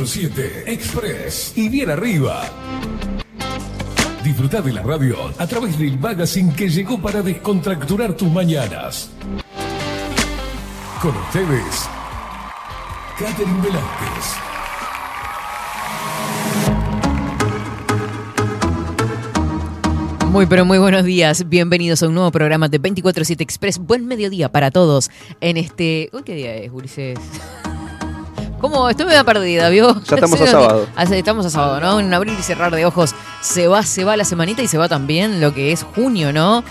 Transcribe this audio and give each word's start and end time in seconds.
Estás 0.00 0.16
en 0.16 0.32
24-7 0.32 0.62
Express 0.66 1.52
y 1.56 1.68
bien 1.68 1.90
arriba. 1.90 2.42
Disfruta 4.24 4.62
de 4.62 4.72
la 4.72 4.82
radio 4.82 5.16
a 5.36 5.46
través 5.46 5.78
del 5.78 5.98
magazine 5.98 6.54
que 6.54 6.68
llegó 6.68 7.00
para 7.00 7.20
descontracturar 7.22 8.14
tus 8.14 8.30
mañanas. 8.30 9.10
Con 11.02 11.14
ustedes, 11.16 11.88
Catherine 13.18 13.60
Velázquez. 13.62 14.50
Muy 20.30 20.46
pero 20.46 20.64
muy 20.64 20.78
buenos 20.78 21.04
días, 21.04 21.48
bienvenidos 21.48 22.02
a 22.02 22.08
un 22.08 22.14
nuevo 22.14 22.30
programa 22.30 22.68
de 22.68 22.80
24-7 22.80 23.40
Express. 23.40 23.78
Buen 23.78 24.06
mediodía 24.06 24.50
para 24.50 24.70
todos 24.70 25.10
en 25.40 25.56
este... 25.56 26.08
Uy, 26.12 26.22
¿Qué 26.22 26.34
día 26.36 26.54
es, 26.54 26.70
Ulises? 26.72 27.18
¿Cómo? 28.60 28.88
Estoy 28.90 29.06
medio 29.06 29.24
perdida, 29.24 29.68
¿vio? 29.70 29.94
Ya 30.02 30.14
estamos 30.16 30.40
a 30.40 30.46
sábado. 30.46 30.86
hace- 30.96 31.18
Estamos 31.18 31.46
a 31.46 31.50
sábado, 31.50 31.80
¿no? 31.80 31.98
En 32.00 32.06
un 32.06 32.14
abrir 32.14 32.38
y 32.38 32.42
cerrar 32.42 32.74
de 32.74 32.84
ojos 32.84 33.14
se 33.40 33.68
va, 33.68 33.82
se 33.82 34.04
va 34.04 34.16
la 34.16 34.24
semanita 34.24 34.62
y 34.62 34.68
se 34.68 34.76
va 34.78 34.88
también 34.88 35.40
lo 35.40 35.54
que 35.54 35.72
es 35.72 35.82
junio, 35.82 36.32
¿no? 36.32 36.62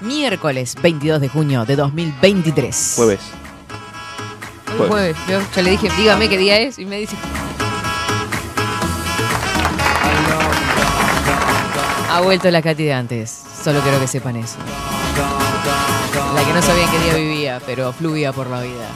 Miércoles 0.00 0.74
22 0.82 1.20
de 1.20 1.28
junio 1.28 1.64
de 1.64 1.76
2023. 1.76 2.92
Jueves. 2.96 3.20
Jueves. 4.76 4.88
jueves, 4.88 5.16
¿vio? 5.26 5.40
Ya 5.56 5.62
le 5.62 5.70
dije, 5.70 5.88
dígame 5.96 6.28
qué 6.28 6.36
día 6.38 6.58
es 6.58 6.78
y 6.78 6.84
me 6.86 6.98
dice... 6.98 7.16
Ha 12.10 12.20
vuelto 12.20 12.50
la 12.50 12.60
Katy 12.62 12.84
de 12.84 12.92
antes, 12.92 13.42
solo 13.64 13.80
quiero 13.80 14.00
que 14.00 14.06
sepan 14.08 14.36
eso. 14.36 14.56
La 16.34 16.44
que 16.44 16.52
no 16.52 16.62
sabía 16.62 16.84
en 16.84 16.90
qué 16.90 16.98
día 17.00 17.14
vivía, 17.14 17.60
pero 17.64 17.92
fluía 17.92 18.32
por 18.32 18.48
la 18.48 18.60
vida. 18.62 18.88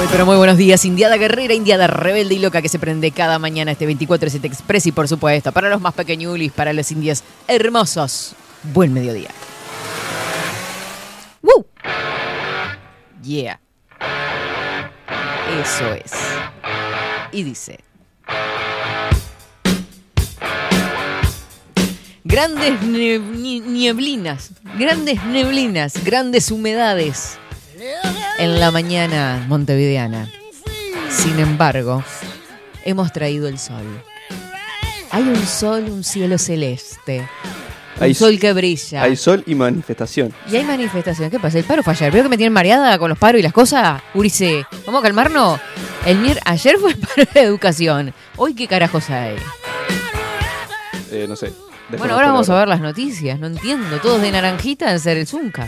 Muy, 0.00 0.08
pero 0.10 0.24
muy 0.24 0.38
buenos 0.38 0.56
días, 0.56 0.86
Indiada 0.86 1.18
Guerrera, 1.18 1.52
Indiada 1.52 1.86
rebelde 1.86 2.34
y 2.34 2.38
loca 2.38 2.62
que 2.62 2.70
se 2.70 2.78
prende 2.78 3.10
cada 3.10 3.38
mañana 3.38 3.72
este 3.72 3.86
24-7 3.86 4.46
Express 4.46 4.86
y 4.86 4.92
por 4.92 5.06
supuesto, 5.06 5.52
para 5.52 5.68
los 5.68 5.78
más 5.78 5.92
pequeñulis, 5.92 6.52
para 6.52 6.72
los 6.72 6.90
indios 6.90 7.22
hermosos, 7.46 8.34
buen 8.72 8.94
mediodía. 8.94 9.28
¡Woo! 11.42 11.66
Yeah. 13.22 13.60
Eso 15.60 15.92
es. 15.92 16.12
Y 17.32 17.42
dice... 17.42 17.80
Grandes 22.24 22.80
nieblinas, 22.80 24.52
grandes 24.78 25.22
neblinas, 25.24 26.02
grandes 26.02 26.50
humedades 26.50 27.38
en 28.40 28.58
la 28.60 28.70
mañana 28.70 29.44
montevideana. 29.48 30.28
Sin 31.10 31.38
embargo, 31.38 32.02
hemos 32.84 33.12
traído 33.12 33.48
el 33.48 33.58
sol. 33.58 34.02
Hay 35.10 35.22
un 35.22 35.46
sol, 35.46 35.84
un 35.90 36.04
cielo 36.04 36.38
celeste. 36.38 37.26
Un 37.96 38.02
Hay- 38.04 38.14
sol 38.14 38.38
que 38.38 38.52
brilla. 38.52 39.02
Hay 39.02 39.16
sol 39.16 39.42
y 39.46 39.54
manifestación. 39.54 40.32
Y 40.50 40.56
hay 40.56 40.64
manifestación. 40.64 41.30
¿Qué 41.30 41.38
pasa? 41.38 41.58
El 41.58 41.64
paro 41.64 41.82
fue 41.82 41.92
ayer. 41.92 42.12
¿Veo 42.12 42.22
que 42.22 42.28
me 42.28 42.36
tienen 42.36 42.52
mareada 42.52 42.96
con 42.98 43.08
los 43.10 43.18
paros 43.18 43.40
y 43.40 43.42
las 43.42 43.52
cosas? 43.52 44.00
Urice, 44.14 44.64
¿vamos 44.86 45.00
a 45.00 45.02
calmarnos? 45.02 45.60
El 46.06 46.18
mier 46.18 46.40
ayer 46.44 46.76
fue 46.78 46.92
el 46.92 46.98
paro 46.98 47.24
de 47.34 47.40
educación. 47.42 48.14
Hoy, 48.36 48.54
¿qué 48.54 48.66
carajos 48.68 49.10
hay? 49.10 49.36
Eh, 51.10 51.26
no 51.28 51.36
sé. 51.36 51.52
Bueno, 51.98 52.14
ahora 52.14 52.28
vamos 52.28 52.48
a 52.48 52.54
ver 52.56 52.68
las 52.68 52.80
noticias. 52.80 53.38
No 53.40 53.48
entiendo. 53.48 53.98
Todos 53.98 54.22
de 54.22 54.30
naranjita 54.30 54.92
en 54.92 55.00
ser 55.00 55.16
el 55.16 55.26
Zunca. 55.26 55.66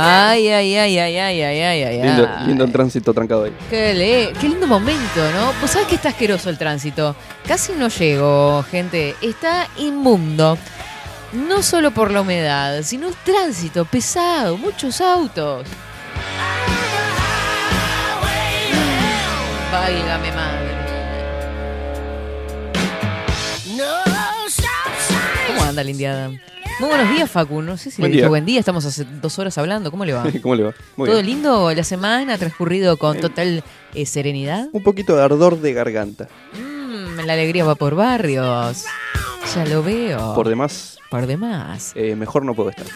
Ay, 0.00 0.48
ay, 0.48 0.76
ay, 0.76 0.98
ay, 0.98 1.18
ay, 1.18 1.42
ay, 1.42 1.62
ay, 1.62 1.82
ay. 1.82 2.02
Lindo, 2.02 2.28
ay. 2.38 2.46
lindo 2.46 2.64
el 2.64 2.72
tránsito 2.72 3.12
trancado 3.14 3.44
ahí. 3.44 3.52
Qué, 3.70 3.94
le- 3.94 4.32
qué 4.40 4.48
lindo 4.48 4.66
momento, 4.66 5.30
¿no? 5.34 5.52
Pues 5.60 5.72
sabes 5.72 5.88
que 5.88 5.94
está 5.96 6.10
asqueroso 6.10 6.50
el 6.50 6.58
tránsito. 6.58 7.16
Casi 7.46 7.72
no 7.72 7.88
llego, 7.88 8.64
gente. 8.70 9.14
Está 9.20 9.68
inmundo. 9.78 10.58
No 11.32 11.62
solo 11.62 11.90
por 11.90 12.10
la 12.10 12.22
humedad, 12.22 12.82
sino 12.82 13.08
el 13.08 13.14
tránsito 13.16 13.84
pesado, 13.84 14.56
muchos 14.56 15.00
autos. 15.00 15.66
Válgame 19.70 20.32
madre. 20.32 20.68
¿Cómo 25.46 25.62
anda 25.62 25.84
la 25.84 25.90
indiada? 25.90 26.30
Muy 26.78 26.88
buenos 26.90 27.10
días, 27.10 27.28
Facu. 27.30 27.60
No 27.60 27.76
sé 27.76 27.90
si 27.90 28.00
Buen 28.00 28.10
le 28.12 28.16
dije 28.16 28.22
día. 28.22 28.28
buen 28.28 28.44
día. 28.46 28.60
Estamos 28.60 28.84
hace 28.84 29.04
dos 29.20 29.38
horas 29.38 29.58
hablando. 29.58 29.90
¿Cómo 29.90 30.04
le 30.04 30.12
va? 30.12 30.24
¿Cómo 30.42 30.54
le 30.54 30.62
va? 30.64 30.74
Muy 30.96 31.08
¿Todo 31.08 31.16
bien. 31.22 31.26
lindo? 31.26 31.72
¿La 31.74 31.82
semana 31.84 32.34
ha 32.34 32.38
transcurrido 32.38 32.96
con 32.96 33.18
total 33.20 33.64
eh, 33.94 34.06
serenidad? 34.06 34.68
Un 34.72 34.82
poquito 34.84 35.16
de 35.16 35.22
ardor 35.22 35.60
de 35.60 35.72
garganta. 35.72 36.28
Mm, 36.54 37.20
la 37.26 37.32
alegría 37.32 37.64
va 37.64 37.74
por 37.74 37.94
barrios. 37.96 38.84
Ya 39.54 39.64
lo 39.64 39.82
veo. 39.82 40.34
Por 40.34 40.48
demás, 40.48 40.98
Por 41.10 41.26
demás. 41.26 41.92
eh, 41.96 42.14
mejor 42.14 42.44
no 42.44 42.54
puedo 42.54 42.70
estar. 42.70 42.86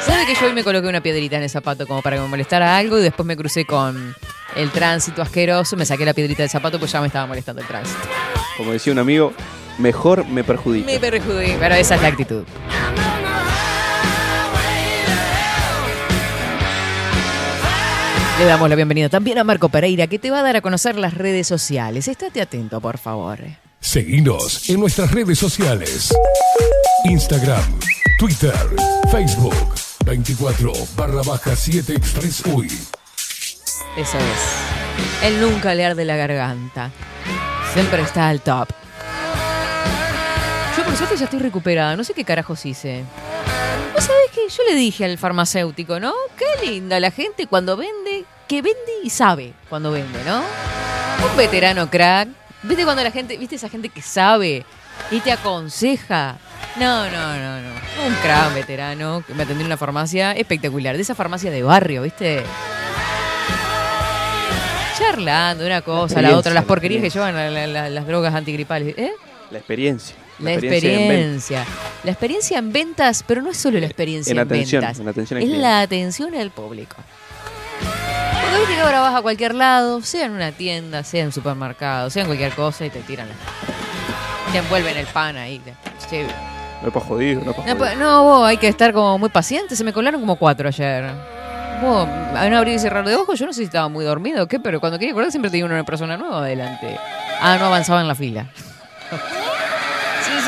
¿Sabe 0.00 0.26
que 0.26 0.34
yo 0.34 0.46
hoy 0.46 0.52
me 0.52 0.62
coloqué 0.62 0.86
una 0.86 1.00
piedrita 1.02 1.36
en 1.36 1.42
el 1.42 1.50
zapato 1.50 1.86
como 1.86 2.00
para 2.02 2.16
que 2.16 2.22
me 2.22 2.28
molestara 2.28 2.76
algo 2.76 2.98
y 2.98 3.02
después 3.02 3.26
me 3.26 3.36
crucé 3.36 3.64
con 3.64 4.14
el 4.56 4.70
tránsito 4.70 5.22
asqueroso, 5.22 5.76
me 5.76 5.86
saqué 5.86 6.04
la 6.04 6.12
piedrita 6.14 6.42
del 6.42 6.50
zapato 6.50 6.78
pues 6.78 6.92
ya 6.92 7.00
me 7.00 7.06
estaba 7.08 7.26
molestando 7.26 7.62
el 7.62 7.68
tránsito. 7.68 7.98
Como 8.56 8.72
decía 8.72 8.92
un 8.92 8.98
amigo, 8.98 9.32
mejor 9.80 10.26
me 10.26 10.44
perjudica. 10.44 10.86
Me 10.86 10.98
perjudiqué, 11.00 11.56
pero 11.58 11.74
esa 11.74 11.96
es 11.96 12.02
la 12.02 12.08
actitud. 12.08 12.44
Le 18.38 18.46
damos 18.46 18.70
la 18.70 18.76
bienvenida 18.76 19.10
también 19.10 19.36
a 19.36 19.44
Marco 19.44 19.68
Pereira 19.68 20.06
que 20.06 20.18
te 20.18 20.30
va 20.30 20.38
a 20.38 20.42
dar 20.42 20.56
a 20.56 20.60
conocer 20.62 20.96
las 20.96 21.12
redes 21.12 21.46
sociales. 21.46 22.08
Estate 22.08 22.40
atento, 22.40 22.80
por 22.80 22.96
favor. 22.96 23.38
Seguinos 23.80 24.70
en 24.70 24.80
nuestras 24.80 25.10
redes 25.10 25.38
sociales. 25.38 26.14
Instagram, 27.04 27.78
Twitter, 28.18 28.54
Facebook, 29.10 29.54
24 30.06 30.72
barra 30.96 31.20
baja 31.22 31.54
7 31.54 31.92
Express 31.92 32.42
UI. 32.46 32.68
Eso 33.98 34.16
es. 34.16 35.22
El 35.22 35.40
nunca 35.40 35.74
le 35.74 35.84
arde 35.84 36.06
la 36.06 36.16
garganta. 36.16 36.90
Siempre 37.74 38.00
está 38.00 38.28
al 38.28 38.40
top. 38.40 38.68
Yo 40.90 40.96
por 40.96 40.96
suerte 40.96 41.16
ya 41.16 41.24
estoy 41.24 41.38
recuperada. 41.40 41.96
No 41.96 42.04
sé 42.04 42.14
qué 42.14 42.24
carajos 42.24 42.64
hice. 42.66 43.04
¿Vos 43.94 44.04
sabés 44.04 44.30
que 44.34 44.48
yo 44.48 44.62
le 44.68 44.74
dije 44.74 45.04
al 45.04 45.18
farmacéutico, 45.18 46.00
¿no? 46.00 46.12
Qué 46.36 46.66
linda 46.66 46.98
la 47.00 47.10
gente 47.10 47.46
cuando 47.46 47.76
vende, 47.76 48.24
que 48.48 48.62
vende 48.62 48.78
y 49.02 49.10
sabe 49.10 49.52
cuando 49.68 49.92
vende, 49.92 50.18
¿no? 50.24 50.38
Un 51.30 51.36
veterano 51.36 51.88
crack. 51.90 52.28
¿Viste 52.62 52.84
cuando 52.84 53.02
la 53.02 53.10
gente, 53.10 53.36
viste 53.36 53.56
esa 53.56 53.68
gente 53.68 53.88
que 53.88 54.02
sabe 54.02 54.64
y 55.10 55.20
te 55.20 55.32
aconseja? 55.32 56.36
No, 56.76 57.08
no, 57.10 57.36
no, 57.36 57.60
no. 57.60 57.70
Un 58.06 58.14
crack 58.22 58.54
veterano 58.54 59.22
que 59.26 59.34
me 59.34 59.42
atendió 59.44 59.60
en 59.62 59.66
una 59.66 59.76
farmacia 59.76 60.32
espectacular. 60.32 60.96
De 60.96 61.02
esa 61.02 61.14
farmacia 61.14 61.50
de 61.50 61.62
barrio, 61.62 62.02
¿viste? 62.02 62.42
charlando 64.98 65.64
de 65.64 65.70
una 65.70 65.80
cosa 65.80 65.96
la 66.20 66.28
experiencia, 66.28 66.38
otra, 66.38 66.52
las 66.52 66.62
la 66.64 66.66
porquerías 66.68 67.02
que 67.02 67.08
llevan 67.10 67.34
la- 67.34 67.66
la- 67.66 67.88
las 67.88 68.06
drogas 68.06 68.34
antigripales. 68.34 68.94
¿Eh? 68.98 69.12
La 69.50 69.58
experiencia. 69.58 70.14
La 70.42 70.52
en 70.52 70.58
experiencia. 70.64 71.64
La 72.04 72.10
experiencia 72.12 72.58
en 72.58 72.72
ventas, 72.72 73.24
pero 73.26 73.42
no 73.42 73.50
es 73.50 73.56
solo 73.56 73.78
la 73.78 73.86
experiencia 73.86 74.30
En 74.32 74.38
en, 74.38 74.44
atención, 74.46 74.80
ventas. 74.82 74.98
en 75.00 75.08
atención 75.08 75.36
al 75.38 75.42
es 75.42 75.48
cliente. 75.48 75.62
la 75.68 75.80
atención 75.80 76.34
al 76.34 76.50
público. 76.50 76.96
Porque 78.42 78.58
viste 78.58 78.74
que 78.74 78.80
ahora 78.80 79.00
vas 79.00 79.14
a 79.14 79.22
cualquier 79.22 79.54
lado, 79.54 80.02
sea 80.02 80.26
en 80.26 80.32
una 80.32 80.52
tienda, 80.52 81.04
sea 81.04 81.20
en 81.20 81.26
un 81.26 81.32
supermercado, 81.32 82.10
sea 82.10 82.22
en 82.22 82.28
cualquier 82.28 82.52
cosa 82.52 82.86
y 82.86 82.90
te 82.90 83.00
tiran 83.00 83.28
la... 83.28 83.34
Te 84.52 84.58
envuelven 84.58 84.96
el 84.96 85.06
pan 85.06 85.36
ahí. 85.36 85.58
te- 85.60 85.74
No 86.82 86.88
es 86.88 86.92
para 86.94 87.06
jodido, 87.06 87.42
no 87.44 87.50
es 87.52 87.56
para 87.56 87.74
No, 87.74 87.78
jodido. 87.78 87.96
no, 87.96 88.22
vos 88.24 88.48
hay 88.48 88.56
que 88.56 88.66
estar 88.68 88.92
como 88.92 89.16
muy 89.18 89.28
paciente. 89.28 89.76
Se 89.76 89.84
me 89.84 89.92
colaron 89.92 90.20
como 90.20 90.36
cuatro 90.36 90.66
ayer. 90.68 91.04
Vos, 91.82 92.06
a 92.36 92.46
un 92.46 92.54
abrir 92.54 92.74
y 92.74 92.78
cerrar 92.78 93.06
de 93.06 93.14
ojos, 93.14 93.38
yo 93.38 93.46
no 93.46 93.52
sé 93.52 93.58
si 93.58 93.64
estaba 93.64 93.88
muy 93.88 94.04
dormido 94.04 94.42
o 94.44 94.46
qué, 94.48 94.58
pero 94.60 94.80
cuando 94.80 94.98
quería 94.98 95.12
acordar 95.12 95.30
siempre 95.30 95.50
tenía 95.50 95.64
una 95.66 95.84
persona 95.84 96.16
nueva 96.16 96.38
adelante. 96.40 96.98
Ah, 97.40 97.56
no 97.58 97.66
avanzaba 97.66 98.00
en 98.00 98.08
la 98.08 98.14
fila. 98.14 98.50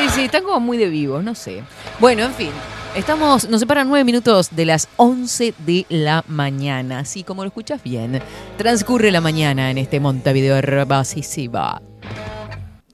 Sí, 0.03 0.09
sí, 0.09 0.21
están 0.23 0.43
como 0.43 0.59
muy 0.59 0.79
de 0.79 0.89
vivos, 0.89 1.23
no 1.23 1.37
sé. 1.37 1.63
Bueno, 2.01 2.25
en 2.25 2.35
fin. 2.35 2.51
Estamos, 2.97 3.49
nos 3.49 3.61
separan 3.61 3.89
nueve 3.89 4.03
minutos 4.03 4.49
de 4.51 4.67
las 4.67 4.89
11 4.97 5.55
de 5.59 5.87
la 5.91 6.25
mañana. 6.27 6.99
Así 6.99 7.23
como 7.23 7.43
lo 7.43 7.49
escuchas 7.49 7.81
bien, 7.85 8.21
transcurre 8.59 9.13
la 9.13 9.21
mañana 9.21 9.71
en 9.71 9.79
este 9.79 10.01
Montevideo 10.01 10.57
herbacísima. 10.57 11.92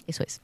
Eso 0.09 0.25
es. 0.27 0.41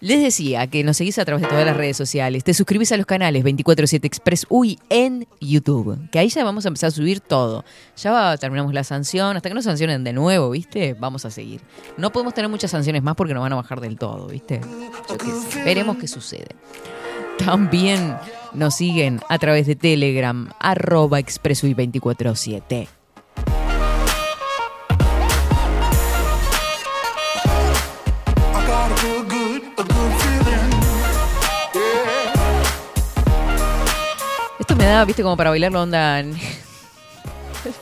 Les 0.00 0.22
decía 0.22 0.66
que 0.66 0.84
nos 0.84 0.98
seguís 0.98 1.18
a 1.18 1.24
través 1.24 1.42
de 1.42 1.48
todas 1.48 1.64
las 1.64 1.74
redes 1.74 1.96
sociales. 1.96 2.44
Te 2.44 2.52
suscribís 2.52 2.92
a 2.92 2.98
los 2.98 3.06
canales 3.06 3.42
247 3.42 4.06
Express 4.06 4.46
UI 4.50 4.78
en 4.90 5.26
YouTube. 5.40 5.98
Que 6.10 6.18
ahí 6.18 6.28
ya 6.28 6.44
vamos 6.44 6.66
a 6.66 6.68
empezar 6.68 6.88
a 6.88 6.90
subir 6.90 7.20
todo. 7.20 7.64
Ya 7.96 8.36
terminamos 8.36 8.74
la 8.74 8.84
sanción. 8.84 9.34
Hasta 9.34 9.48
que 9.48 9.54
nos 9.54 9.64
sancionen 9.64 10.04
de 10.04 10.12
nuevo, 10.12 10.50
¿viste? 10.50 10.92
Vamos 10.92 11.24
a 11.24 11.30
seguir. 11.30 11.62
No 11.96 12.12
podemos 12.12 12.34
tener 12.34 12.50
muchas 12.50 12.70
sanciones 12.70 13.02
más 13.02 13.16
porque 13.16 13.32
nos 13.32 13.40
van 13.40 13.54
a 13.54 13.56
bajar 13.56 13.80
del 13.80 13.96
todo, 13.96 14.26
¿viste? 14.26 14.60
Yo 15.08 15.16
qué 15.16 15.30
sé. 15.50 15.64
Veremos 15.64 15.96
qué 15.96 16.08
sucede. 16.08 16.48
También 17.38 18.16
nos 18.52 18.74
siguen 18.74 19.20
a 19.30 19.38
través 19.38 19.66
de 19.66 19.76
Telegram, 19.76 20.50
arroba 20.60 21.20
ExpressUI247. 21.20 22.88
Me 34.86 34.92
da, 34.92 35.04
viste, 35.04 35.22
como 35.22 35.36
para 35.36 35.50
bailar 35.50 35.72
la 35.72 35.82
onda. 35.82 36.22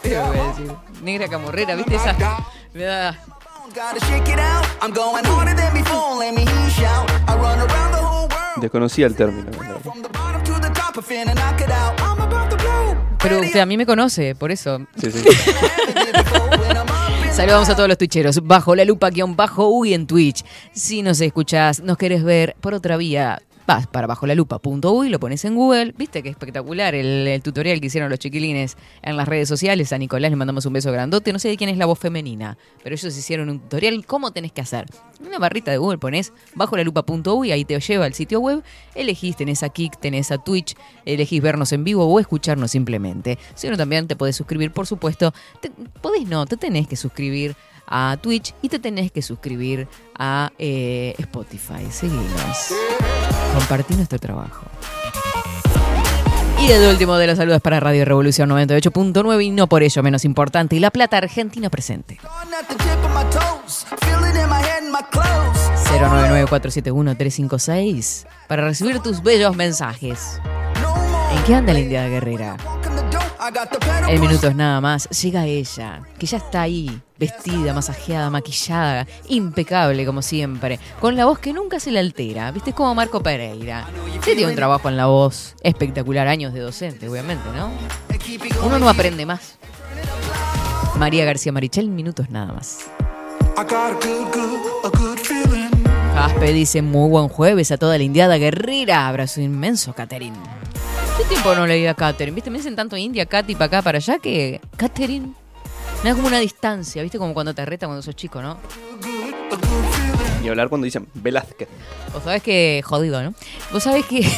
Pero 0.03 0.27
voy 0.27 0.39
a 0.39 0.49
decir, 0.49 0.73
Negra 1.03 1.29
camorrera, 1.29 1.75
viste 1.75 1.97
esa. 1.97 2.17
Me 2.73 2.85
da. 2.85 3.19
Desconocía 8.57 9.07
el 9.07 9.15
término. 9.15 9.51
la 9.51 9.59
verdad. 9.59 9.81
From 9.83 10.03
the 10.03 10.09
bottom 10.09 10.43
to 10.45 10.61
the 10.61 10.71
top, 10.71 10.97
I 10.97 11.03
finna 11.03 11.35
knock 11.35 11.61
it 11.61 11.71
out. 11.71 12.01
I'm 12.01 12.21
about 12.21 12.51
to 12.51 12.57
blow. 12.57 12.97
Pero 13.21 13.41
usted 13.41 13.61
a 13.61 13.67
mí 13.67 13.77
me 13.77 13.85
conoce, 13.85 14.35
por 14.35 14.51
eso. 14.51 14.81
Sí, 14.97 15.11
sí. 15.11 15.23
Saludamos 17.33 17.69
a 17.69 17.77
todos 17.77 17.89
los 17.89 17.99
twitcheros. 17.99 18.41
Bajo 18.43 18.75
la 18.75 18.85
lupa, 18.85 19.11
guion 19.11 19.37
bajo 19.37 19.69
uy 19.69 19.93
en 19.93 20.07
Twitch. 20.07 20.45
Si 20.73 21.03
nos 21.03 21.21
escuchás, 21.21 21.81
nos 21.81 21.99
querés 21.99 22.25
ver 22.25 22.57
por 22.61 22.75
otra 22.75 22.97
vía, 22.97 23.43
vas 23.67 23.87
para 23.87 24.07
bajo 24.07 24.27
la 24.27 24.35
lupa.uy, 24.35 25.09
lo 25.09 25.19
pones 25.19 25.45
en 25.45 25.55
Google. 25.55 25.95
Viste 25.97 26.23
qué 26.23 26.29
espectacular 26.29 26.95
el, 26.95 27.41
tutorial 27.43 27.81
que 27.81 27.87
hicieron 27.87 28.11
los 28.11 28.19
chiquilines 28.19 28.77
en 29.03 29.17
las 29.17 29.27
redes 29.29 29.49
sociales. 29.49 29.93
A 29.93 29.99
Nicolás 29.99 30.31
le 30.31 30.37
mandamos 30.37 30.67
un 30.67 30.73
beso 30.73 30.93
grandote. 30.93 31.33
No 31.33 31.39
sé 31.39 31.49
de 31.49 31.57
quién 31.57 31.71
es 31.71 31.79
la 31.79 31.87
voz 31.87 31.99
femenina, 31.99 32.59
pero 32.83 32.95
ellos 32.95 33.17
hicieron 33.17 33.49
un 33.51 33.61
tutorial. 33.61 34.05
¿Cómo 34.07 34.33
tenés 34.33 34.53
que 34.53 34.61
hacer? 34.61 34.87
Una 35.27 35.39
barrita 35.39 35.71
de 35.71 35.79
Google 35.79 35.99
pones 35.99 36.33
bajo 36.55 36.77
la 36.77 36.85
lupa.uy, 36.85 37.53
ahí 37.53 37.65
te 37.65 37.79
lleva 37.79 38.05
al 38.05 38.15
sitio 38.15 38.41
web. 38.41 38.63
Elegís, 38.95 39.37
tenés 39.37 39.63
a 39.63 39.69
Kik, 39.69 39.99
tenés 39.99 40.31
a 40.31 40.39
Twitch, 40.39 40.75
elegís 41.05 41.41
vernos 41.43 41.73
en 41.73 41.85
vivo 41.85 42.05
o 42.07 42.21
escucharnos 42.21 42.71
simplemente. 42.71 43.39
Si 43.55 43.69
no, 43.69 43.77
también 43.77 44.07
te 44.07 44.17
podés 44.17 44.37
suscribir, 44.37 44.73
por 44.73 44.87
supuesto. 44.87 45.33
Te- 45.61 45.71
podés 46.01 46.27
no, 46.27 46.47
te 46.47 46.57
tenés 46.57 46.87
que 46.87 46.97
suscribir 46.97 47.57
a 47.87 48.17
Twitch 48.21 48.55
y 48.63 48.69
te 48.69 48.79
tenés 48.79 49.13
que 49.13 49.23
suscribir 49.23 49.89
a 50.19 50.53
eh, 50.59 51.15
Spotify. 51.19 51.87
Seguinos. 51.91 52.73
Compartí 53.55 53.95
nuestro 53.95 54.19
trabajo. 54.19 54.67
Y 56.61 56.71
el 56.73 56.89
último 56.89 57.17
de 57.17 57.27
los 57.27 57.37
saludos 57.37 57.61
para 57.61 57.79
Radio 57.79 58.05
Revolución 58.05 58.49
98.9 58.51 59.45
y 59.45 59.51
no 59.51 59.67
por 59.67 59.83
ello 59.83 60.03
menos 60.03 60.25
importante, 60.25 60.77
y 60.77 60.81
La 60.81 60.91
Plata 60.91 61.19
Argentina 61.19 61.69
presente. 61.69 62.19
Gone 62.23 62.57
at 62.57 62.67
the 62.67 62.75
tip 62.77 63.05
of 63.05 63.15
my 63.15 63.23
toes. 63.31 63.85
Feel 64.01 64.25
it 64.29 64.35
in 64.35 64.49
my 64.49 64.61
head 64.61 64.83
and 64.83 64.91
my 64.91 65.03
clothes. 65.11 65.61
099-471-356 65.95 68.27
para 68.49 68.65
recibir 68.65 69.01
tus 69.01 69.23
bellos 69.23 69.55
mensajes. 69.57 70.41
¿En 71.37 71.43
qué 71.45 71.55
anda 71.55 71.73
la 71.73 71.79
India 71.81 72.09
Guerrera? 72.09 72.57
En 74.09 74.21
minutos 74.23 74.55
nada 74.55 74.81
más 74.81 75.07
llega 75.11 75.45
ella, 75.45 76.01
que 76.19 76.25
ya 76.25 76.39
está 76.39 76.63
ahí, 76.63 76.99
vestida, 77.19 77.75
masajeada, 77.75 78.31
maquillada, 78.31 79.07
impecable 79.29 80.07
como 80.07 80.23
siempre, 80.23 80.81
con 80.99 81.15
la 81.15 81.27
voz 81.27 81.41
que 81.41 81.53
nunca 81.53 81.79
se 81.79 81.91
le 81.91 81.99
altera, 81.99 82.51
¿viste? 82.53 82.71
Es 82.71 82.77
como 82.77 82.95
Marco 82.95 83.23
Pereira. 83.23 83.87
Sí 84.23 84.35
tiene 84.35 84.47
un 84.47 84.55
trabajo 84.55 84.89
en 84.89 84.97
la 84.97 85.07
voz 85.07 85.57
espectacular, 85.63 86.27
años 86.27 86.55
de 86.55 86.61
docente, 86.61 87.07
obviamente, 87.07 87.45
¿no? 87.55 87.71
Uno 88.65 88.79
no 88.79 88.89
aprende 88.89 89.27
más. 89.27 89.59
María 90.97 91.27
García 91.27 91.53
Marichel, 91.53 91.89
minutos 91.89 92.31
nada 92.31 92.55
más. 92.55 92.87
Aspe 96.17 96.53
dice 96.53 96.81
muy 96.81 97.11
buen 97.11 97.29
jueves 97.29 97.71
a 97.73 97.77
toda 97.77 97.99
la 97.99 98.05
indiada 98.05 98.39
guerrera. 98.39 99.07
Abrazo 99.07 99.43
inmenso, 99.43 99.93
Catherine. 99.93 100.39
¿Qué 101.17 101.25
tiempo 101.25 101.55
no 101.55 101.67
leía 101.67 101.93
a 101.93 101.95
Catherine? 101.95 102.35
¿Viste? 102.35 102.51
Me 102.51 102.59
dicen 102.59 102.75
tanto 102.75 102.97
India, 102.97 103.27
Katy, 103.27 103.55
para 103.55 103.67
acá, 103.67 103.83
para 103.83 103.99
allá, 103.99 104.19
que 104.19 104.61
Catherine 104.77 105.33
me 106.03 106.11
da 106.11 106.17
como 106.17 106.29
una 106.29 106.39
distancia, 106.39 107.03
¿viste? 107.03 107.19
Como 107.19 107.33
cuando 107.33 107.55
te 107.55 107.65
reta 107.65 107.87
cuando 107.87 108.03
sos 108.03 108.17
chico, 108.17 108.43
¿no? 108.43 108.59
Ni 110.43 110.49
hablar 110.49 110.69
cuando 110.69 110.85
dicen 110.85 111.09
Velázquez. 111.15 111.69
Vos 112.13 112.25
sabés 112.25 112.43
que. 112.43 112.83
Jodido, 112.85 113.23
¿no? 113.23 113.35
Vos 113.73 113.85
sabés 113.85 114.05
que. 114.07 114.23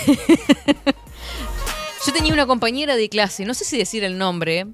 Yo 2.06 2.12
tenía 2.12 2.32
una 2.32 2.46
compañera 2.46 2.94
de 2.94 3.08
clase, 3.08 3.44
no 3.44 3.54
sé 3.54 3.64
si 3.64 3.76
decir 3.76 4.04
el 4.04 4.16
nombre, 4.16 4.66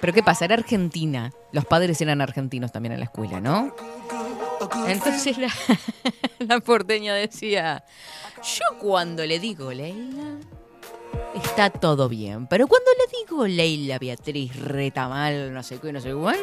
pero 0.00 0.12
¿qué 0.12 0.24
pasa? 0.24 0.46
Era 0.46 0.54
argentina. 0.54 1.32
Los 1.52 1.64
padres 1.64 2.00
eran 2.00 2.20
argentinos 2.20 2.72
también 2.72 2.94
en 2.94 2.98
la 2.98 3.04
escuela, 3.04 3.40
¿no? 3.40 3.72
Entonces 4.88 5.38
la, 5.38 5.52
la 6.40 6.58
porteña 6.58 7.14
decía: 7.14 7.84
Yo 8.42 8.78
cuando 8.80 9.24
le 9.24 9.38
digo 9.38 9.72
Leila, 9.72 10.38
está 11.34 11.70
todo 11.70 12.08
bien. 12.08 12.46
Pero 12.46 12.66
cuando 12.66 12.90
le 12.92 13.18
digo 13.18 13.46
Leila 13.46 13.98
Beatriz 13.98 14.54
Retamal, 14.64 15.52
no 15.52 15.62
sé 15.62 15.78
qué, 15.78 15.92
no 15.92 16.00
sé 16.00 16.12
cuándo, 16.12 16.42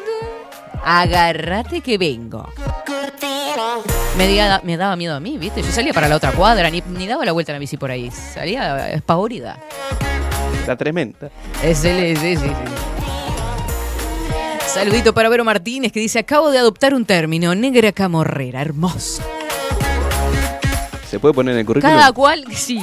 agárrate 0.84 1.82
que 1.82 1.98
vengo. 1.98 2.48
Me, 4.18 4.28
diga- 4.28 4.62
me 4.64 4.78
daba 4.78 4.96
miedo 4.96 5.16
a 5.16 5.20
mí, 5.20 5.38
¿viste? 5.38 5.62
Yo 5.62 5.72
salía 5.72 5.94
para 5.94 6.08
la 6.08 6.16
otra 6.16 6.32
cuadra, 6.32 6.70
ni, 6.70 6.82
ni 6.82 7.08
daba 7.08 7.26
la 7.26 7.32
vuelta 7.32 7.52
en 7.52 7.56
la 7.56 7.60
bici 7.60 7.78
por 7.78 7.92
ahí. 7.92 8.10
Salía 8.12 8.90
espavorida. 8.92 9.58
La 10.68 10.76
tremenda. 10.76 11.30
Es 11.64 11.84
el- 11.86 12.18
sí, 12.18 12.36
sí, 12.38 12.44
sí. 12.44 12.52
Saludito 14.68 15.14
para 15.14 15.30
Vero 15.30 15.44
Martínez 15.44 15.92
que 15.92 16.00
dice, 16.00 16.20
acabo 16.20 16.52
de 16.52 16.60
adoptar 16.60 16.94
un 16.94 17.04
término, 17.06 17.56
negra 17.56 17.92
camorrera, 17.92 18.62
hermoso. 18.62 19.24
¿Se 21.10 21.20
puede 21.20 21.34
poner 21.34 21.54
en 21.56 21.62
el 21.62 21.66
currículum? 21.66 21.96
Cada 21.98 22.12
cual, 22.14 22.46
sí, 22.54 22.80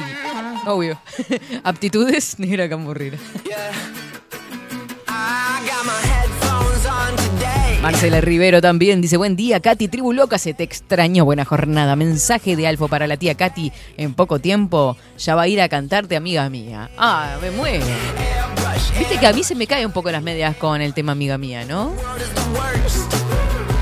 obvio. 0.67 0.99
Aptitudes, 1.63 2.39
negra 2.39 2.69
today. 2.69 3.17
Marcela 7.81 8.21
Rivero 8.21 8.59
también 8.61 9.01
dice, 9.01 9.17
buen 9.17 9.35
día, 9.35 9.59
Katy, 9.59 9.87
tribu 9.87 10.11
loca, 10.11 10.37
se 10.37 10.53
te 10.53 10.63
extrañó, 10.63 11.25
buena 11.25 11.45
jornada. 11.45 11.95
Mensaje 11.95 12.55
de 12.55 12.67
Alfo 12.67 12.87
para 12.87 13.07
la 13.07 13.17
tía 13.17 13.35
Katy, 13.35 13.71
en 13.97 14.13
poco 14.13 14.39
tiempo 14.39 14.97
ya 15.17 15.35
va 15.35 15.43
a 15.43 15.47
ir 15.47 15.61
a 15.61 15.69
cantarte, 15.69 16.15
amiga 16.15 16.49
mía. 16.49 16.89
Ah, 16.97 17.37
me 17.41 17.51
muero. 17.51 17.85
Viste 18.97 19.19
que 19.19 19.27
a 19.27 19.33
mí 19.33 19.43
se 19.43 19.55
me 19.55 19.67
cae 19.67 19.85
un 19.85 19.91
poco 19.91 20.11
las 20.11 20.23
medias 20.23 20.57
con 20.57 20.81
el 20.81 20.93
tema 20.93 21.11
amiga 21.11 21.37
mía, 21.37 21.65
¿no? 21.65 21.93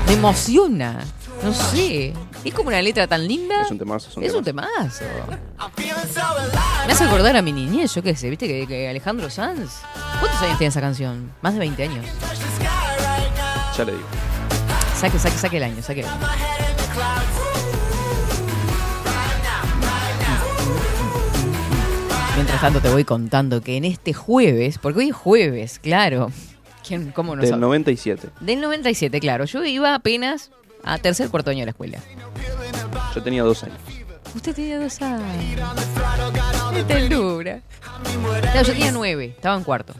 Me 0.06 0.12
emociona. 0.12 1.04
No 1.42 1.52
sé. 1.52 2.12
Es 2.44 2.54
como 2.54 2.68
una 2.68 2.80
letra 2.80 3.06
tan 3.06 3.26
linda. 3.26 3.62
Es 3.62 3.70
un 3.70 3.78
temazo. 3.78 4.10
Es 4.10 4.16
un 4.16 4.24
Es 4.24 4.34
un 4.34 4.44
temazo. 4.44 5.04
Me 6.86 6.92
hace 6.92 7.04
acordar 7.04 7.36
a 7.36 7.42
mi 7.42 7.52
niñez, 7.52 7.94
yo 7.94 8.02
qué 8.02 8.14
sé, 8.14 8.30
viste 8.30 8.46
que, 8.46 8.66
que 8.66 8.88
Alejandro 8.88 9.28
Sanz. 9.30 9.80
¿Cuántos 10.20 10.40
años 10.42 10.58
tiene 10.58 10.68
esa 10.68 10.80
canción? 10.80 11.32
Más 11.42 11.54
de 11.54 11.60
20 11.60 11.82
años. 11.82 12.06
Ya 13.76 13.84
le 13.84 13.92
digo. 13.92 14.04
Saque, 14.96 15.18
saque, 15.18 15.36
saque 15.36 15.56
el 15.58 15.64
año, 15.64 15.82
saque 15.82 16.00
el 16.00 16.06
año. 16.06 16.26
Mientras 22.36 22.60
tanto 22.60 22.80
te 22.80 22.90
voy 22.90 23.04
contando 23.04 23.62
que 23.62 23.76
en 23.76 23.84
este 23.84 24.12
jueves, 24.12 24.78
porque 24.78 25.00
hoy 25.00 25.08
es 25.08 25.14
jueves, 25.16 25.78
claro. 25.78 26.30
¿Quién, 26.86 27.10
¿Cómo 27.12 27.34
no 27.34 27.40
Del 27.40 27.50
sabe? 27.50 27.60
97. 27.62 28.28
Del 28.40 28.60
97, 28.60 29.20
claro. 29.20 29.46
Yo 29.46 29.64
iba 29.64 29.94
apenas 29.94 30.50
a 30.86 30.98
tercer 30.98 31.28
cuarto 31.28 31.50
año 31.50 31.60
de 31.60 31.66
la 31.66 31.70
escuela. 31.70 31.98
Yo 33.14 33.22
tenía 33.22 33.42
dos 33.42 33.62
años. 33.62 33.76
Usted 34.34 34.54
tenía 34.54 34.78
dos 34.78 35.02
años. 35.02 35.22
Qué 36.72 36.84
ternura. 36.84 37.60
Claro, 38.40 38.66
yo 38.66 38.72
tenía 38.72 38.92
nueve, 38.92 39.34
estaba 39.36 39.56
en 39.56 39.64
cuarto. 39.64 39.94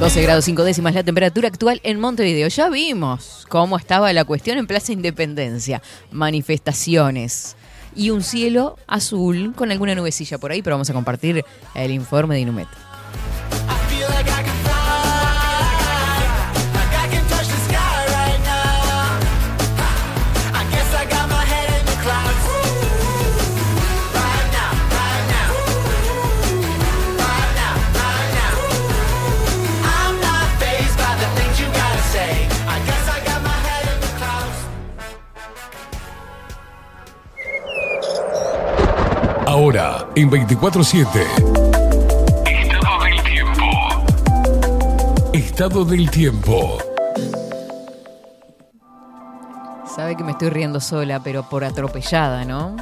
12 0.00 0.22
grados 0.22 0.44
5 0.44 0.64
décimas 0.64 0.94
la 0.94 1.02
temperatura 1.02 1.48
actual 1.48 1.80
en 1.82 1.98
Montevideo. 1.98 2.48
Ya 2.48 2.68
vimos 2.68 3.46
cómo 3.48 3.76
estaba 3.76 4.12
la 4.12 4.24
cuestión 4.24 4.58
en 4.58 4.66
Plaza 4.66 4.92
Independencia. 4.92 5.82
Manifestaciones. 6.10 7.56
Y 7.96 8.10
un 8.10 8.22
cielo 8.22 8.76
azul 8.86 9.54
con 9.56 9.70
alguna 9.70 9.94
nubecilla 9.94 10.38
por 10.38 10.50
ahí, 10.50 10.62
pero 10.62 10.74
vamos 10.74 10.90
a 10.90 10.92
compartir 10.92 11.44
el 11.74 11.90
informe 11.90 12.34
de 12.34 12.40
Inumet. 12.42 12.68
En 40.16 40.30
24-7. 40.30 41.08
Estado 42.46 43.04
del 43.04 43.22
tiempo. 43.22 43.64
Estado 45.32 45.84
del 45.84 46.10
tiempo. 46.10 46.78
Sabe 49.86 50.16
que 50.16 50.22
me 50.22 50.32
estoy 50.32 50.50
riendo 50.50 50.80
sola, 50.80 51.22
pero 51.22 51.48
por 51.48 51.64
atropellada, 51.64 52.44
¿no? 52.44 52.76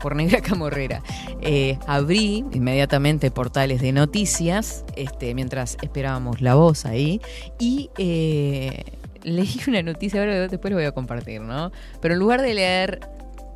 Por 0.00 0.16
negra 0.16 0.40
camorrera. 0.40 1.02
Eh, 1.42 1.78
abrí 1.86 2.44
inmediatamente 2.52 3.30
portales 3.30 3.82
de 3.82 3.92
noticias, 3.92 4.84
este, 4.96 5.34
mientras 5.34 5.76
esperábamos 5.82 6.40
la 6.40 6.54
voz 6.54 6.86
ahí, 6.86 7.20
y 7.58 7.90
eh, 7.98 8.84
leí 9.22 9.60
una 9.68 9.82
noticia, 9.82 10.20
ahora 10.20 10.48
después 10.48 10.70
lo 10.70 10.78
voy 10.78 10.86
a 10.86 10.92
compartir, 10.92 11.42
¿no? 11.42 11.72
Pero 12.00 12.14
en 12.14 12.20
lugar 12.20 12.40
de 12.40 12.54
leer 12.54 13.00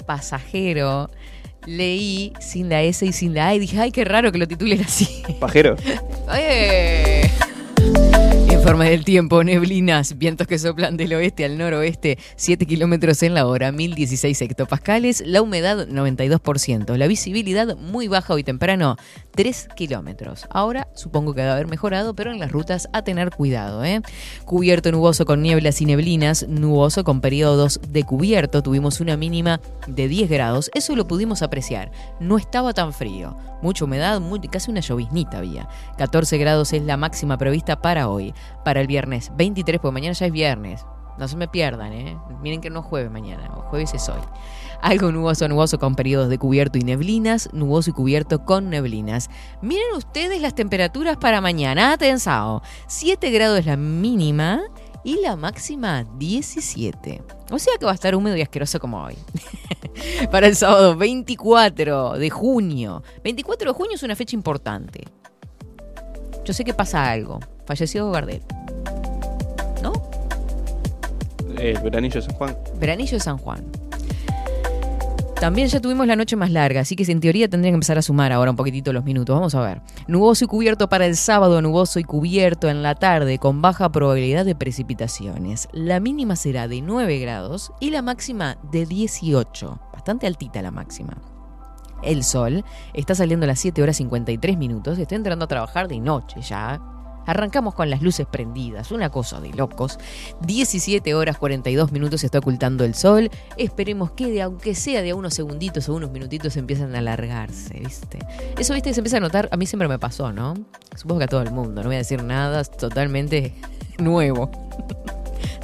pasajero, 0.06 1.10
leí 1.66 2.32
sin 2.40 2.68
la 2.68 2.82
S 2.82 3.04
y 3.04 3.12
sin 3.12 3.34
la 3.34 3.48
A 3.48 3.54
y 3.54 3.58
dije, 3.58 3.80
ay, 3.80 3.90
qué 3.90 4.04
raro 4.04 4.32
que 4.32 4.38
lo 4.38 4.48
titulen 4.48 4.80
así. 4.80 5.22
Pajero. 5.40 5.76
¡Eh! 6.34 7.28
Informe 8.50 8.90
del 8.90 9.04
tiempo, 9.04 9.42
neblinas, 9.44 10.18
vientos 10.18 10.46
que 10.46 10.58
soplan 10.58 10.96
del 10.96 11.14
oeste 11.14 11.44
al 11.44 11.56
noroeste, 11.56 12.18
7 12.36 12.66
kilómetros 12.66 13.22
en 13.22 13.32
la 13.34 13.46
hora, 13.46 13.72
1016 13.72 14.42
hectopascales, 14.42 15.22
la 15.24 15.40
humedad 15.40 15.88
92%, 15.88 16.96
la 16.96 17.06
visibilidad 17.06 17.76
muy 17.76 18.08
baja 18.08 18.34
hoy 18.34 18.44
temprano, 18.44 18.96
3 19.38 19.68
kilómetros. 19.76 20.48
Ahora 20.50 20.88
supongo 20.94 21.32
que 21.32 21.42
a 21.42 21.52
haber 21.52 21.68
mejorado, 21.68 22.12
pero 22.12 22.32
en 22.32 22.40
las 22.40 22.50
rutas 22.50 22.88
a 22.92 23.02
tener 23.02 23.30
cuidado. 23.30 23.84
¿eh? 23.84 24.02
Cubierto 24.44 24.90
nuboso 24.90 25.26
con 25.26 25.42
nieblas 25.42 25.80
y 25.80 25.86
neblinas, 25.86 26.48
nuboso 26.48 27.04
con 27.04 27.20
periodos 27.20 27.80
de 27.88 28.02
cubierto, 28.02 28.64
tuvimos 28.64 29.00
una 29.00 29.16
mínima 29.16 29.60
de 29.86 30.08
10 30.08 30.28
grados, 30.28 30.72
eso 30.74 30.96
lo 30.96 31.06
pudimos 31.06 31.42
apreciar, 31.42 31.92
no 32.18 32.36
estaba 32.36 32.74
tan 32.74 32.92
frío, 32.92 33.36
mucha 33.62 33.84
humedad, 33.84 34.18
muy- 34.20 34.40
casi 34.40 34.72
una 34.72 34.80
lloviznita 34.80 35.38
había. 35.38 35.68
14 35.98 36.36
grados 36.36 36.72
es 36.72 36.82
la 36.82 36.96
máxima 36.96 37.38
prevista 37.38 37.80
para 37.80 38.08
hoy. 38.08 38.34
Para 38.64 38.80
el 38.80 38.88
viernes 38.88 39.30
23, 39.36 39.80
porque 39.80 39.92
mañana 39.92 40.14
ya 40.14 40.26
es 40.26 40.32
viernes. 40.32 40.84
No 41.16 41.28
se 41.28 41.36
me 41.36 41.46
pierdan, 41.46 41.92
¿eh? 41.92 42.16
Miren 42.42 42.60
que 42.60 42.70
no 42.70 42.80
es 42.80 42.86
jueves 42.86 43.10
mañana, 43.12 43.48
jueves 43.70 43.94
es 43.94 44.08
hoy. 44.08 44.20
Algo 44.80 45.10
nuboso, 45.10 45.48
nuboso 45.48 45.78
con 45.78 45.94
periodos 45.94 46.28
de 46.28 46.38
cubierto 46.38 46.78
y 46.78 46.82
neblinas, 46.82 47.48
nuboso 47.52 47.90
y 47.90 47.92
cubierto 47.92 48.44
con 48.44 48.70
neblinas. 48.70 49.28
Miren 49.60 49.94
ustedes 49.96 50.40
las 50.40 50.54
temperaturas 50.54 51.16
para 51.16 51.40
mañana, 51.40 51.92
atensao. 51.92 52.62
7 52.86 53.30
grados 53.30 53.66
la 53.66 53.76
mínima 53.76 54.62
y 55.02 55.20
la 55.20 55.36
máxima 55.36 56.04
17. 56.18 57.22
O 57.50 57.58
sea 57.58 57.74
que 57.78 57.86
va 57.86 57.92
a 57.92 57.94
estar 57.94 58.14
húmedo 58.14 58.36
y 58.36 58.42
asqueroso 58.42 58.78
como 58.78 59.02
hoy. 59.02 59.16
para 60.30 60.46
el 60.46 60.54
sábado 60.54 60.96
24 60.96 62.18
de 62.18 62.30
junio. 62.30 63.02
24 63.24 63.72
de 63.72 63.76
junio 63.76 63.94
es 63.96 64.02
una 64.02 64.14
fecha 64.14 64.36
importante. 64.36 65.04
Yo 66.44 66.52
sé 66.52 66.64
que 66.64 66.72
pasa 66.72 67.10
algo. 67.10 67.40
Falleció 67.66 68.10
Gardel. 68.10 68.42
¿No? 69.82 69.92
El 71.58 71.78
veranillo 71.80 72.20
de 72.20 72.22
San 72.22 72.34
Juan. 72.36 72.56
Veranillo 72.78 73.12
de 73.12 73.20
San 73.20 73.38
Juan. 73.38 73.64
También 75.40 75.68
ya 75.68 75.78
tuvimos 75.78 76.04
la 76.08 76.16
noche 76.16 76.34
más 76.34 76.50
larga, 76.50 76.80
así 76.80 76.96
que 76.96 77.10
en 77.10 77.20
teoría 77.20 77.48
tendrían 77.48 77.72
que 77.72 77.76
empezar 77.76 77.96
a 77.96 78.02
sumar 78.02 78.32
ahora 78.32 78.50
un 78.50 78.56
poquitito 78.56 78.92
los 78.92 79.04
minutos. 79.04 79.36
Vamos 79.36 79.54
a 79.54 79.60
ver. 79.60 79.82
Nuboso 80.08 80.44
y 80.44 80.48
cubierto 80.48 80.88
para 80.88 81.06
el 81.06 81.16
sábado, 81.16 81.62
nuboso 81.62 82.00
y 82.00 82.04
cubierto 82.04 82.68
en 82.68 82.82
la 82.82 82.96
tarde, 82.96 83.38
con 83.38 83.62
baja 83.62 83.92
probabilidad 83.92 84.44
de 84.44 84.56
precipitaciones. 84.56 85.68
La 85.72 86.00
mínima 86.00 86.34
será 86.34 86.66
de 86.66 86.82
9 86.82 87.20
grados 87.20 87.72
y 87.78 87.90
la 87.90 88.02
máxima 88.02 88.58
de 88.72 88.84
18. 88.84 89.80
Bastante 89.92 90.26
altita 90.26 90.60
la 90.60 90.72
máxima. 90.72 91.16
El 92.02 92.24
sol 92.24 92.64
está 92.92 93.14
saliendo 93.14 93.44
a 93.44 93.46
las 93.46 93.60
7 93.60 93.80
horas 93.80 93.96
53 93.96 94.58
minutos, 94.58 94.98
está 94.98 95.14
entrando 95.14 95.44
a 95.44 95.48
trabajar 95.48 95.86
de 95.86 96.00
noche 96.00 96.40
ya. 96.40 96.80
Arrancamos 97.28 97.74
con 97.74 97.90
las 97.90 98.00
luces 98.00 98.26
prendidas, 98.26 98.90
una 98.90 99.10
cosa 99.10 99.38
de 99.38 99.50
locos. 99.50 99.98
17 100.46 101.14
horas 101.14 101.36
42 101.36 101.92
minutos 101.92 102.22
se 102.22 102.26
está 102.26 102.38
ocultando 102.38 102.84
el 102.84 102.94
sol. 102.94 103.30
Esperemos 103.58 104.12
que, 104.12 104.30
de, 104.30 104.40
aunque 104.40 104.74
sea 104.74 105.02
de 105.02 105.12
unos 105.12 105.34
segunditos 105.34 105.90
o 105.90 105.94
unos 105.94 106.10
minutitos, 106.10 106.56
empiezan 106.56 106.94
a 106.94 107.00
alargarse, 107.00 107.80
¿viste? 107.80 108.18
Eso, 108.58 108.72
¿viste? 108.72 108.94
Se 108.94 109.00
empieza 109.00 109.18
a 109.18 109.20
notar, 109.20 109.46
a 109.52 109.58
mí 109.58 109.66
siempre 109.66 109.88
me 109.88 109.98
pasó, 109.98 110.32
¿no? 110.32 110.54
Supongo 110.96 111.18
que 111.18 111.24
a 111.24 111.28
todo 111.28 111.42
el 111.42 111.50
mundo, 111.50 111.82
no 111.82 111.90
voy 111.90 111.96
a 111.96 111.98
decir 111.98 112.22
nada, 112.22 112.64
totalmente 112.64 113.52
nuevo. 113.98 114.50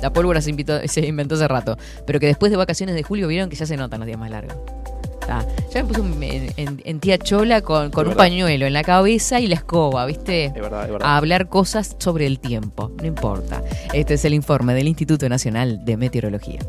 La 0.03 0.13
pólvora 0.13 0.43
se, 0.43 0.53
se 0.87 1.07
inventó 1.07 1.37
hace 1.37 1.49
rato, 1.49 1.79
pero 2.07 2.21
que 2.21 2.27
después 2.27 2.53
de 2.53 2.59
vacaciones 2.59 2.95
de 2.95 3.03
julio 3.03 3.27
vieron 3.27 3.49
que 3.49 3.57
ya 3.57 3.65
se 3.65 3.79
notan 3.79 4.01
los 4.01 4.07
días 4.07 4.19
más 4.19 4.31
largos. 4.31 4.84
Ah, 5.29 5.45
ya 5.73 5.83
me 5.83 5.89
puse 5.89 6.01
un- 6.01 6.23
en, 6.23 6.53
en- 6.57 6.83
en 6.85 7.01
tía 7.01 7.19
Chola 7.19 7.61
con, 7.63 7.91
con 7.91 8.05
un 8.07 8.11
verdad. 8.11 8.25
pañuelo 8.25 8.67
en 8.67 8.73
la 8.73 8.83
cabeza 8.85 9.41
y 9.41 9.47
la 9.47 9.55
escoba, 9.57 10.05
¿viste? 10.07 10.47
Es 10.47 10.55
verdad, 10.55 10.85
es 10.85 10.89
a 10.91 10.93
verdad. 10.93 11.17
hablar 11.17 11.49
cosas 11.49 11.97
sobre 11.99 12.27
el 12.27 12.39
tiempo. 12.41 12.91
No 13.01 13.07
importa. 13.07 13.63
Este 13.93 14.15
es 14.15 14.25
el 14.25 14.35
informe 14.35 14.75
del 14.75 14.89
Instituto 14.89 15.29
Nacional 15.29 15.85
de 15.85 15.97
Meteorología. 15.97 16.61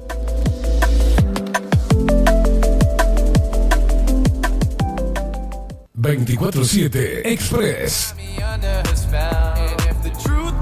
...24-7 5.97 7.21
Express... 7.25 8.13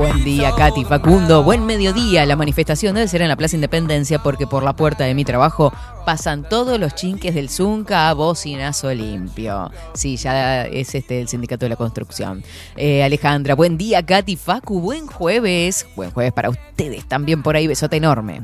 Buen 0.03 0.25
día, 0.25 0.51
Katy 0.53 0.83
Facundo. 0.83 1.43
Buen 1.43 1.65
mediodía. 1.65 2.25
La 2.25 2.35
manifestación 2.35 2.93
debe 2.93 3.07
ser 3.07 3.21
en 3.21 3.29
la 3.29 3.37
Plaza 3.37 3.55
Independencia 3.55 4.19
porque 4.19 4.45
por 4.45 4.61
la 4.61 4.75
puerta 4.75 5.05
de 5.05 5.15
mi 5.15 5.23
trabajo 5.23 5.71
pasan 6.05 6.43
todos 6.43 6.77
los 6.77 6.93
chinques 6.93 7.33
del 7.33 7.47
Zunca 7.49 8.09
a 8.09 8.13
bocinazo 8.13 8.93
limpio. 8.93 9.71
Sí, 9.93 10.17
ya 10.17 10.65
es 10.65 10.93
este 10.93 11.21
el 11.21 11.29
sindicato 11.29 11.63
de 11.63 11.69
la 11.69 11.77
construcción. 11.77 12.43
Eh, 12.75 13.01
Alejandra, 13.01 13.55
buen 13.55 13.77
día, 13.77 14.05
Katy 14.05 14.35
Facu. 14.35 14.81
Buen 14.81 15.07
jueves. 15.07 15.87
Buen 15.95 16.11
jueves 16.11 16.33
para 16.33 16.49
ustedes 16.49 17.07
también 17.07 17.41
por 17.41 17.55
ahí. 17.55 17.67
Besote 17.67 17.95
enorme. 17.95 18.41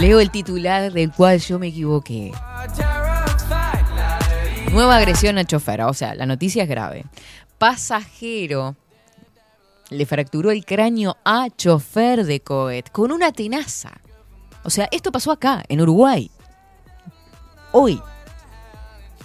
Leo 0.00 0.18
el 0.18 0.32
titular 0.32 0.92
del 0.92 1.12
cual 1.12 1.38
yo 1.38 1.60
me 1.60 1.68
equivoqué. 1.68 2.32
Nueva 4.72 4.96
agresión 4.96 5.36
a 5.36 5.44
chofer. 5.44 5.82
O 5.82 5.92
sea, 5.92 6.14
la 6.14 6.24
noticia 6.24 6.62
es 6.62 6.68
grave. 6.68 7.04
Pasajero 7.62 8.74
le 9.88 10.04
fracturó 10.04 10.50
el 10.50 10.64
cráneo 10.64 11.16
a 11.24 11.46
chofer 11.48 12.24
de 12.24 12.40
Coet 12.40 12.90
con 12.90 13.12
una 13.12 13.30
tenaza. 13.30 14.00
O 14.64 14.70
sea, 14.70 14.88
esto 14.90 15.12
pasó 15.12 15.30
acá, 15.30 15.62
en 15.68 15.80
Uruguay. 15.80 16.28
Hoy. 17.70 18.00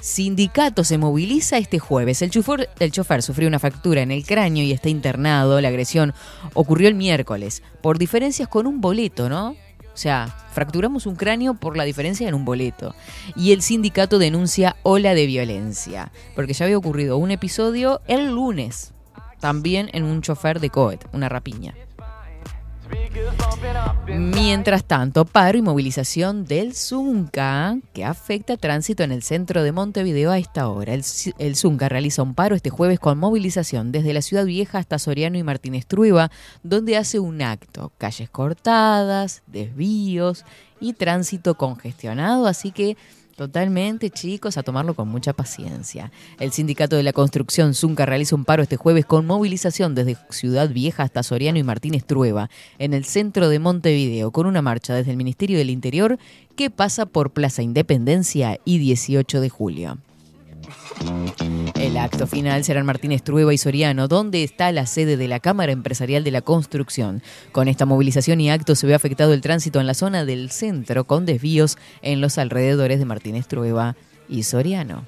Sindicato 0.01 0.83
se 0.83 0.99
moviliza 0.99 1.57
este 1.57 1.79
jueves. 1.79 2.21
El 2.21 2.29
chofer, 2.29 2.69
el 2.77 2.91
chofer 2.91 3.23
sufrió 3.23 3.47
una 3.47 3.57
fractura 3.57 4.03
en 4.03 4.11
el 4.11 4.23
cráneo 4.23 4.63
y 4.63 4.71
está 4.71 4.89
internado. 4.89 5.59
La 5.59 5.69
agresión 5.69 6.13
ocurrió 6.53 6.89
el 6.89 6.93
miércoles 6.93 7.63
por 7.81 7.97
diferencias 7.97 8.47
con 8.47 8.67
un 8.67 8.81
boleto, 8.81 9.29
¿no? 9.29 9.55
O 9.97 9.99
sea, 9.99 10.27
fracturamos 10.51 11.07
un 11.07 11.15
cráneo 11.15 11.55
por 11.55 11.75
la 11.75 11.83
diferencia 11.83 12.29
en 12.29 12.35
un 12.35 12.45
boleto. 12.45 12.93
Y 13.35 13.51
el 13.51 13.63
sindicato 13.63 14.19
denuncia 14.19 14.75
ola 14.83 15.15
de 15.15 15.25
violencia, 15.25 16.11
porque 16.35 16.53
ya 16.53 16.65
había 16.65 16.77
ocurrido 16.77 17.17
un 17.17 17.31
episodio 17.31 17.99
el 18.05 18.27
lunes, 18.27 18.93
también 19.39 19.89
en 19.93 20.03
un 20.03 20.21
chofer 20.21 20.59
de 20.59 20.69
Coet, 20.69 21.03
una 21.13 21.29
rapiña. 21.29 21.73
Mientras 24.07 24.85
tanto, 24.85 25.25
paro 25.25 25.57
y 25.57 25.61
movilización 25.61 26.45
del 26.45 26.73
Zunca, 26.73 27.77
que 27.93 28.05
afecta 28.05 28.55
tránsito 28.55 29.03
en 29.03 29.11
el 29.11 29.21
centro 29.21 29.63
de 29.63 29.71
Montevideo 29.71 30.31
a 30.31 30.37
esta 30.37 30.69
hora. 30.69 30.93
El, 30.93 31.55
Zunca 31.55 31.89
realiza 31.89 32.23
un 32.23 32.33
paro 32.33 32.55
este 32.55 32.69
jueves 32.69 32.99
con 32.99 33.17
movilización 33.17 33.91
desde 33.91 34.13
la 34.13 34.21
Ciudad 34.21 34.45
Vieja 34.45 34.77
hasta 34.77 34.99
Soriano 34.99 35.37
y 35.37 35.43
Martínez 35.43 35.85
Trueba, 35.85 36.31
donde 36.63 36.97
hace 36.97 37.19
un 37.19 37.41
acto. 37.41 37.91
Calles 37.97 38.29
cortadas, 38.29 39.43
desvíos 39.47 40.45
y 40.79 40.93
tránsito 40.93 41.55
congestionado, 41.55 42.47
así 42.47 42.71
que 42.71 42.95
Totalmente, 43.37 44.09
chicos, 44.09 44.57
a 44.57 44.63
tomarlo 44.63 44.95
con 44.95 45.09
mucha 45.09 45.31
paciencia. 45.31 46.11
El 46.39 46.51
Sindicato 46.51 46.95
de 46.95 47.03
la 47.03 47.13
Construcción 47.13 47.75
Zunca 47.75 48.07
realiza 48.07 48.35
un 48.35 48.45
paro 48.45 48.63
este 48.63 48.77
jueves 48.77 49.05
con 49.05 49.27
movilización 49.27 49.93
desde 49.93 50.17
Ciudad 50.31 50.69
Vieja 50.69 51.03
hasta 51.03 51.21
Soriano 51.21 51.59
y 51.59 51.63
Martínez 51.63 52.03
Trueba, 52.03 52.49
en 52.79 52.95
el 52.95 53.05
centro 53.05 53.47
de 53.49 53.59
Montevideo, 53.59 54.31
con 54.31 54.47
una 54.47 54.63
marcha 54.63 54.95
desde 54.95 55.11
el 55.11 55.17
Ministerio 55.17 55.59
del 55.59 55.69
Interior 55.69 56.17
que 56.55 56.71
pasa 56.71 57.05
por 57.05 57.29
Plaza 57.29 57.61
Independencia 57.61 58.59
y 58.65 58.79
18 58.79 59.39
de 59.39 59.49
julio. 59.49 59.99
El 61.75 61.97
acto 61.97 62.27
final 62.27 62.63
será 62.63 62.79
en 62.79 62.85
Martínez 62.85 63.23
Trueba 63.23 63.53
y 63.53 63.57
Soriano, 63.57 64.07
donde 64.07 64.43
está 64.43 64.71
la 64.71 64.85
sede 64.85 65.17
de 65.17 65.27
la 65.27 65.39
Cámara 65.39 65.71
Empresarial 65.71 66.23
de 66.23 66.31
la 66.31 66.41
Construcción. 66.41 67.21
Con 67.51 67.67
esta 67.67 67.85
movilización 67.85 68.41
y 68.41 68.49
acto 68.49 68.75
se 68.75 68.87
ve 68.87 68.93
afectado 68.93 69.33
el 69.33 69.41
tránsito 69.41 69.79
en 69.79 69.87
la 69.87 69.93
zona 69.93 70.25
del 70.25 70.51
centro, 70.51 71.05
con 71.05 71.25
desvíos 71.25 71.77
en 72.01 72.21
los 72.21 72.37
alrededores 72.37 72.99
de 72.99 73.05
Martínez 73.05 73.47
Trueba 73.47 73.95
y 74.27 74.43
Soriano. 74.43 75.05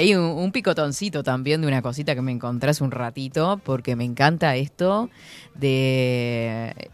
Y 0.00 0.14
un, 0.14 0.24
un 0.24 0.52
picotoncito 0.52 1.24
también 1.24 1.60
de 1.60 1.66
una 1.66 1.82
cosita 1.82 2.14
que 2.14 2.22
me 2.22 2.30
encontré 2.30 2.70
hace 2.70 2.84
un 2.84 2.92
ratito, 2.92 3.60
porque 3.64 3.96
me 3.96 4.04
encanta 4.04 4.54
esto 4.54 5.10
de... 5.54 6.90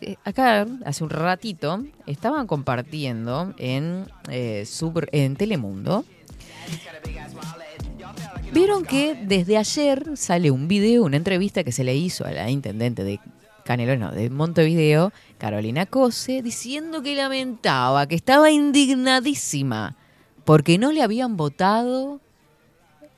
eh, 0.00 0.16
Acá, 0.24 0.66
hace 0.84 1.04
un 1.04 1.10
ratito, 1.10 1.84
estaban 2.06 2.46
compartiendo 2.46 3.54
en, 3.58 4.06
eh, 4.30 4.64
Sub- 4.66 5.08
en 5.12 5.36
Telemundo. 5.36 6.04
Vieron 8.52 8.84
que 8.84 9.14
desde 9.14 9.56
ayer 9.58 10.16
sale 10.16 10.50
un 10.50 10.68
video, 10.68 11.04
una 11.04 11.16
entrevista 11.16 11.64
que 11.64 11.72
se 11.72 11.84
le 11.84 11.94
hizo 11.96 12.24
a 12.24 12.30
la 12.30 12.50
intendente 12.50 13.04
de 13.04 13.20
Canelones, 13.64 14.14
de 14.14 14.30
Montevideo, 14.30 15.12
Carolina 15.38 15.86
Cose, 15.86 16.40
diciendo 16.42 17.02
que 17.02 17.14
lamentaba, 17.16 18.06
que 18.06 18.14
estaba 18.14 18.50
indignadísima, 18.50 19.96
porque 20.44 20.78
no 20.78 20.92
le 20.92 21.02
habían 21.02 21.36
votado 21.36 22.20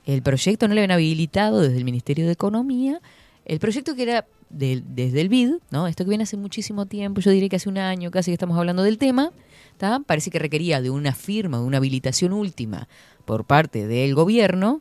el 0.06 0.22
proyecto, 0.22 0.66
no 0.66 0.74
le 0.74 0.80
habían 0.80 0.92
habilitado 0.92 1.60
desde 1.60 1.76
el 1.76 1.84
Ministerio 1.84 2.24
de 2.26 2.32
Economía, 2.32 3.00
el 3.44 3.58
proyecto 3.58 3.94
que 3.94 4.04
era 4.04 4.24
del- 4.50 4.84
desde 4.94 5.20
el 5.20 5.28
BID, 5.28 5.54
¿no? 5.70 5.86
Esto 5.86 6.04
que 6.04 6.08
viene 6.10 6.24
hace 6.24 6.36
muchísimo 6.36 6.86
tiempo, 6.86 7.20
yo 7.20 7.30
diría 7.30 7.48
que 7.48 7.56
hace 7.56 7.68
un 7.68 7.78
año 7.78 8.10
casi 8.10 8.30
que 8.30 8.34
estamos 8.34 8.58
hablando 8.58 8.82
del 8.82 8.98
tema, 8.98 9.30
¿tá? 9.76 10.00
parece 10.06 10.30
que 10.30 10.38
requería 10.38 10.80
de 10.80 10.90
una 10.90 11.12
firma, 11.14 11.58
de 11.58 11.64
una 11.64 11.76
habilitación 11.78 12.32
última 12.32 12.88
por 13.24 13.44
parte 13.44 13.86
del 13.86 14.14
gobierno, 14.14 14.80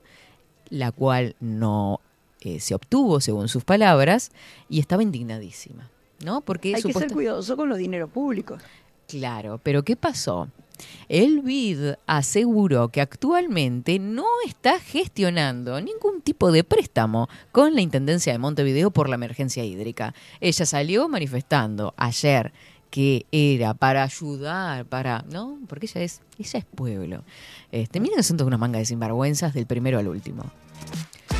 la 0.69 0.91
cual 0.91 1.35
no 1.39 1.99
eh, 2.41 2.59
se 2.59 2.75
obtuvo 2.75 3.19
según 3.19 3.47
sus 3.49 3.63
palabras, 3.63 4.31
y 4.69 4.79
estaba 4.79 5.03
indignadísima, 5.03 5.89
¿no? 6.23 6.41
Porque 6.41 6.75
Hay 6.75 6.81
que 6.83 6.93
ser 6.93 7.11
cuidadoso 7.11 7.57
con 7.57 7.67
los 7.67 7.77
dineros 7.77 8.09
públicos. 8.09 8.61
Claro, 9.07 9.59
pero 9.63 9.83
¿qué 9.83 9.95
pasó? 9.95 10.47
El 11.09 11.41
BID 11.41 11.93
aseguró 12.05 12.89
que 12.89 13.01
actualmente 13.01 13.99
no 13.99 14.25
está 14.45 14.79
gestionando 14.79 15.79
ningún 15.81 16.21
tipo 16.21 16.51
de 16.51 16.63
préstamo 16.63 17.29
con 17.51 17.73
la 17.75 17.81
Intendencia 17.81 18.33
de 18.33 18.39
Montevideo 18.39 18.91
por 18.91 19.09
la 19.09 19.15
emergencia 19.15 19.63
hídrica. 19.63 20.13
Ella 20.41 20.65
salió 20.65 21.07
manifestando 21.07 21.93
ayer 21.97 22.51
que 22.89 23.25
era 23.31 23.73
para 23.73 24.03
ayudar, 24.03 24.85
para, 24.85 25.23
¿no? 25.29 25.59
Porque 25.67 25.87
ella 25.87 26.01
es, 26.01 26.21
ella 26.39 26.59
es 26.59 26.65
pueblo. 26.65 27.23
Este, 27.71 27.99
miren, 27.99 28.23
son 28.23 28.37
todas 28.37 28.47
unas 28.47 28.59
mangas 28.59 28.79
de 28.79 28.85
sinvergüenzas 28.85 29.53
del 29.53 29.65
primero 29.65 29.99
al 29.99 30.07
último. 30.07 30.43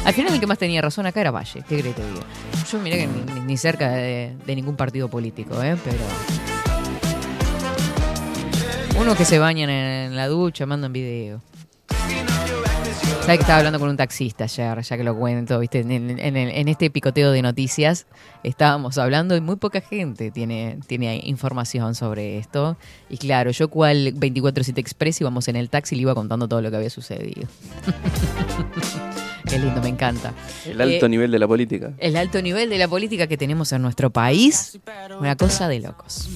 Al 0.04 0.14
final 0.14 0.34
el 0.34 0.40
que 0.40 0.48
más 0.48 0.58
tenía 0.58 0.82
razón 0.82 1.06
acá 1.06 1.22
era 1.22 1.32
Valle, 1.32 1.64
¿qué 1.68 1.80
crees 1.80 1.96
te 1.96 2.06
diga? 2.06 2.26
Yo 2.72 2.80
miré 2.80 2.98
que 3.00 3.08
ni, 3.08 3.42
ni 3.42 3.58
cerca 3.58 3.90
de, 3.92 4.36
de 4.46 4.56
ningún 4.56 4.76
partido 4.76 5.10
político, 5.10 5.62
¿eh? 5.62 5.78
Pero... 5.84 6.47
Uno 9.00 9.16
que 9.16 9.26
se 9.26 9.38
bañan 9.38 9.70
en 9.70 10.16
la 10.16 10.28
ducha, 10.28 10.66
mandan 10.66 10.92
video. 10.92 11.42
¿Sabes 13.22 13.40
que 13.40 13.42
estaba 13.42 13.58
hablando 13.58 13.80
con 13.80 13.90
un 13.90 13.98
taxista 13.98 14.46
ayer, 14.46 14.82
ya 14.82 14.96
que 14.98 15.04
lo 15.04 15.16
cuento, 15.18 15.60
viste? 15.60 15.80
En, 15.82 15.92
en- 15.92 16.18
en 16.20 16.38
el- 16.38 16.50
en 16.50 16.68
este 16.70 16.90
picoteo 16.90 17.32
de 17.32 17.42
noticias 17.42 18.06
estábamos 18.44 18.98
hablando 18.98 19.36
y 19.36 19.42
muy 19.42 19.58
poca 19.58 19.82
gente 19.82 20.32
tiene, 20.32 20.80
tiene 20.88 21.20
información 21.26 21.94
sobre 21.94 22.38
esto. 22.38 22.78
Y 23.10 23.18
claro, 23.18 23.52
yo 23.52 23.68
cual 23.68 24.14
24-7 24.16 24.78
Express 24.80 25.20
íbamos 25.22 25.48
en 25.50 25.58
el 25.58 25.70
taxi 25.70 25.96
y 25.96 25.98
le 25.98 26.02
iba 26.04 26.16
contando 26.16 26.48
todo 26.48 26.62
lo 26.62 26.70
que 26.72 26.78
había 26.78 26.90
sucedido. 26.90 27.48
Qué 29.50 29.60
lindo, 29.60 29.82
me 29.82 29.88
encanta. 29.88 30.34
El 30.66 30.82
alto 30.82 31.06
Eh, 31.06 31.10
nivel 31.10 31.32
de 31.32 31.40
la 31.40 31.48
política. 31.48 31.94
el 32.00 32.18
alto 32.18 32.42
nivel 32.42 32.70
de 32.70 32.78
la 32.78 32.90
política 32.90 33.28
que 33.28 33.38
tenemos 33.38 33.72
en 33.72 33.82
nuestro 33.82 34.10
país, 34.10 34.78
una 35.22 35.38
cosa 35.38 35.70
de 35.70 35.80
locos. 35.80 36.28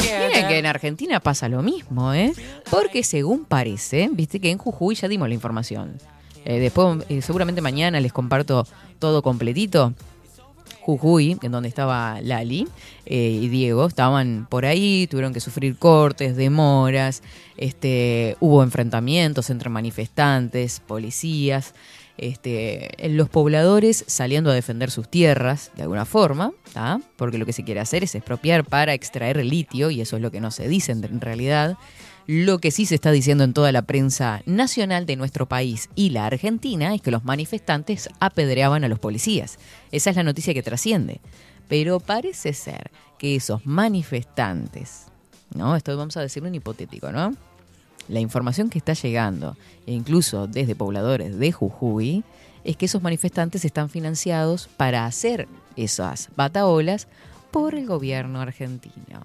Miren 0.00 0.48
que 0.48 0.58
en 0.58 0.64
Argentina 0.66 1.20
pasa 1.20 1.50
lo 1.50 1.62
mismo, 1.62 2.14
¿eh? 2.14 2.32
Porque 2.70 3.02
según 3.04 3.44
parece, 3.44 4.08
viste 4.12 4.40
que 4.40 4.50
en 4.50 4.56
Jujuy 4.56 4.94
ya 4.94 5.08
dimos 5.08 5.28
la 5.28 5.34
información. 5.34 5.98
Eh, 6.44 6.60
después, 6.60 7.04
eh, 7.08 7.22
seguramente 7.22 7.60
mañana 7.60 8.00
les 8.00 8.12
comparto 8.12 8.66
todo 8.98 9.22
completito. 9.22 9.94
Jujuy, 10.80 11.38
en 11.40 11.50
donde 11.50 11.70
estaba 11.70 12.20
Lali 12.20 12.68
eh, 13.06 13.38
y 13.42 13.48
Diego, 13.48 13.86
estaban 13.86 14.46
por 14.50 14.66
ahí, 14.66 15.06
tuvieron 15.06 15.32
que 15.32 15.40
sufrir 15.40 15.78
cortes, 15.78 16.36
demoras, 16.36 17.22
este, 17.56 18.36
hubo 18.38 18.62
enfrentamientos 18.62 19.48
entre 19.48 19.70
manifestantes, 19.70 20.80
policías, 20.80 21.72
este, 22.18 22.90
los 23.08 23.30
pobladores 23.30 24.04
saliendo 24.06 24.50
a 24.50 24.54
defender 24.54 24.90
sus 24.90 25.08
tierras 25.08 25.72
de 25.74 25.84
alguna 25.84 26.04
forma, 26.04 26.52
¿tá? 26.74 27.00
porque 27.16 27.38
lo 27.38 27.46
que 27.46 27.54
se 27.54 27.64
quiere 27.64 27.80
hacer 27.80 28.04
es 28.04 28.14
expropiar 28.14 28.64
para 28.64 28.92
extraer 28.92 29.42
litio 29.42 29.90
y 29.90 30.02
eso 30.02 30.16
es 30.16 30.22
lo 30.22 30.30
que 30.30 30.40
no 30.40 30.50
se 30.50 30.68
dice 30.68 30.92
en 30.92 31.20
realidad. 31.20 31.78
Lo 32.26 32.58
que 32.58 32.70
sí 32.70 32.86
se 32.86 32.94
está 32.94 33.10
diciendo 33.10 33.44
en 33.44 33.52
toda 33.52 33.70
la 33.70 33.82
prensa 33.82 34.40
nacional 34.46 35.04
de 35.04 35.16
nuestro 35.16 35.46
país 35.46 35.90
y 35.94 36.08
la 36.08 36.24
Argentina 36.24 36.94
es 36.94 37.02
que 37.02 37.10
los 37.10 37.24
manifestantes 37.24 38.08
apedreaban 38.18 38.82
a 38.82 38.88
los 38.88 38.98
policías. 38.98 39.58
Esa 39.92 40.08
es 40.08 40.16
la 40.16 40.22
noticia 40.22 40.54
que 40.54 40.62
trasciende. 40.62 41.20
Pero 41.68 42.00
parece 42.00 42.54
ser 42.54 42.90
que 43.18 43.36
esos 43.36 43.66
manifestantes, 43.66 45.06
¿no? 45.54 45.76
Esto 45.76 45.96
vamos 45.98 46.16
a 46.16 46.22
decirlo 46.22 46.48
en 46.48 46.54
hipotético, 46.54 47.12
¿no? 47.12 47.34
La 48.08 48.20
información 48.20 48.70
que 48.70 48.78
está 48.78 48.94
llegando, 48.94 49.56
e 49.86 49.92
incluso 49.92 50.46
desde 50.46 50.74
pobladores 50.74 51.38
de 51.38 51.52
Jujuy, 51.52 52.24
es 52.64 52.76
que 52.76 52.86
esos 52.86 53.02
manifestantes 53.02 53.66
están 53.66 53.90
financiados 53.90 54.68
para 54.78 55.04
hacer 55.04 55.46
esas 55.76 56.30
bataolas 56.36 57.06
por 57.50 57.74
el 57.74 57.86
gobierno 57.86 58.40
argentino. 58.40 59.20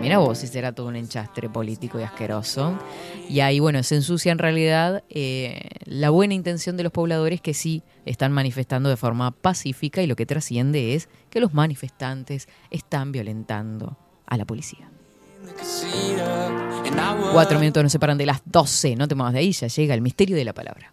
Mira 0.00 0.18
vos 0.18 0.38
si 0.38 0.46
será 0.46 0.72
todo 0.72 0.86
un 0.88 0.96
enchastre 0.96 1.50
político 1.50 2.00
y 2.00 2.02
asqueroso. 2.02 2.78
Y 3.28 3.40
ahí, 3.40 3.60
bueno, 3.60 3.82
se 3.82 3.96
ensucia 3.96 4.32
en 4.32 4.38
realidad 4.38 5.04
eh, 5.10 5.68
la 5.84 6.10
buena 6.10 6.34
intención 6.34 6.76
de 6.76 6.84
los 6.84 6.92
pobladores 6.92 7.40
que 7.40 7.52
sí 7.54 7.82
están 8.06 8.32
manifestando 8.32 8.88
de 8.88 8.96
forma 8.96 9.30
pacífica 9.30 10.02
y 10.02 10.06
lo 10.06 10.16
que 10.16 10.26
trasciende 10.26 10.94
es 10.94 11.08
que 11.28 11.40
los 11.40 11.52
manifestantes 11.52 12.48
están 12.70 13.12
violentando 13.12 13.98
a 14.26 14.36
la 14.36 14.46
policía. 14.46 14.90
Cuatro 17.32 17.58
minutos 17.58 17.82
nos 17.82 17.92
separan 17.92 18.18
de 18.18 18.26
las 18.26 18.40
12, 18.44 18.96
no 18.96 19.06
te 19.06 19.14
muevas 19.14 19.34
de 19.34 19.40
ahí, 19.40 19.52
ya 19.52 19.66
llega 19.66 19.94
el 19.94 20.00
misterio 20.00 20.36
de 20.36 20.44
la 20.44 20.52
palabra. 20.52 20.92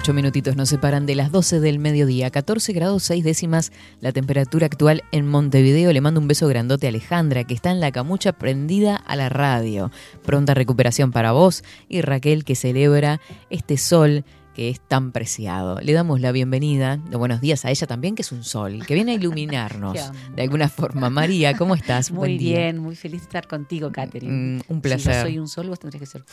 Ocho 0.00 0.14
minutitos 0.14 0.54
nos 0.54 0.68
separan 0.68 1.06
de 1.06 1.16
las 1.16 1.32
12 1.32 1.58
del 1.58 1.80
mediodía, 1.80 2.30
14 2.30 2.72
grados 2.72 3.02
6 3.02 3.24
décimas 3.24 3.72
la 4.00 4.12
temperatura 4.12 4.66
actual 4.66 5.02
en 5.10 5.26
Montevideo. 5.26 5.92
Le 5.92 6.00
mando 6.00 6.20
un 6.20 6.28
beso 6.28 6.46
grandote 6.46 6.86
a 6.86 6.90
Alejandra, 6.90 7.42
que 7.42 7.52
está 7.54 7.72
en 7.72 7.80
la 7.80 7.90
camucha 7.90 8.32
prendida 8.32 8.94
a 8.94 9.16
la 9.16 9.28
radio. 9.28 9.90
Pronta 10.24 10.54
recuperación 10.54 11.10
para 11.10 11.32
vos 11.32 11.64
y 11.88 12.00
Raquel, 12.02 12.44
que 12.44 12.54
celebra 12.54 13.20
este 13.50 13.76
sol 13.76 14.24
que 14.54 14.70
es 14.70 14.80
tan 14.80 15.10
preciado. 15.10 15.80
Le 15.80 15.92
damos 15.92 16.20
la 16.20 16.30
bienvenida, 16.32 17.00
los 17.10 17.18
buenos 17.18 17.40
días 17.40 17.64
a 17.64 17.70
ella 17.70 17.86
también, 17.88 18.14
que 18.14 18.22
es 18.22 18.30
un 18.30 18.44
sol, 18.44 18.84
que 18.86 18.94
viene 18.94 19.12
a 19.12 19.14
iluminarnos 19.16 19.98
de 20.34 20.42
alguna 20.42 20.68
forma. 20.68 21.10
María, 21.10 21.56
¿cómo 21.56 21.74
estás? 21.74 22.10
Muy 22.12 22.18
Buen 22.18 22.38
día. 22.38 22.58
bien, 22.58 22.78
muy 22.78 22.94
feliz 22.94 23.20
de 23.22 23.24
estar 23.26 23.48
contigo, 23.48 23.90
Catherine. 23.90 24.58
Mm, 24.58 24.60
un 24.68 24.76
Si 24.76 24.80
placer. 24.80 25.14
yo 25.14 25.22
soy 25.22 25.38
un 25.40 25.48
sol, 25.48 25.68
vos 25.68 25.80
tendrías 25.80 26.00
que 26.00 26.06
ser. 26.06 26.24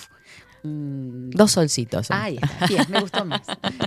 Mm, 0.64 1.30
Dos 1.32 1.52
solcitos. 1.52 2.08
son. 2.08 2.18
Ahí 2.18 2.38
está, 2.42 2.68
bien, 2.68 2.86
me 2.90 3.00
gustó 3.02 3.26
más. 3.26 3.42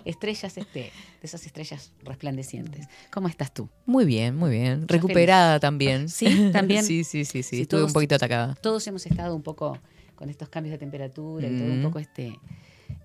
Estrellas, 0.05 0.57
este, 0.59 0.81
de 0.81 0.91
esas 1.23 1.45
estrellas 1.47 1.93
resplandecientes. 2.05 2.87
¿Cómo 3.11 3.29
estás 3.29 3.53
tú? 3.53 3.69
Muy 3.87 4.05
bien, 4.05 4.37
muy 4.37 4.51
bien. 4.51 4.87
Recuperada 4.89 5.59
también. 5.61 6.09
Sí, 6.09 6.51
también. 6.53 6.85
sí, 6.85 7.05
sí, 7.05 7.25
sí, 7.25 7.43
sí. 7.43 7.63
Estuve 7.63 7.81
todos- 7.81 7.91
un 7.91 7.93
poquito 7.95 8.15
atacada. 8.15 8.55
Todos 8.61 8.87
hemos 8.87 9.05
estado 9.07 9.35
un 9.35 9.43
poco 9.43 9.79
con 10.15 10.29
estos 10.31 10.49
cambios 10.49 10.73
de 10.73 10.79
temperatura 10.79 11.47
y 11.49 11.57
todo 11.57 11.67
un 11.67 11.81
Mm. 11.81 11.83
poco 11.85 11.99
este, 12.01 12.39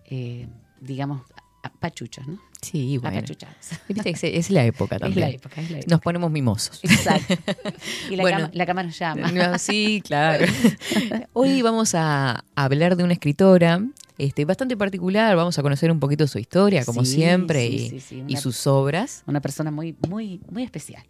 eh, 0.10 0.48
digamos, 0.82 1.22
pachuchos, 1.80 2.28
¿no? 2.28 2.40
Sí, 2.64 2.98
bueno. 2.98 3.22
Es- 4.06 4.24
es 4.24 4.50
la 4.50 4.66
época 4.66 4.96
Es 4.96 5.02
también. 5.02 5.30
la 5.30 5.36
época, 5.36 5.62
es 5.62 5.70
la 5.72 5.78
época. 5.80 5.92
Nos 5.92 6.02
ponemos 6.02 6.32
mimosos. 6.32 6.80
Exacto. 6.84 7.36
Y 8.10 8.16
la, 8.16 8.24
Bueno. 8.24 8.38
cama, 8.40 8.52
la 8.54 8.66
cama 8.66 8.84
nos 8.84 8.98
llama. 8.98 9.32
No, 9.32 9.58
sí, 9.60 10.02
claro. 10.06 10.46
Hoy 11.34 11.62
vamos 11.62 11.94
a 11.96 12.44
hablar 12.56 12.96
de 12.96 13.04
una 13.04 13.14
escritora 13.14 13.82
este, 14.18 14.46
bastante 14.46 14.78
particular. 14.78 15.36
Vamos 15.36 15.58
a 15.58 15.62
conocer 15.62 15.92
un 15.92 16.00
poquito 16.00 16.28
su 16.28 16.40
historia, 16.40 16.86
como 16.86 17.04
Sí, 17.06 17.16
siempre, 17.16 17.68
sí, 17.68 17.96
y, 18.28 18.36
sí, 18.36 18.42
sus 18.42 18.68
obras. 18.68 19.24
Una 19.28 19.42
persona 19.42 19.72
muy, 19.72 19.96
muy, 20.08 20.40
muy 20.50 20.64
especial. 20.64 21.04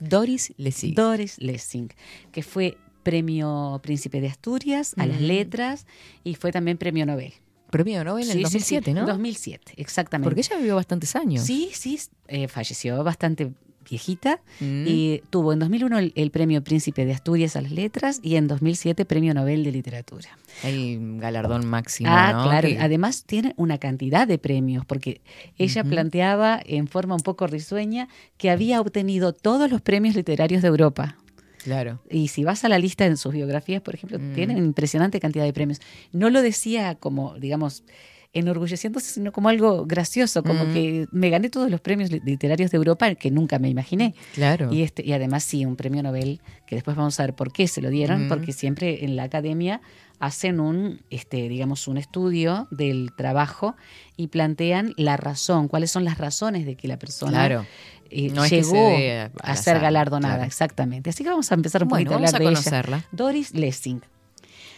Doris 0.00 0.52
Lessig. 0.56 0.94
Doris 0.94 1.38
Lessing, 1.38 1.92
que 2.32 2.42
fue 2.42 2.76
premio 3.02 3.80
Príncipe 3.82 4.20
de 4.20 4.28
Asturias 4.28 4.94
a 4.98 5.06
las 5.06 5.20
letras 5.20 5.86
y 6.24 6.34
fue 6.34 6.52
también 6.52 6.76
premio 6.76 7.06
Nobel. 7.06 7.32
Premio 7.70 8.02
Nobel 8.04 8.24
en 8.26 8.32
Sí, 8.32 8.38
el 8.38 8.38
sí, 8.38 8.42
2007, 8.58 8.84
sí, 8.90 8.94
¿no? 8.94 9.06
2007, 9.06 9.72
exactamente. 9.76 10.28
Porque 10.28 10.40
ella 10.40 10.56
vivió 10.58 10.76
bastantes 10.76 11.14
años. 11.16 11.44
Sí, 11.44 11.70
sí, 11.72 11.98
eh, 12.28 12.48
falleció 12.48 13.02
bastante 13.04 13.52
viejita 13.88 14.40
Mm. 14.60 14.84
y 14.86 15.22
tuvo 15.30 15.52
en 15.52 15.58
2001 15.58 15.98
el, 15.98 16.12
el 16.14 16.30
premio 16.30 16.62
Príncipe 16.62 17.04
de 17.06 17.12
Asturias 17.12 17.56
a 17.56 17.60
las 17.62 17.72
letras 17.72 18.20
y 18.22 18.36
en 18.36 18.46
2007 18.46 19.04
premio 19.04 19.34
Nobel 19.34 19.64
de 19.64 19.72
literatura. 19.72 20.28
Hay 20.62 20.96
un 20.96 21.18
galardón 21.18 21.66
máximo. 21.66 22.08
ah, 22.12 22.32
¿no? 22.34 22.44
claro. 22.44 22.68
Además 22.78 23.24
tiene 23.24 23.52
una 23.56 23.78
cantidad 23.78 24.28
de 24.28 24.38
premios 24.38 24.84
porque 24.84 25.20
ella 25.58 25.82
planteaba 25.82 26.60
en 26.64 26.86
forma 26.86 27.14
un 27.16 27.22
poco 27.22 27.46
risueña 27.48 28.08
que 28.36 28.50
había 28.50 28.80
obtenido 28.80 29.32
todos 29.32 29.70
los 29.70 29.80
premios 29.80 30.14
literarios 30.14 30.62
de 30.62 30.68
Europa. 30.68 31.16
Claro. 31.62 32.00
Y 32.10 32.28
si 32.28 32.44
vas 32.44 32.64
a 32.64 32.68
la 32.68 32.78
lista 32.78 33.06
en 33.06 33.16
sus 33.16 33.32
biografías, 33.32 33.80
por 33.82 33.94
ejemplo, 33.94 34.18
Mm. 34.18 34.34
tienen 34.34 34.58
impresionante 34.58 35.20
cantidad 35.20 35.44
de 35.44 35.52
premios. 35.52 35.80
No 36.12 36.30
lo 36.30 36.42
decía 36.42 36.94
como, 36.96 37.38
digamos, 37.38 37.84
enorgulleciéndose, 38.32 39.12
sino 39.14 39.32
como 39.32 39.48
algo 39.48 39.86
gracioso, 39.86 40.42
como 40.44 40.64
Mm. 40.66 40.72
que 40.72 41.06
me 41.10 41.30
gané 41.30 41.50
todos 41.50 41.68
los 41.70 41.80
premios 41.80 42.10
li- 42.12 42.20
literarios 42.24 42.70
de 42.70 42.76
Europa 42.76 43.12
que 43.16 43.30
nunca 43.30 43.58
me 43.58 43.68
imaginé. 43.68 44.14
Claro. 44.34 44.72
Y, 44.72 44.82
este, 44.82 45.04
y 45.04 45.12
además 45.12 45.42
sí, 45.42 45.64
un 45.66 45.74
premio 45.76 46.02
Nobel, 46.02 46.40
que 46.66 46.76
después 46.76 46.96
vamos 46.96 47.18
a 47.18 47.24
ver 47.24 47.34
por 47.34 47.52
qué 47.52 47.66
se 47.66 47.82
lo 47.82 47.90
dieron, 47.90 48.26
Mm. 48.26 48.28
porque 48.28 48.52
siempre 48.52 49.04
en 49.04 49.16
la 49.16 49.24
academia 49.24 49.80
hacen 50.20 50.60
un, 50.60 51.00
este, 51.10 51.48
digamos, 51.48 51.88
un 51.88 51.96
estudio 51.96 52.68
del 52.70 53.10
trabajo 53.16 53.74
y 54.16 54.28
plantean 54.28 54.92
la 54.96 55.16
razón, 55.16 55.66
cuáles 55.66 55.90
son 55.90 56.04
las 56.04 56.18
razones 56.18 56.66
de 56.66 56.76
que 56.76 56.86
la 56.88 56.98
persona 56.98 57.32
Claro. 57.32 57.66
eh, 58.10 58.30
No 58.30 58.44
se 58.44 58.62
llegó 58.62 58.86
a 58.88 58.96
ser 58.96 59.32
azar, 59.42 59.80
galardonada, 59.80 60.34
claro. 60.34 60.46
exactamente. 60.46 61.10
Así 61.10 61.24
que 61.24 61.30
vamos 61.30 61.50
a 61.50 61.54
empezar 61.54 61.82
un 61.82 61.88
Bueno, 61.88 62.10
poquito 62.10 62.14
a 62.14 62.18
vamos 62.18 62.34
hablar 62.34 62.42
a 62.42 62.44
de 62.44 62.50
ella. 62.50 62.62
conocerla. 62.62 63.04
Doris 63.12 63.54
Lessing. 63.54 64.02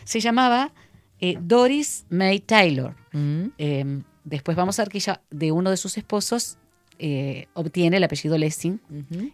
Se 0.04 0.20
llamaba 0.20 0.72
eh, 1.20 1.36
Doris 1.40 2.06
May 2.08 2.40
Taylor. 2.40 2.94
Mm. 3.12 3.44
Eh, 3.58 4.02
después 4.24 4.56
vamos 4.56 4.78
a 4.78 4.82
ver 4.82 4.90
que 4.90 4.98
ella, 4.98 5.20
de 5.30 5.50
uno 5.52 5.70
de 5.70 5.76
sus 5.76 5.96
esposos, 5.98 6.58
eh, 6.98 7.46
obtiene 7.54 7.96
el 7.96 8.04
apellido 8.04 8.38
Lessing 8.38 8.80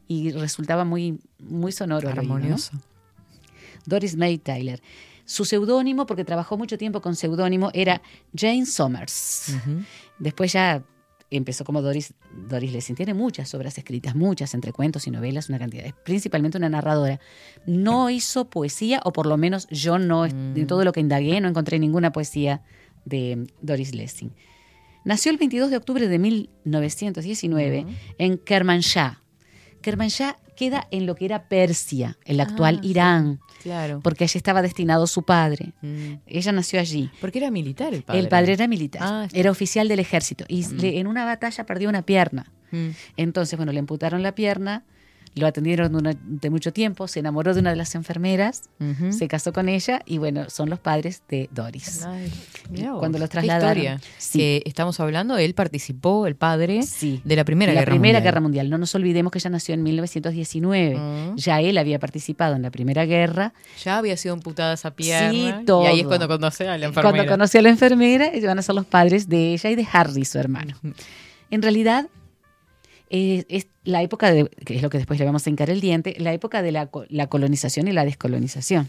y 0.08 0.30
resultaba 0.32 0.84
muy, 0.86 1.18
muy 1.38 1.70
sonoro. 1.72 2.08
Armonioso. 2.08 2.72
Doris 3.84 4.16
May 4.16 4.38
Taylor. 4.38 4.80
Su 5.28 5.44
seudónimo, 5.44 6.06
porque 6.06 6.24
trabajó 6.24 6.56
mucho 6.56 6.78
tiempo 6.78 7.02
con 7.02 7.14
seudónimo, 7.14 7.68
era 7.74 8.00
Jane 8.34 8.64
Somers. 8.64 9.54
Después 10.18 10.54
ya 10.54 10.82
empezó 11.28 11.66
como 11.66 11.82
Doris, 11.82 12.14
Doris 12.48 12.72
Lessing. 12.72 12.96
Tiene 12.96 13.12
muchas 13.12 13.52
obras 13.52 13.76
escritas, 13.76 14.14
muchas, 14.14 14.54
entre 14.54 14.72
cuentos 14.72 15.06
y 15.06 15.10
novelas, 15.10 15.50
una 15.50 15.58
cantidad. 15.58 15.84
Es 15.84 15.92
principalmente 15.92 16.56
una 16.56 16.70
narradora. 16.70 17.20
No 17.66 18.08
hizo 18.08 18.48
poesía, 18.48 19.02
o 19.04 19.12
por 19.12 19.26
lo 19.26 19.36
menos 19.36 19.68
yo 19.68 19.98
no, 19.98 20.26
de 20.26 20.64
todo 20.64 20.82
lo 20.82 20.92
que 20.92 21.00
indagué, 21.00 21.38
no 21.42 21.48
encontré 21.48 21.78
ninguna 21.78 22.10
poesía 22.10 22.62
de 23.04 23.46
Doris 23.60 23.94
Lessing. 23.94 24.32
Nació 25.04 25.30
el 25.30 25.36
22 25.36 25.68
de 25.68 25.76
octubre 25.76 26.08
de 26.08 26.18
1919 26.18 27.86
en 28.16 28.38
Kermanshah. 28.38 29.22
Kermanshah 29.82 30.38
queda 30.58 30.88
en 30.90 31.06
lo 31.06 31.14
que 31.14 31.24
era 31.24 31.44
Persia, 31.48 32.16
el 32.24 32.40
actual 32.40 32.78
Ah, 32.78 32.82
sí. 32.82 32.88
Irán, 32.90 33.40
Claro. 33.62 34.00
porque 34.02 34.24
allí 34.24 34.36
estaba 34.36 34.60
destinado 34.62 35.06
su 35.06 35.22
padre. 35.22 35.72
Mm. 35.82 36.14
Ella 36.26 36.52
nació 36.52 36.80
allí. 36.80 37.10
Porque 37.20 37.38
era 37.38 37.50
militar 37.50 37.94
el 37.94 38.02
padre. 38.02 38.20
El 38.20 38.28
padre 38.28 38.52
era 38.54 38.66
militar, 38.66 39.02
Ah, 39.04 39.26
sí. 39.30 39.38
era 39.38 39.50
oficial 39.50 39.86
del 39.88 40.00
ejército 40.00 40.44
y 40.48 40.66
le- 40.74 40.98
en 40.98 41.06
una 41.06 41.24
batalla 41.24 41.64
perdió 41.64 41.88
una 41.88 42.02
pierna. 42.02 42.50
Mm. 42.72 42.88
Entonces, 43.16 43.56
bueno, 43.56 43.72
le 43.72 43.78
amputaron 43.78 44.22
la 44.22 44.34
pierna, 44.34 44.84
lo 45.38 45.46
atendieron 45.46 45.92
durante 45.92 46.50
mucho 46.50 46.72
tiempo, 46.72 47.08
se 47.08 47.20
enamoró 47.20 47.54
de 47.54 47.60
una 47.60 47.70
de 47.70 47.76
las 47.76 47.94
enfermeras, 47.94 48.64
Ujú. 48.80 49.12
se 49.12 49.26
casó 49.28 49.52
con 49.52 49.68
ella 49.68 50.02
y 50.06 50.18
bueno, 50.18 50.50
son 50.50 50.68
los 50.70 50.78
padres 50.78 51.22
de 51.28 51.48
Doris. 51.52 52.04
Ay, 52.04 52.30
vos, 52.70 52.98
Cuando 52.98 53.18
los 53.18 53.28
trasladaron. 53.30 54.00
Sí. 54.18 54.62
Estamos 54.64 55.00
hablando, 55.00 55.36
él 55.38 55.54
participó, 55.54 56.26
el 56.26 56.36
padre, 56.36 56.82
Sí. 56.82 57.20
de 57.24 57.36
la 57.36 57.44
Primera 57.44 57.72
la 57.72 57.80
Guerra 57.80 57.90
Primera 57.92 58.18
Mundial. 58.18 58.22
Guerra 58.22 58.40
Mundial. 58.40 58.70
No 58.70 58.78
nos 58.78 58.94
olvidemos 58.94 59.32
que 59.32 59.38
ella 59.38 59.50
nació 59.50 59.74
en 59.74 59.82
1919. 59.82 60.96
Mm. 60.96 61.36
Ya 61.36 61.60
él 61.60 61.78
había 61.78 61.98
participado 61.98 62.54
en 62.56 62.62
la 62.62 62.70
Primera 62.70 63.04
Guerra. 63.06 63.52
Ya 63.84 63.98
había 63.98 64.16
sido 64.16 64.34
amputada 64.34 64.74
esa 64.74 64.90
pierna. 64.92 65.30
Sí, 65.30 65.52
Y 65.60 65.64
todo. 65.64 65.86
ahí 65.86 66.00
es 66.00 66.06
cuando 66.06 66.28
conoce 66.28 66.68
a 66.68 66.76
la 66.78 66.86
enfermera. 66.86 67.10
Cuando 67.14 67.30
conoció 67.32 67.60
a 67.60 67.62
la 67.62 67.68
enfermera, 67.70 68.26
ellos 68.28 68.46
van 68.46 68.58
a 68.58 68.62
ser 68.62 68.74
los 68.74 68.86
padres 68.86 69.28
de 69.28 69.52
ella 69.54 69.70
y 69.70 69.74
de 69.76 69.86
Harry, 69.92 70.24
su 70.24 70.38
hermano. 70.38 70.74
En 71.50 71.62
realidad, 71.62 72.08
es 73.10 73.68
la 73.84 74.02
época 74.02 74.30
de, 74.30 74.48
que 74.48 74.76
es 74.76 74.82
lo 74.82 74.90
que 74.90 74.98
después 74.98 75.18
le 75.18 75.26
vamos 75.26 75.46
a 75.46 75.50
hincar 75.50 75.70
el 75.70 75.80
diente, 75.80 76.14
la 76.18 76.32
época 76.32 76.62
de 76.62 76.72
la, 76.72 76.90
la 77.08 77.26
colonización 77.28 77.88
y 77.88 77.92
la 77.92 78.04
descolonización. 78.04 78.88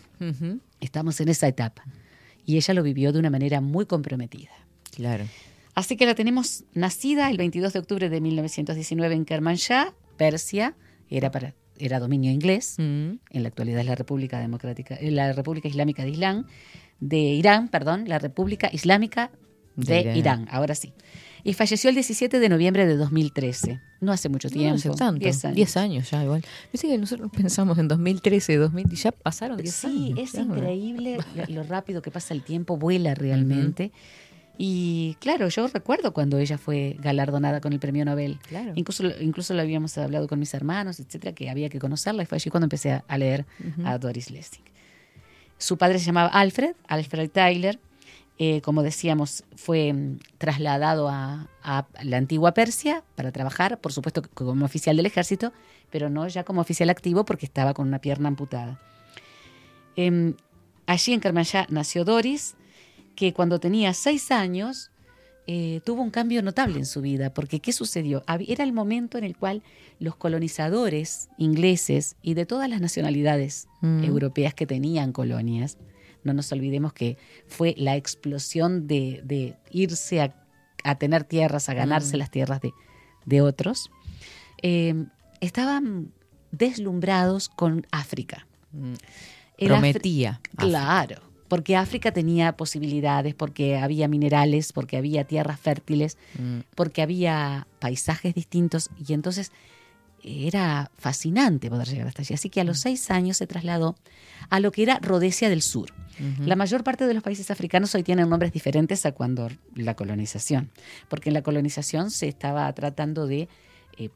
Estamos 0.79 1.19
en 1.21 1.29
esa 1.29 1.47
etapa. 1.47 1.83
Y 2.45 2.57
ella 2.57 2.73
lo 2.73 2.83
vivió 2.83 3.11
de 3.11 3.19
una 3.19 3.29
manera 3.29 3.61
muy 3.61 3.85
comprometida. 3.85 4.51
Claro. 4.95 5.25
Así 5.75 5.95
que 5.95 6.05
la 6.05 6.15
tenemos 6.15 6.65
nacida 6.73 7.29
el 7.29 7.37
22 7.37 7.73
de 7.73 7.79
octubre 7.79 8.09
de 8.09 8.19
1919 8.21 9.15
en 9.15 9.25
Kermanshah, 9.25 9.93
Persia, 10.17 10.75
era, 11.09 11.31
para, 11.31 11.53
era 11.77 11.99
dominio 11.99 12.31
inglés, 12.31 12.77
en 12.79 13.19
la 13.31 13.47
actualidad 13.47 13.79
es 13.79 13.85
la 13.85 13.95
República 13.95 14.39
Democrática, 14.39 14.95
eh, 14.95 15.11
la 15.11 15.31
República 15.31 15.69
Islámica 15.69 16.03
de 16.03 16.09
Islam, 16.09 16.45
de 16.99 17.17
Irán, 17.17 17.69
perdón, 17.69 18.05
la 18.07 18.19
República 18.19 18.69
Islámica 18.71 19.31
de, 19.75 19.93
De 19.93 20.01
Irán. 20.01 20.17
Irán. 20.17 20.47
ahora 20.51 20.75
sí. 20.75 20.91
Y 21.43 21.53
falleció 21.53 21.89
el 21.89 21.95
17 21.95 22.39
de 22.39 22.49
noviembre 22.49 22.85
de 22.85 22.95
2013, 22.97 23.79
no 24.01 24.11
hace 24.11 24.27
mucho 24.29 24.49
No 24.49 24.53
tiempo. 24.53 24.75
hace 24.75 24.89
tanto. 24.91 25.19
10 25.23 25.45
años. 25.45 25.55
10 25.55 25.77
años 25.77 26.11
ya, 26.11 26.23
igual. 26.23 26.43
Viste 26.71 26.87
que 26.87 26.97
nosotros 26.97 27.31
pensamos 27.35 27.77
en 27.77 27.87
2013, 27.87 28.57
2000, 28.57 28.87
y 28.91 28.95
ya 28.95 29.11
pasaron 29.11 29.57
10 29.57 29.73
Sí, 29.73 29.87
años. 30.13 30.19
es 30.19 30.31
ya. 30.33 30.41
increíble 30.41 31.17
lo- 31.35 31.45
lo 31.55 31.63
rápido 31.63 32.01
que 32.01 32.11
pasa 32.11 32.33
el 32.33 32.43
tiempo, 32.43 32.77
vuela 32.77 33.15
realmente. 33.15 33.91
Y 34.61 35.15
claro, 35.21 35.47
yo 35.47 35.67
recuerdo 35.67 36.13
cuando 36.13 36.37
ella 36.37 36.57
fue 36.57 36.97
galardonada 36.99 37.61
con 37.61 37.71
el 37.71 37.79
premio 37.79 38.03
Nobel. 38.03 38.39
Claro. 38.45 38.73
Incluso, 38.75 39.05
incluso 39.21 39.53
lo 39.53 39.61
habíamos 39.61 39.97
hablado 39.97 40.27
con 40.27 40.37
mis 40.37 40.53
hermanos, 40.53 40.99
etcétera, 40.99 41.33
que 41.33 41.49
había 41.49 41.69
que 41.69 41.79
conocerla 41.79 42.23
y 42.23 42.25
fue 42.25 42.35
allí 42.35 42.49
cuando 42.49 42.65
empecé 42.65 42.91
a, 42.91 43.05
a 43.07 43.17
leer 43.17 43.45
a 43.85 43.97
Doris 43.97 44.29
Lessing. 44.31 44.63
Su 45.57 45.77
padre 45.77 45.99
se 45.99 46.05
llamaba 46.05 46.27
Alfred, 46.27 46.73
Alfred 46.87 47.29
Tyler. 47.29 47.79
Eh, 48.41 48.61
como 48.61 48.83
decíamos, 48.83 49.43
fue 49.55 49.91
mm, 49.91 50.19
trasladado 50.37 51.09
a, 51.09 51.49
a 51.61 51.85
la 52.03 52.17
antigua 52.17 52.53
Persia 52.53 53.03
para 53.15 53.31
trabajar, 53.33 53.79
por 53.81 53.91
supuesto 53.91 54.21
como 54.33 54.65
oficial 54.65 54.95
del 54.95 55.05
ejército, 55.05 55.51
pero 55.91 56.09
no 56.09 56.25
ya 56.27 56.45
como 56.45 56.61
oficial 56.61 56.89
activo 56.89 57.25
porque 57.25 57.45
estaba 57.45 57.73
con 57.73 57.87
una 57.87 57.99
pierna 57.99 58.29
amputada. 58.29 58.79
Em, 59.97 60.35
allí 60.85 61.13
en 61.13 61.19
Kermanshah 61.19 61.67
nació 61.69 62.05
Doris, 62.05 62.55
que 63.15 63.33
cuando 63.33 63.59
tenía 63.59 63.93
seis 63.93 64.31
años 64.31 64.91
eh, 65.45 65.81
tuvo 65.83 66.01
un 66.03 66.11
cambio 66.11 66.41
notable 66.43 66.77
en 66.77 66.85
su 66.85 67.01
vida, 67.01 67.33
porque 67.33 67.59
¿qué 67.59 67.73
sucedió? 67.73 68.23
Era 68.47 68.63
el 68.63 68.71
momento 68.71 69.17
en 69.17 69.23
el 69.23 69.35
cual 69.35 69.63
los 69.99 70.15
colonizadores 70.15 71.27
ingleses 71.37 72.15
y 72.21 72.35
de 72.35 72.45
todas 72.45 72.69
las 72.69 72.79
nacionalidades 72.81 73.67
Mm. 73.81 74.03
europeas 74.03 74.53
que 74.53 74.65
tenían 74.67 75.11
colonias, 75.11 75.77
no 76.29 76.33
nos 76.35 76.51
olvidemos 76.51 76.93
que 76.93 77.17
fue 77.47 77.75
la 77.77 77.95
explosión 77.95 78.87
de, 78.87 79.21
de 79.23 79.55
irse 79.71 80.21
a 80.21 80.35
a 80.85 80.95
tener 80.95 81.25
tierras, 81.25 81.67
a 81.67 81.73
ganarse 81.73 82.15
Mm. 82.15 82.19
las 82.19 82.31
tierras 82.31 82.61
de, 82.61 82.71
de 83.25 83.41
otros, 83.41 83.91
eh, 84.61 84.95
estaban 85.41 86.13
deslumbrados 86.51 87.49
con 87.49 87.85
África. 87.91 88.47
Mm. 88.71 88.93
Afri- 88.93 89.67
Prometía. 89.67 90.39
Claro, 90.55 91.17
porque 91.49 91.75
África 91.75 92.13
tenía 92.13 92.55
posibilidades, 92.55 93.35
porque 93.35 93.75
había 93.77 94.07
minerales, 94.07 94.71
porque 94.71 94.95
había 94.95 95.25
tierras 95.25 95.59
fértiles, 95.59 96.17
Mm. 96.37 96.59
porque 96.75 97.01
había 97.01 97.67
paisajes 97.79 98.33
distintos 98.33 98.89
y 99.05 99.11
entonces 99.13 99.51
era 100.23 100.91
fascinante 100.97 101.69
poder 101.69 101.87
llegar 101.87 102.07
hasta 102.07 102.21
allí. 102.21 102.33
Así 102.33 102.49
que 102.49 102.61
a 102.61 102.63
los 102.63 102.79
seis 102.79 103.09
años 103.11 103.37
se 103.37 103.47
trasladó 103.47 103.95
a 104.49 104.59
lo 104.59 104.71
que 104.71 104.83
era 104.83 104.99
Rhodesia 105.01 105.49
del 105.49 105.61
Sur. 105.61 105.91
La 106.45 106.57
mayor 106.57 106.83
parte 106.83 107.07
de 107.07 107.13
los 107.13 107.23
países 107.23 107.49
africanos 107.49 107.95
hoy 107.95 108.03
tienen 108.03 108.27
nombres 108.29 108.51
diferentes 108.51 109.05
a 109.05 109.13
cuando 109.13 109.47
la 109.75 109.95
colonización, 109.95 110.69
porque 111.07 111.29
en 111.29 111.33
la 111.33 111.43
colonización 111.43 112.11
se 112.11 112.27
estaba 112.27 112.71
tratando 112.73 113.25
de, 113.25 113.47
eh, 113.97 114.09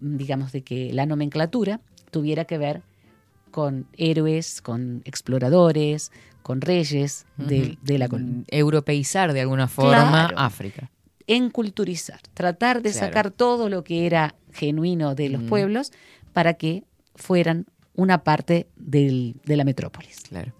digamos, 0.00 0.52
de 0.52 0.60
que 0.60 0.92
la 0.92 1.06
nomenclatura 1.06 1.80
tuviera 2.10 2.44
que 2.44 2.58
ver 2.58 2.82
con 3.50 3.86
héroes, 3.96 4.60
con 4.60 5.00
exploradores, 5.06 6.12
con 6.42 6.60
reyes 6.60 7.24
de, 7.38 7.78
la 7.86 8.08
colonia. 8.08 8.34
Mm, 8.40 8.44
Europeizar 8.48 9.32
de 9.32 9.40
alguna 9.40 9.66
forma 9.66 10.28
Claro. 10.28 10.38
África. 10.38 10.90
enculturizar, 11.26 12.20
tratar 12.34 12.82
de 12.82 12.92
Claro. 12.92 13.06
sacar 13.06 13.30
todo 13.30 13.68
lo 13.68 13.82
que 13.82 14.06
era 14.06 14.34
genuino 14.56 15.14
de 15.14 15.28
los 15.28 15.42
Mm. 15.42 15.48
pueblos 15.48 15.92
para 16.32 16.54
que 16.54 16.84
fueran 17.14 17.66
una 17.94 18.24
parte 18.24 18.66
del- 18.76 19.36
de 19.44 19.56
la 19.56 19.64
metrópolis. 19.64 20.20
Claro. 20.28 20.52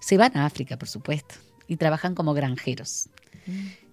Se 0.00 0.16
van 0.16 0.36
a 0.36 0.46
África, 0.46 0.78
por 0.78 0.88
supuesto, 0.88 1.34
y 1.66 1.76
trabajan 1.76 2.14
como 2.14 2.34
granjeros. 2.34 3.08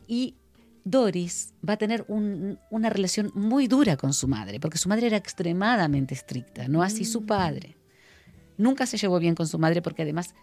Y 0.07 0.35
Doris 0.83 1.53
va 1.67 1.73
a 1.73 1.77
tener 1.77 2.05
un- 2.07 2.59
una 2.71 2.89
relación 2.89 3.31
muy 3.35 3.67
dura 3.67 3.97
con 3.97 4.13
su 4.13 4.27
madre, 4.27 4.59
porque 4.59 4.77
su 4.77 4.87
madre 4.89 5.07
era 5.07 5.17
extremadamente 5.17 6.13
estricta, 6.13 6.67
no 6.67 6.81
así 6.81 7.03
su 7.05 7.25
padre. 7.25 7.75
Nunca 8.57 8.85
se 8.85 8.97
llevó 8.97 9.19
bien 9.19 9.35
con 9.35 9.47
su 9.47 9.59
madre 9.59 9.81
porque 9.81 10.01
además 10.03 10.33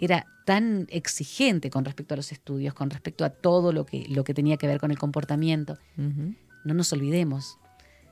era 0.00 0.26
tan 0.46 0.86
exigente 0.90 1.70
con 1.70 1.84
respecto 1.84 2.14
a 2.14 2.16
los 2.16 2.30
estudios, 2.32 2.72
con 2.74 2.88
respecto 2.90 3.24
a 3.24 3.30
todo 3.30 3.72
lo 3.72 3.84
que, 3.84 4.06
lo 4.08 4.22
que 4.24 4.32
tenía 4.34 4.56
que 4.58 4.66
ver 4.68 4.78
con 4.78 4.90
el 4.90 4.98
comportamiento. 4.98 5.76
No 5.96 6.74
nos 6.74 6.92
olvidemos. 6.92 7.58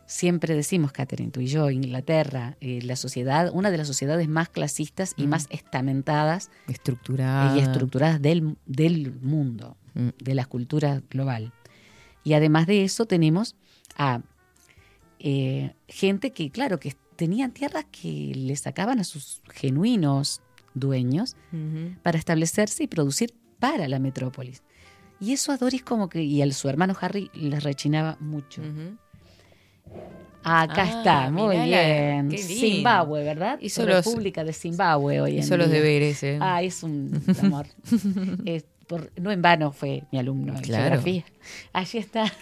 Siempre 0.07 0.55
decimos, 0.55 0.93
Catherine, 0.93 1.31
tú 1.33 1.41
y 1.41 1.47
yo, 1.49 1.69
Inglaterra, 1.71 2.57
eh, 2.61 2.81
la 2.83 2.95
sociedad, 2.97 3.51
una 3.53 3.71
de 3.71 3.79
las 3.79 3.87
sociedades 3.89 4.29
más 4.29 4.49
clasistas 4.49 5.15
y 5.17 5.27
Mm. 5.27 5.31
más 5.31 5.47
estamentadas 5.51 6.51
Estructurada. 6.69 7.57
y 7.57 7.61
estructuradas 7.61 8.23
del, 8.23 8.57
del 8.67 9.13
mundo, 9.21 9.77
Mm. 9.95 10.09
de 10.23 10.35
la 10.35 10.45
cultura 10.45 11.03
global. 11.11 11.53
Y 12.23 12.35
además 12.35 12.67
de 12.67 12.85
eso 12.85 13.07
tenemos 13.07 13.57
a 13.97 14.21
eh, 15.19 15.75
gente 15.89 16.31
que, 16.33 16.51
claro, 16.51 16.79
que 16.79 16.95
tenían 17.17 17.51
tierras 17.53 17.87
que 17.91 18.33
le 18.37 18.55
sacaban 18.57 19.01
a 19.01 19.05
sus 19.05 19.41
genuinos 19.51 20.43
dueños 20.75 21.37
para 22.03 22.19
establecerse 22.19 22.85
y 22.85 22.87
producir 22.87 23.33
para 23.59 23.89
la 23.89 23.99
metrópolis. 23.99 24.63
Y 25.19 25.33
eso 25.33 25.51
a 25.53 25.57
Doris 25.57 25.83
como 25.83 26.11
que, 26.11 26.23
y 26.23 26.43
a 26.43 26.53
su 26.53 26.69
hermano 26.69 26.95
Harry 27.01 27.31
les 27.33 27.65
rechinaba 27.65 28.19
mucho. 28.21 28.61
Acá 30.49 30.83
Ah, 30.83 30.99
está, 30.99 31.31
muy 31.31 31.57
la- 31.57 31.65
bien. 31.65 32.29
lindo. 32.29 32.37
Zimbabue, 32.43 33.25
¿verdad? 33.25 33.59
Hizo 33.61 33.85
los- 33.85 34.05
República 34.07 34.45
de 34.45 34.53
Zimbabue 34.53 35.21
hoy 35.21 35.33
en 35.33 35.39
Hizo 35.41 35.57
los 35.57 35.67
día. 35.69 35.77
deberes, 35.81 36.23
¿eh? 36.23 36.39
Ah, 36.41 36.63
es 36.63 36.83
un 36.85 37.11
amor. 37.43 37.67
Es 38.45 38.65
por- 38.87 39.11
no 39.21 39.33
en 39.33 39.43
vano 39.43 39.73
fue 39.73 40.05
mi 40.13 40.19
alumno 40.21 40.55
en 40.55 40.63
Claro. 40.63 40.85
geografía. 40.85 41.25
Allí 41.73 41.99
está 41.99 42.33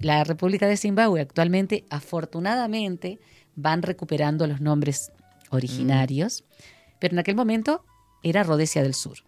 la 0.00 0.24
República 0.24 0.66
de 0.66 0.78
Zimbabue. 0.78 1.20
Actualmente, 1.20 1.84
afortunadamente, 1.90 3.18
van 3.56 3.82
recuperando 3.82 4.46
los 4.46 4.62
nombres 4.62 5.12
originarios, 5.50 6.44
pero 6.98 7.14
en 7.14 7.18
aquel 7.18 7.34
momento 7.36 7.84
era 8.22 8.42
Rhodesia 8.42 8.82
del 8.82 8.94
Sur. 8.94 9.18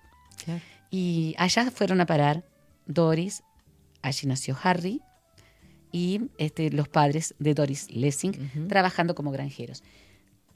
Claro. 0.45 0.61
Y 0.91 1.35
allá 1.37 1.71
fueron 1.71 2.01
a 2.01 2.07
parar 2.07 2.45
Doris, 2.87 3.43
allí 4.01 4.27
nació 4.27 4.57
Harry 4.63 5.03
y 5.93 6.23
este, 6.39 6.71
los 6.71 6.89
padres 6.89 7.35
de 7.39 7.55
Doris 7.55 7.91
Lessing 7.91 8.69
trabajando 8.69 9.15
como 9.15 9.31
granjeros. 9.31 9.83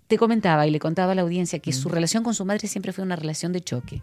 Te 0.08 0.18
comentaba 0.18 0.66
y 0.66 0.70
le 0.70 0.78
contaba 0.78 1.12
a 1.12 1.14
la 1.14 1.22
audiencia 1.22 1.58
que 1.58 1.70
Mm. 1.70 1.74
su 1.74 1.88
relación 1.88 2.24
con 2.24 2.34
su 2.34 2.44
madre 2.44 2.68
siempre 2.68 2.92
fue 2.92 3.04
una 3.04 3.16
relación 3.16 3.52
de 3.52 3.60
choque 3.60 4.02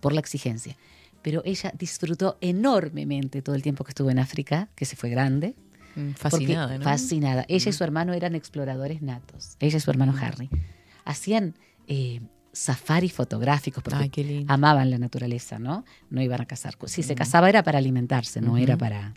por 0.00 0.12
la 0.12 0.20
exigencia. 0.20 0.76
Pero 1.22 1.42
ella 1.44 1.72
disfrutó 1.78 2.36
enormemente 2.40 3.42
todo 3.42 3.54
el 3.54 3.62
tiempo 3.62 3.84
que 3.84 3.90
estuvo 3.90 4.10
en 4.10 4.18
África, 4.18 4.68
que 4.74 4.84
se 4.84 4.96
fue 4.96 5.08
grande. 5.08 5.54
Mm, 5.94 6.10
Fascinada, 6.12 6.78
¿no? 6.78 6.84
Fascinada. 6.84 7.44
Ella 7.48 7.68
y 7.68 7.72
su 7.72 7.84
hermano 7.84 8.12
eran 8.12 8.34
exploradores 8.34 9.02
natos. 9.02 9.56
Ella 9.60 9.76
y 9.76 9.80
su 9.80 9.90
hermano 9.90 10.14
Harry. 10.20 10.50
Hacían 11.04 11.54
eh, 11.86 12.20
safaris 12.52 13.12
fotográficos 13.12 13.82
porque 13.84 14.10
Ay, 14.16 14.44
amaban 14.48 14.90
la 14.90 14.98
naturaleza, 14.98 15.58
¿no? 15.58 15.84
No 16.10 16.20
iban 16.22 16.40
a 16.40 16.46
cazar. 16.46 16.74
Si 16.86 17.02
se 17.02 17.14
cazaba 17.14 17.48
era 17.48 17.62
para 17.62 17.78
alimentarse, 17.78 18.40
no 18.40 18.56
era 18.56 18.76
para, 18.76 19.14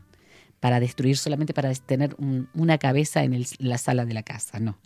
para 0.65 0.79
destruir, 0.79 1.15
solamente 1.15 1.53
para 1.53 1.71
tener 1.75 2.15
un- 2.17 2.49
una 2.55 2.79
cabeza 2.79 3.23
en, 3.23 3.35
el- 3.35 3.45
la 3.59 3.77
sala 3.77 4.03
de 4.03 4.15
la 4.15 4.23
casa, 4.23 4.59
no. 4.59 4.79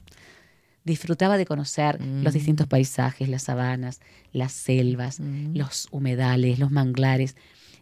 Disfrutaba 0.84 1.38
de 1.38 1.46
conocer 1.46 2.02
los 2.02 2.34
Mm. 2.34 2.38
distintos 2.38 2.68
paisajes, 2.68 3.30
las 3.30 3.44
sabanas, 3.44 4.02
las 4.34 4.52
selvas, 4.52 5.22
Mm. 5.22 5.56
los 5.56 5.88
humedales, 5.92 6.60
los 6.60 6.70
manglares. 6.70 7.38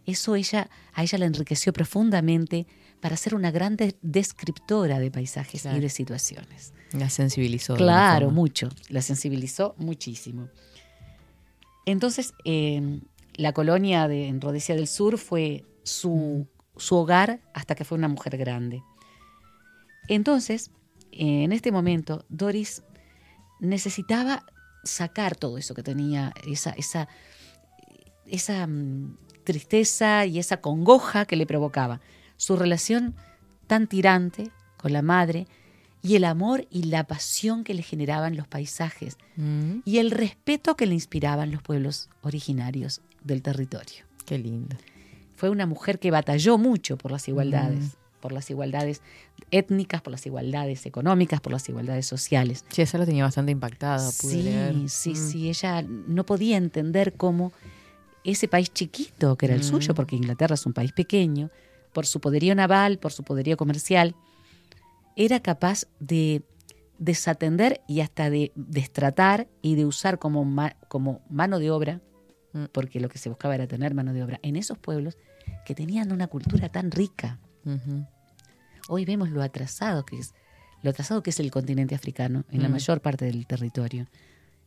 Eso 0.06 0.36
ella, 0.36 0.70
a 0.94 1.02
ella 1.02 1.18
la 1.18 1.26
enriqueció 1.26 1.72
profundamente 1.72 2.68
para 3.00 3.16
ser 3.16 3.34
una 3.34 3.50
gran 3.50 3.74
de- 3.76 3.96
descriptora 4.00 5.00
de 5.00 5.10
paisajes 5.10 5.62
Claro. 5.62 5.78
y 5.78 5.80
de 5.80 5.88
situaciones. 5.88 6.72
La 6.92 7.10
sensibilizó. 7.10 7.74
Claro, 7.74 8.30
mucho. 8.30 8.68
La 8.90 9.02
sensibilizó 9.02 9.74
muchísimo. 9.76 10.48
Entonces, 11.84 12.32
eh, 12.44 13.00
la 13.34 13.52
colonia 13.52 14.06
de 14.06 14.28
en 14.28 14.40
Rhodesia 14.40 14.76
del 14.76 14.86
Sur 14.86 15.18
fue 15.18 15.64
su, 15.82 16.46
su 16.78 16.96
hogar 16.96 17.40
hasta 17.54 17.74
que 17.74 17.84
fue 17.84 17.98
una 17.98 18.08
mujer 18.08 18.36
grande. 18.36 18.82
Entonces, 20.08 20.70
en 21.12 21.52
este 21.52 21.72
momento, 21.72 22.24
Doris 22.28 22.82
necesitaba 23.60 24.44
sacar 24.84 25.36
todo 25.36 25.58
eso 25.58 25.74
que 25.74 25.82
tenía, 25.82 26.32
esa, 26.46 26.70
esa, 26.70 27.08
esa 28.26 28.66
mm, 28.66 29.16
tristeza 29.44 30.24
y 30.24 30.38
esa 30.38 30.60
congoja 30.60 31.26
que 31.26 31.36
le 31.36 31.46
provocaba. 31.46 32.00
Su 32.36 32.56
relación 32.56 33.16
tan 33.66 33.86
tirante 33.86 34.50
con 34.76 34.92
la 34.92 35.02
madre 35.02 35.46
y 36.00 36.14
el 36.14 36.24
amor 36.24 36.66
y 36.70 36.84
la 36.84 37.04
pasión 37.04 37.64
que 37.64 37.74
le 37.74 37.82
generaban 37.82 38.36
los 38.36 38.46
paisajes 38.46 39.18
Mm, 39.38 39.82
y 39.84 39.98
el 39.98 40.10
respeto 40.10 40.74
que 40.74 40.86
le 40.86 40.94
inspiraban 40.94 41.52
los 41.52 41.62
pueblos 41.62 42.10
originarios 42.22 43.00
del 43.22 43.40
territorio. 43.40 44.04
Qué 44.26 44.36
lindo. 44.36 44.76
Fue 45.38 45.50
una 45.50 45.66
mujer 45.66 46.00
que 46.00 46.10
batalló 46.10 46.58
mucho 46.58 46.98
por 46.98 47.12
las 47.12 47.28
igualdades, 47.28 47.78
Mm. 47.84 48.20
por 48.20 48.32
las 48.32 48.50
igualdades 48.50 49.02
étnicas, 49.52 50.02
por 50.02 50.10
las 50.10 50.26
igualdades 50.26 50.84
económicas, 50.84 51.40
por 51.40 51.52
las 51.52 51.68
igualdades 51.68 52.06
sociales. 52.06 52.64
Sí, 52.70 52.82
esa 52.82 52.98
la 52.98 53.06
tenía 53.06 53.22
bastante 53.22 53.52
impactada. 53.52 54.10
pude 54.20 54.32
Sí, 54.32 54.42
leer. 54.42 54.74
sí, 54.88 55.10
Mm. 55.10 55.14
sí, 55.14 55.48
ella 55.48 55.82
no 55.82 56.26
podía 56.26 56.56
entender 56.56 57.12
cómo 57.14 57.52
ese 58.24 58.48
país 58.48 58.72
chiquito, 58.74 59.36
que 59.36 59.46
era 59.46 59.54
el 59.54 59.60
Mm. 59.60 59.64
suyo, 59.70 59.94
porque 59.94 60.16
Inglaterra 60.16 60.54
es 60.54 60.66
un 60.66 60.72
país 60.72 60.90
pequeño, 60.92 61.50
por 61.92 62.04
su 62.04 62.20
poderío 62.20 62.56
naval, 62.56 62.98
por 62.98 63.12
su 63.12 63.22
poderío 63.22 63.56
comercial, 63.56 64.16
era 65.14 65.38
capaz 65.40 65.84
de 66.00 66.42
desatender 66.98 67.80
y 67.86 68.00
hasta 68.00 68.28
de 68.28 68.50
destratar 68.56 69.46
y 69.62 69.76
de 69.76 69.86
usar 69.86 70.18
como, 70.18 70.44
ma- 70.44 70.74
como 70.88 71.20
mano 71.30 71.60
de 71.60 71.70
obra, 71.70 72.00
Mm. 72.52 72.64
porque 72.72 72.98
lo 72.98 73.08
que 73.08 73.18
se 73.18 73.28
buscaba 73.28 73.54
era 73.54 73.66
tener 73.68 73.94
mano 73.94 74.12
de 74.12 74.22
obra 74.24 74.40
en 74.42 74.56
esos 74.56 74.78
pueblos 74.78 75.16
que 75.64 75.74
tenían 75.74 76.12
una 76.12 76.26
cultura 76.28 76.68
tan 76.68 76.90
rica. 76.90 77.38
Hoy 78.88 79.04
vemos 79.04 79.28
lo 79.30 79.42
atrasado 79.42 80.04
que 80.04 80.18
es, 80.18 80.34
lo 80.82 80.90
atrasado 80.90 81.22
que 81.22 81.30
es 81.30 81.40
el 81.40 81.50
continente 81.50 81.94
africano 81.94 82.44
en 82.50 82.62
la 82.62 82.68
Mm. 82.68 82.72
mayor 82.72 83.00
parte 83.00 83.24
del 83.26 83.46
territorio. 83.46 84.06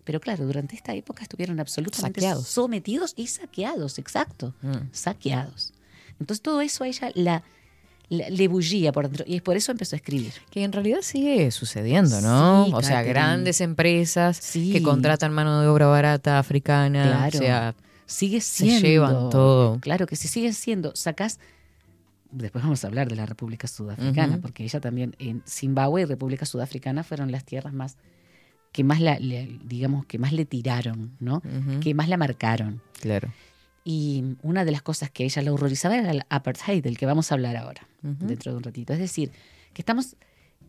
Pero 0.03 0.19
claro, 0.19 0.45
durante 0.45 0.75
esta 0.75 0.93
época 0.93 1.23
estuvieron 1.23 1.59
absolutamente 1.59 2.21
Saqueados. 2.21 2.47
sometidos 2.47 3.13
y 3.15 3.27
saqueados, 3.27 3.97
exacto, 3.99 4.53
Mm. 4.61 4.89
saqueados. 4.91 5.73
Entonces 6.19 6.41
todo 6.41 6.61
eso 6.61 6.83
a 6.83 6.87
ella 6.87 7.11
la, 7.15 7.43
la- 8.09 8.29
le 8.29 8.47
bullía 8.47 8.91
por 8.91 9.05
dentro 9.07 9.25
y 9.27 9.35
es 9.37 9.41
por 9.41 9.55
eso 9.57 9.71
empezó 9.71 9.95
a 9.95 9.97
escribir. 9.97 10.33
Que 10.51 10.63
en 10.63 10.71
realidad 10.71 10.99
sigue 11.01 11.49
sucediendo, 11.51 12.19
¿no? 12.21 12.65
Sí, 12.65 12.71
o 12.75 12.81
sea, 12.81 12.89
Catherine. 12.97 13.09
grandes 13.13 13.61
empresas 13.61 14.37
Sí. 14.37 14.71
que 14.71 14.83
contratan 14.83 15.31
mano 15.33 15.61
de 15.61 15.67
obra 15.67 15.87
barata 15.87 16.37
africana. 16.39 17.03
Claro. 17.03 17.37
O 17.37 17.41
sea, 17.41 17.75
Sigue 18.11 18.41
se 18.41 18.65
siendo. 18.65 18.87
llevan 18.87 19.29
todo. 19.29 19.79
Claro 19.79 20.05
que 20.07 20.15
sí, 20.15 20.27
siguen 20.27 20.53
siendo. 20.53 20.95
Sacás. 20.95 21.39
Después 22.31 22.63
vamos 22.63 22.83
a 22.83 22.87
hablar 22.87 23.09
de 23.09 23.15
la 23.17 23.25
República 23.25 23.67
Sudafricana, 23.67 24.37
porque 24.41 24.63
ella 24.63 24.79
también 24.79 25.15
en 25.19 25.43
Zimbabue 25.45 26.01
y 26.03 26.05
República 26.05 26.45
Sudafricana 26.45 27.03
fueron 27.03 27.29
las 27.31 27.43
tierras 27.43 27.73
más 27.73 27.97
que 28.71 28.85
más 28.85 29.01
la, 29.01 29.19
le- 29.19 29.59
digamos 29.65 30.05
que 30.05 30.17
más 30.17 30.31
le 30.31 30.45
tiraron, 30.45 31.11
¿no? 31.19 31.41
Que 31.81 31.93
más 31.93 32.07
la 32.07 32.15
marcaron. 32.15 32.81
Claro. 33.01 33.33
Y 33.83 34.23
una 34.43 34.63
de 34.63 34.71
las 34.71 34.81
cosas 34.81 35.11
que 35.11 35.23
a 35.23 35.25
ella 35.25 35.41
la 35.41 35.51
horrorizaba 35.51 35.97
era 35.97 36.11
el 36.11 36.23
apartheid, 36.29 36.81
del 36.81 36.97
que 36.97 37.05
vamos 37.05 37.31
a 37.31 37.35
hablar 37.35 37.57
ahora, 37.57 37.85
dentro 38.01 38.51
de 38.53 38.57
un 38.57 38.63
ratito. 38.63 38.93
Es 38.93 38.99
decir, 38.99 39.31
que 39.73 39.81
estamos 39.81 40.15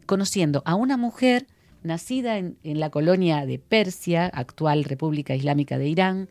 conociendo 0.06 0.62
a 0.66 0.74
una 0.74 0.96
mujer 0.96 1.46
nacida 1.84 2.38
en, 2.38 2.56
en 2.64 2.80
la 2.80 2.90
colonia 2.90 3.46
de 3.46 3.60
Persia, 3.60 4.26
actual 4.26 4.82
República 4.82 5.36
Islámica 5.36 5.78
de 5.78 5.88
Irán, 5.88 6.28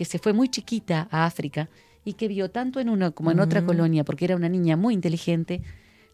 que 0.00 0.06
se 0.06 0.18
fue 0.18 0.32
muy 0.32 0.48
chiquita 0.48 1.08
a 1.10 1.26
África 1.26 1.68
y 2.06 2.14
que 2.14 2.26
vio 2.26 2.50
tanto 2.50 2.80
en 2.80 2.88
una 2.88 3.10
como 3.10 3.32
en 3.32 3.38
otra 3.38 3.66
colonia, 3.66 4.02
porque 4.02 4.24
era 4.24 4.34
una 4.34 4.48
niña 4.48 4.74
muy 4.74 4.94
inteligente, 4.94 5.60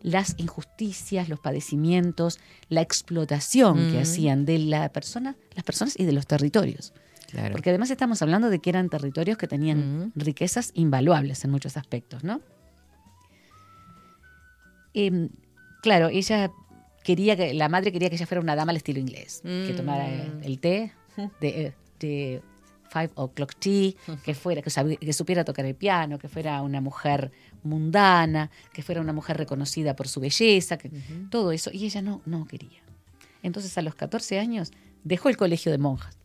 las 0.03 0.35
injusticias, 0.39 1.29
los 1.29 1.39
padecimientos, 1.39 2.41
la 2.69 2.81
explotación 2.81 3.93
que 3.93 4.01
hacían 4.01 4.45
de 4.45 4.59
la 4.59 4.89
persona, 4.89 5.37
las 5.55 5.63
personas 5.65 5.95
y 6.01 6.05
de 6.05 6.11
los 6.11 6.27
territorios. 6.27 6.95
Claro. 7.31 7.53
Porque 7.53 7.71
además 7.71 7.93
estamos 7.93 8.21
hablando 8.23 8.51
de 8.51 8.59
que 8.59 8.71
eran 8.71 8.89
territorios 8.89 9.39
que 9.39 9.47
tenían 9.47 10.11
riquezas 10.17 10.73
invaluables 10.75 11.45
en 11.45 11.53
muchos 11.53 11.77
aspectos, 11.77 12.25
¿no? 12.25 12.41
Em, 14.95 15.29
claro, 15.81 16.09
ella 16.09 16.51
quería 17.05 17.37
que, 17.37 17.55
la 17.55 17.69
madre 17.69 17.93
quería 17.93 18.11
que 18.11 18.17
ella 18.17 18.27
fuera 18.27 18.41
una 18.41 18.57
dama 18.57 18.71
al 18.71 18.79
estilo 18.79 18.99
inglés, 18.99 19.43
que 19.45 19.75
tomara 19.77 20.09
Mm. 20.09 20.43
el 20.43 20.59
té 20.59 20.93
de, 21.41 21.73
de 22.01 22.43
five 23.01 23.11
o'clock 23.17 23.55
tea, 23.59 23.93
que 24.25 24.35
fuera, 24.35 24.63
que, 24.63 25.13
supiera 25.13 25.45
tocar 25.45 25.65
el 25.67 25.75
piano, 25.75 26.19
que 26.19 26.29
fuera 26.29 26.63
una 26.63 26.81
mujer 26.81 27.31
mundana, 27.63 28.51
que 28.73 28.83
fuera 28.83 29.01
una 29.01 29.13
mujer 29.13 29.37
reconocida 29.37 29.95
por 29.97 30.09
su 30.09 30.21
belleza, 30.21 30.79
que, 30.79 30.91
todo 31.31 31.53
eso, 31.53 31.71
y 31.73 31.85
ella 31.85 32.01
no, 32.03 32.23
no 32.27 32.47
quería. 32.47 32.81
Entonces 33.43 33.77
a 33.79 33.83
los 33.83 33.95
14 33.95 34.39
años 34.39 34.73
dejó 35.05 35.29
el 35.29 35.37
colegio 35.37 35.71
de 35.73 35.79
monjas. 35.79 36.17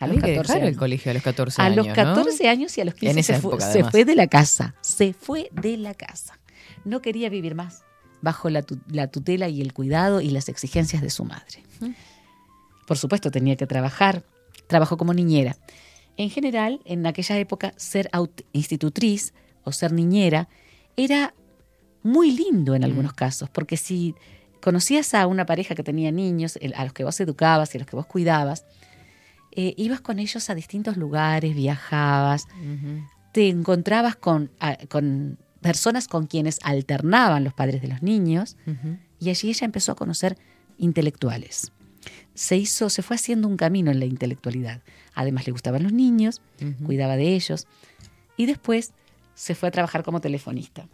A 0.00 0.06
los 0.06 0.16
Había 0.18 0.26
que 0.28 0.34
14 0.36 0.52
dejar 0.52 0.62
el 0.62 0.68
años. 0.68 0.78
colegio 0.78 1.10
a 1.10 1.14
los 1.14 1.22
14 1.24 1.60
A 1.60 1.64
años. 1.66 1.76
los 1.76 1.86
¿no? 1.88 1.94
14 1.94 2.48
años 2.48 2.78
y 2.78 2.80
a 2.80 2.84
los 2.84 2.94
15 2.94 3.10
En 3.10 3.18
esa 3.18 3.34
se, 3.34 3.40
fue, 3.40 3.60
se 3.60 3.84
fue 3.84 4.04
de 4.04 4.14
la 4.14 4.26
casa. 4.28 4.74
Se 4.80 5.12
fue 5.12 5.50
de 5.52 5.76
la 5.76 5.94
casa. 5.94 6.38
No 6.84 7.02
quería 7.02 7.28
vivir 7.28 7.54
más 7.56 7.82
bajo 8.22 8.48
la, 8.48 8.62
tu- 8.62 8.78
la 8.88 9.08
tutela 9.08 9.48
y 9.48 9.60
el 9.60 9.72
cuidado 9.72 10.20
y 10.20 10.30
las 10.30 10.48
exigencias 10.48 11.02
de 11.02 11.10
su 11.10 11.24
madre. 11.24 11.62
Por 12.86 12.96
supuesto, 12.96 13.30
tenía 13.30 13.56
que 13.56 13.66
trabajar. 13.66 14.24
Trabajó 14.68 14.96
como 14.96 15.12
niñera. 15.12 15.56
En 16.16 16.30
general, 16.30 16.80
en 16.84 17.04
aquella 17.06 17.36
época, 17.38 17.72
ser 17.76 18.08
institutriz 18.52 19.34
o 19.64 19.72
ser 19.72 19.92
niñera 19.92 20.48
era 20.96 21.34
muy 22.02 22.30
lindo 22.30 22.74
en 22.76 22.84
algunos 22.84 23.12
casos, 23.12 23.50
porque 23.50 23.76
si 23.76 24.14
conocías 24.60 25.14
a 25.14 25.26
una 25.26 25.46
pareja 25.46 25.74
que 25.74 25.82
tenía 25.82 26.10
niños, 26.12 26.58
a 26.76 26.84
los 26.84 26.92
que 26.92 27.04
vos 27.04 27.18
educabas 27.20 27.74
y 27.74 27.78
a 27.78 27.80
los 27.80 27.86
que 27.88 27.96
vos 27.96 28.06
cuidabas, 28.06 28.64
eh, 29.52 29.74
ibas 29.76 30.00
con 30.00 30.18
ellos 30.18 30.50
a 30.50 30.54
distintos 30.54 30.96
lugares, 30.96 31.54
viajabas, 31.54 32.46
te 33.32 33.48
encontrabas 33.48 34.16
con, 34.16 34.50
a- 34.60 34.76
con 34.88 35.38
personas 35.60 36.08
con 36.08 36.26
quienes 36.26 36.58
alternaban 36.62 37.44
los 37.44 37.52
padres 37.54 37.80
de 37.82 37.88
los 37.88 38.02
niños, 38.02 38.56
y 39.20 39.30
allí 39.30 39.48
ella 39.50 39.64
empezó 39.64 39.92
a 39.92 39.96
conocer 39.96 40.36
intelectuales. 40.78 41.72
Se 42.38 42.56
hizo, 42.56 42.88
se 42.88 43.02
fue 43.02 43.16
haciendo 43.16 43.48
un 43.48 43.56
camino 43.56 43.90
en 43.90 43.98
la 43.98 44.04
intelectualidad. 44.04 44.80
Además 45.12 45.44
le 45.44 45.50
gustaban 45.50 45.82
los 45.82 45.92
niños, 45.92 46.40
cuidaba 46.86 47.16
de 47.16 47.34
ellos, 47.34 47.66
y 48.36 48.46
después 48.46 48.92
se 49.34 49.56
fue 49.56 49.70
a 49.70 49.72
trabajar 49.72 50.04
como 50.04 50.20
telefonista. 50.20 50.86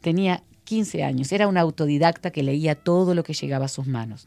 Tenía 0.00 0.42
15 0.64 1.04
años, 1.04 1.30
era 1.30 1.46
una 1.46 1.60
autodidacta 1.60 2.32
que 2.32 2.42
leía 2.42 2.74
todo 2.74 3.14
lo 3.14 3.22
que 3.22 3.34
llegaba 3.34 3.66
a 3.66 3.68
sus 3.68 3.86
manos. 3.86 4.26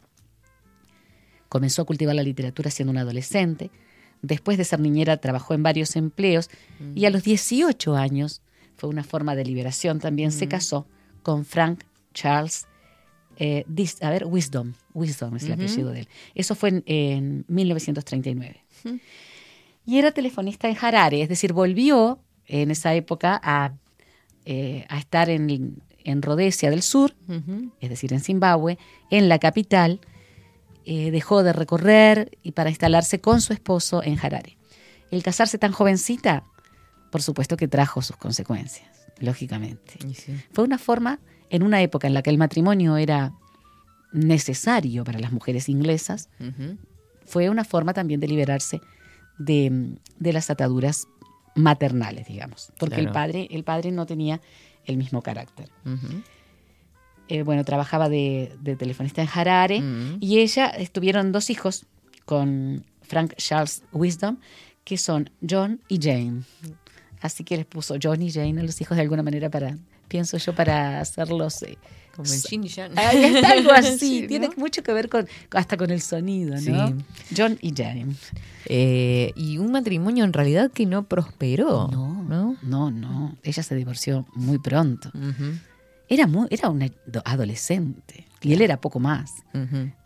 Comenzó 1.50 1.82
a 1.82 1.86
cultivar 1.86 2.16
la 2.16 2.24
literatura 2.24 2.72
siendo 2.72 2.92
una 2.92 3.02
adolescente. 3.02 3.70
Después 4.22 4.58
de 4.58 4.64
ser 4.64 4.80
niñera 4.80 5.18
trabajó 5.18 5.54
en 5.54 5.64
varios 5.64 5.98
empleos 5.98 6.50
y 6.96 7.04
a 7.04 7.10
los 7.10 7.24
18 7.24 7.98
años, 7.98 8.42
fue 8.78 8.90
una 8.90 9.04
forma 9.04 9.36
de 9.36 9.44
liberación 9.44 10.00
también, 10.00 10.32
se 10.32 10.48
casó 10.48 10.88
con 11.24 11.44
Frank 11.44 11.84
Charles, 12.14 12.68
eh, 13.38 13.64
Dis- 13.68 14.02
a 14.04 14.10
ver, 14.10 14.26
Wisdom, 14.26 14.74
Wisdom 14.94 15.36
es 15.38 15.44
el 15.44 15.54
apellido 15.54 15.92
de 15.92 16.02
él. 16.02 16.08
Eso 16.36 16.56
fue 16.56 16.70
en, 16.70 16.84
en 16.86 17.46
1939. 17.48 18.64
Y 19.86 19.98
era 19.98 20.12
telefonista 20.12 20.70
en 20.70 20.78
Harare, 20.80 21.22
es 21.22 21.30
decir, 21.30 21.54
volvió 21.54 22.20
en 22.48 22.70
esa 22.72 22.94
época 22.94 23.40
a, 23.44 23.74
eh, 24.46 24.86
a 24.90 25.00
estar 25.00 25.30
en, 25.30 25.82
en 26.04 26.22
Rhodesia 26.22 26.70
del 26.70 26.82
Sur, 26.84 27.16
es 27.80 27.90
decir, 27.90 28.14
en 28.14 28.20
Zimbabue, 28.22 28.78
en 29.10 29.28
la 29.30 29.40
capital, 29.40 30.00
eh, 30.86 31.12
dejó 31.12 31.44
de 31.44 31.54
recorrer 31.54 32.38
y 32.44 32.52
para 32.52 32.70
instalarse 32.70 33.20
con 33.22 33.42
su 33.42 33.54
esposo 33.54 34.04
en 34.04 34.20
Harare. 34.20 34.58
El 35.10 35.24
casarse 35.24 35.58
tan 35.58 35.72
jovencita, 35.72 36.44
por 37.12 37.22
supuesto 37.22 37.58
que 37.58 37.68
trajo 37.68 38.02
sus 38.02 38.18
consecuencias, 38.18 38.90
lógicamente. 39.20 39.94
Sí. 40.14 40.34
Fue 40.54 40.64
una 40.64 40.78
forma, 40.78 41.20
en 41.52 41.64
una 41.64 41.82
época 41.82 42.08
en 42.08 42.14
la 42.14 42.24
que 42.24 42.30
el 42.30 42.38
matrimonio 42.38 42.98
era 42.98 43.34
necesario 44.14 45.04
para 45.04 45.20
las 45.20 45.32
mujeres 45.32 45.70
inglesas, 45.70 46.30
fue 47.26 47.50
una 47.50 47.66
forma 47.66 47.94
también 47.94 48.20
de 48.20 48.28
liberarse 48.28 48.82
de, 49.38 49.98
de 50.18 50.34
las 50.34 50.50
ataduras 50.50 51.08
maternales, 51.56 52.28
digamos, 52.28 52.72
porque 52.80 53.02
el, 53.02 53.12
padre, 53.12 53.48
el 53.52 53.66
padre 53.66 53.92
no 53.92 54.06
tenía 54.06 54.40
el 54.86 54.96
mismo 54.96 55.22
carácter. 55.22 55.70
Eh, 57.28 57.44
bueno, 57.44 57.66
trabajaba 57.66 58.08
de, 58.08 58.56
de 58.62 58.78
telefonista 58.78 59.22
en 59.22 59.30
Harare 59.34 59.84
y 60.20 60.40
ella 60.40 60.68
estuvieron 60.68 61.34
dos 61.34 61.50
hijos 61.50 61.86
con 62.26 62.86
Frank 63.02 63.34
Charles 63.36 63.84
Wisdom, 63.92 64.38
que 64.86 64.98
son 64.98 65.30
John 65.48 65.82
y 65.90 66.00
Jane. 66.02 66.44
Así 67.22 67.44
que 67.44 67.58
les 67.58 67.66
puso 67.66 67.96
John 68.02 68.22
y 68.22 68.32
Jane 68.32 68.62
a 68.62 68.64
los 68.64 68.80
hijos 68.80 68.96
de 68.96 69.04
alguna 69.04 69.22
manera 69.22 69.50
para, 69.50 69.78
pienso 70.12 70.38
yo, 70.38 70.54
para 70.54 71.00
hacerlos... 71.00 71.64
eh, 71.64 71.78
Como 72.16 72.30
el 72.32 72.40
Shin 72.42 72.64
y 72.66 72.68
Yang. 72.68 72.92
Ahí 73.00 73.24
está 73.24 73.52
algo 73.54 73.72
así, 73.82 73.98
Sí, 73.98 74.22
¿no? 74.24 74.28
tiene 74.28 74.50
mucho 74.58 74.84
que 74.84 74.92
ver 74.94 75.08
con 75.08 75.26
hasta 75.52 75.78
con 75.78 75.90
el 75.92 76.02
sonido, 76.02 76.56
¿no? 76.60 76.88
Sí. 76.90 76.96
John 77.38 77.58
y 77.62 77.74
Jane. 77.74 78.14
Eh, 78.66 79.32
y 79.36 79.58
un 79.58 79.72
matrimonio 79.72 80.24
en 80.26 80.34
realidad 80.34 80.70
que 80.72 80.86
no 80.86 81.04
prosperó. 81.08 81.88
No, 81.92 82.24
¿no? 82.24 82.58
no, 82.62 82.92
no. 82.92 83.38
Ella 83.44 83.64
se 83.64 83.76
divorció 83.76 84.26
muy 84.36 84.60
pronto. 84.60 85.10
Era 86.10 86.28
muy, 86.28 86.48
era 86.50 86.70
una 86.70 86.88
ado- 86.88 87.22
adolescente 87.24 88.28
y 88.42 88.52
él 88.54 88.62
era 88.62 88.82
poco 88.82 89.00
más. 89.00 89.32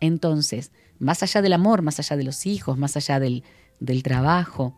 Entonces, 0.00 0.70
más 1.00 1.22
allá 1.24 1.42
del 1.42 1.52
amor, 1.52 1.82
más 1.82 1.98
allá 1.98 2.16
de 2.16 2.22
los 2.24 2.46
hijos, 2.46 2.78
más 2.78 2.96
allá 2.96 3.18
del, 3.18 3.42
del 3.80 4.02
trabajo, 4.04 4.74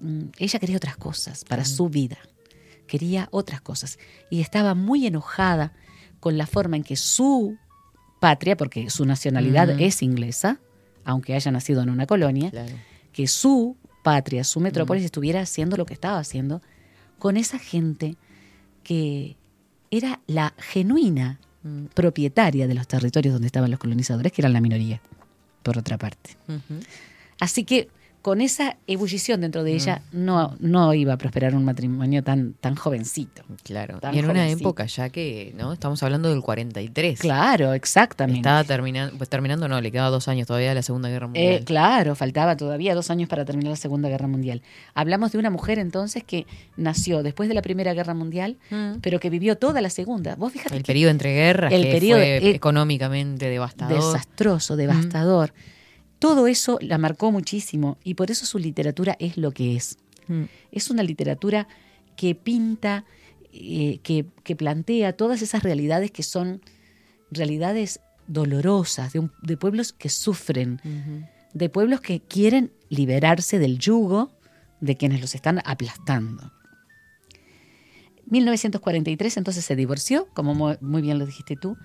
mm, 0.00 0.22
ella 0.38 0.58
quería 0.58 0.76
otras 0.76 0.96
cosas 0.96 1.44
para 1.44 1.64
su 1.64 1.88
vida. 1.88 2.18
Quería 2.88 3.28
otras 3.30 3.60
cosas. 3.60 3.98
Y 4.30 4.40
estaba 4.40 4.74
muy 4.74 5.06
enojada 5.06 5.72
con 6.18 6.36
la 6.36 6.46
forma 6.48 6.76
en 6.76 6.82
que 6.82 6.96
su 6.96 7.56
patria, 8.18 8.56
porque 8.56 8.90
su 8.90 9.04
nacionalidad 9.04 9.70
es 9.80 10.02
inglesa, 10.02 10.58
aunque 11.04 11.34
haya 11.34 11.52
nacido 11.52 11.82
en 11.82 11.90
una 11.90 12.06
colonia, 12.06 12.50
Claro. 12.50 12.74
que 13.12 13.28
su 13.28 13.76
patria, 14.02 14.42
su 14.42 14.58
metrópolis 14.58 15.04
estuviera 15.04 15.40
haciendo 15.40 15.76
lo 15.76 15.86
que 15.86 15.94
estaba 15.94 16.18
haciendo 16.18 16.60
con 17.20 17.36
esa 17.36 17.60
gente 17.60 18.16
que 18.82 19.36
era 19.92 20.20
la 20.26 20.54
genuina 20.58 21.38
Mm. 21.64 21.86
propietaria 21.92 22.68
de 22.68 22.74
los 22.74 22.86
territorios 22.86 23.32
donde 23.34 23.46
estaban 23.46 23.68
los 23.70 23.80
colonizadores, 23.80 24.30
que 24.32 24.40
eran 24.42 24.52
la 24.52 24.60
minoría, 24.60 25.00
por 25.64 25.76
otra 25.76 25.98
parte. 25.98 26.36
Así 27.40 27.64
que 27.64 27.88
con 28.22 28.40
esa 28.40 28.76
ebullición 28.86 29.40
dentro 29.40 29.62
de 29.62 29.72
ella 29.74 30.02
Mm. 30.12 30.24
no, 30.24 30.56
no 30.60 30.92
iba 30.94 31.12
a 31.14 31.16
prosperar 31.18 31.54
un 31.54 31.64
matrimonio 31.64 32.22
tan, 32.22 32.54
tan 32.54 32.74
jovencito. 32.74 33.42
Claro. 33.62 34.00
Tan 34.00 34.14
y 34.14 34.18
en 34.18 34.28
una 34.28 34.48
época 34.48 34.86
ya 34.86 35.08
que, 35.08 35.54
¿no? 35.56 35.72
Estamos 35.72 36.02
hablando 36.02 36.28
del 36.28 36.42
43. 36.42 37.20
Claro, 37.20 37.72
exactamente. 37.74 38.40
Estaba 38.40 38.64
terminando, 38.64 39.16
pues 39.16 39.30
terminando, 39.30 39.68
no, 39.68 39.80
le 39.80 39.90
quedaba 39.92 40.10
dos 40.10 40.28
años 40.28 40.46
todavía 40.46 40.70
de 40.70 40.74
la 40.74 40.82
Segunda 40.82 41.08
Guerra 41.08 41.26
Mundial. 41.28 41.46
Eh, 41.54 41.64
claro, 41.64 42.14
faltaba 42.14 42.56
todavía 42.56 42.94
dos 42.94 43.10
años 43.10 43.28
para 43.28 43.44
terminar 43.44 43.70
la 43.70 43.76
Segunda 43.76 44.08
Guerra 44.08 44.26
Mundial. 44.26 44.62
Hablamos 44.94 45.32
de 45.32 45.38
una 45.38 45.50
mujer 45.50 45.78
entonces 45.78 46.24
que 46.24 46.46
nació 46.76 47.22
después 47.22 47.48
de 47.48 47.54
la 47.54 47.62
Primera 47.62 47.94
Guerra 47.94 48.14
Mundial, 48.14 48.56
Mm. 48.70 48.98
pero 49.00 49.20
que 49.20 49.30
vivió 49.30 49.56
toda 49.56 49.80
la 49.80 49.90
Segunda. 49.90 50.34
Vos 50.36 50.52
fíjate 50.52 50.74
El 50.76 50.82
que 50.82 50.86
periodo 50.86 51.10
entre 51.10 51.32
guerras, 51.34 51.72
el 51.72 51.82
que 51.84 51.90
periodo, 51.92 52.18
fue 52.20 52.36
eh, 52.38 52.50
económicamente 52.54 53.48
devastador. 53.48 53.96
desastroso, 53.96 54.76
devastador. 54.76 55.52
Todo 56.18 56.46
eso 56.46 56.78
la 56.80 56.98
marcó 56.98 57.30
muchísimo 57.32 57.96
y 58.04 58.14
por 58.14 58.30
eso 58.30 58.44
su 58.46 58.58
literatura 58.58 59.16
es 59.20 59.36
lo 59.36 59.52
que 59.52 59.76
es. 59.76 59.98
Mm. 60.26 60.44
Es 60.72 60.90
una 60.90 61.02
literatura 61.02 61.68
que 62.16 62.34
pinta, 62.34 63.04
eh, 63.52 63.98
que, 64.02 64.26
que 64.42 64.56
plantea 64.56 65.12
todas 65.14 65.42
esas 65.42 65.62
realidades 65.62 66.10
que 66.10 66.22
son 66.24 66.60
realidades 67.30 68.00
dolorosas, 68.26 69.12
de, 69.12 69.20
un- 69.20 69.32
de 69.42 69.56
pueblos 69.56 69.92
que 69.92 70.08
sufren, 70.08 70.80
de 71.54 71.68
pueblos 71.68 72.00
que 72.00 72.20
quieren 72.20 72.72
liberarse 72.88 73.58
del 73.58 73.78
yugo 73.78 74.32
de 74.80 74.96
quienes 74.96 75.20
los 75.20 75.34
están 75.34 75.60
aplastando. 75.64 76.52
1943 78.26 79.36
entonces 79.38 79.64
se 79.64 79.74
divorció, 79.76 80.28
como 80.34 80.54
mu- 80.54 80.76
muy 80.80 81.00
bien 81.00 81.18
lo 81.18 81.24
dijiste 81.26 81.56
tú, 81.56 81.76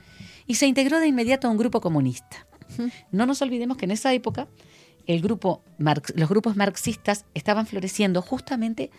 y 0.46 0.56
se 0.56 0.68
integró 0.68 1.00
de 1.00 1.08
inmediato 1.08 1.48
a 1.48 1.52
un 1.52 1.58
grupo 1.58 1.80
comunista. 1.80 2.46
No 3.12 3.26
nos 3.26 3.42
olvidemos 3.42 3.78
que 3.78 3.86
en 3.86 3.92
esa 3.92 4.14
época 4.14 4.48
el 5.08 5.22
grupo 5.22 5.62
marx- 5.80 6.14
los 6.16 6.30
grupos 6.30 6.56
marxistas 6.56 7.26
estaban 7.34 7.66
floreciendo 7.68 8.22
justamente 8.22 8.90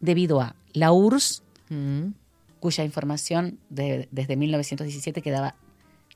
debido 0.00 0.40
a 0.40 0.56
la 0.72 0.92
URSS, 0.92 1.42
Mm. 1.68 2.12
cuya 2.60 2.84
información 2.84 3.58
de- 3.70 4.08
desde 4.10 4.36
1917 4.36 5.22
quedaba 5.22 5.54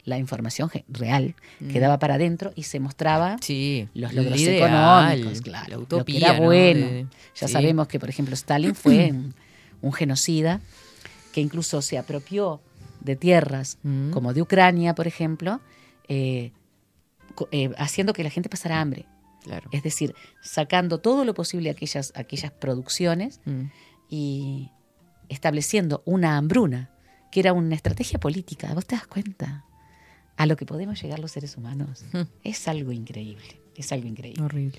la 0.04 0.18
información 0.18 0.70
real, 0.88 1.34
quedaba 1.72 1.98
para 1.98 2.14
adentro 2.14 2.52
y 2.54 2.62
se 2.62 2.78
mostraba 2.78 3.36
Sí, 3.40 3.88
los 3.94 4.12
logros 4.12 4.40
económicos, 4.40 5.40
claro, 5.40 5.68
la 5.68 5.76
lo 5.76 5.82
utopía, 5.82 6.18
que 6.20 6.24
era 6.26 6.38
¿no? 6.38 6.44
bueno. 6.44 6.86
De- 6.86 7.06
ya 7.34 7.48
sí. 7.48 7.52
sabemos 7.52 7.88
que, 7.88 7.98
por 7.98 8.08
ejemplo, 8.08 8.34
Stalin 8.34 8.74
fue 8.76 9.10
un, 9.10 9.34
un 9.82 9.92
genocida 9.92 10.60
que 11.32 11.40
incluso 11.40 11.82
se 11.82 11.98
apropió 11.98 12.60
de 13.00 13.16
tierras 13.16 13.78
Mm. 13.82 14.10
como 14.10 14.32
de 14.32 14.42
Ucrania, 14.42 14.94
por 14.94 15.06
ejemplo, 15.08 15.60
eh, 16.08 16.52
eh, 17.51 17.70
haciendo 17.78 18.12
que 18.12 18.22
la 18.24 18.30
gente 18.30 18.49
pasara 18.49 18.80
hambre. 18.80 19.07
Claro. 19.43 19.68
Es 19.72 19.82
decir, 19.82 20.14
sacando 20.43 20.99
todo 20.99 21.24
lo 21.24 21.32
posible 21.34 21.70
aquellas, 21.70 22.12
aquellas 22.16 22.51
producciones 22.53 23.41
Mm. 23.45 23.62
y 24.11 24.70
estableciendo 25.28 26.03
una 26.05 26.37
hambruna, 26.37 26.91
que 27.30 27.41
era 27.41 27.53
una 27.53 27.74
estrategia 27.74 28.18
política. 28.18 28.72
¿Vos 28.74 28.87
te 28.87 28.97
das 28.97 29.07
cuenta? 29.07 29.64
A 30.37 30.47
lo 30.47 30.57
que 30.57 30.66
podemos 30.66 31.01
llegar 31.03 31.18
los 31.18 31.32
seres 31.32 31.57
humanos. 31.57 32.05
Mm. 32.12 32.22
Es 32.45 32.68
algo 32.68 32.93
increíble. 32.93 33.61
Es 33.76 33.93
algo 33.93 34.07
increíble. 34.09 34.43
Horrible. 34.43 34.78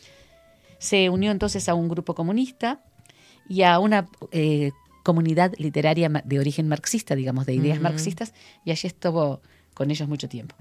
Se 0.80 1.10
unió 1.10 1.32
entonces 1.32 1.68
a 1.70 1.74
un 1.74 1.88
grupo 1.89 2.14
comunista 2.14 2.82
y 3.49 3.64
a 3.64 3.80
una 3.80 4.08
eh, 4.32 4.72
comunidad 5.03 5.53
literaria 5.58 6.10
de 6.10 6.39
origen 6.39 6.68
marxista, 6.68 7.16
digamos, 7.16 7.45
de 7.45 7.53
ideas 7.55 7.80
marxistas, 7.80 8.34
y 8.66 8.72
allí 8.72 8.88
estuvo 8.88 9.41
con 9.74 9.89
ellos 9.91 10.08
mucho 10.10 10.28
tiempo. 10.28 10.55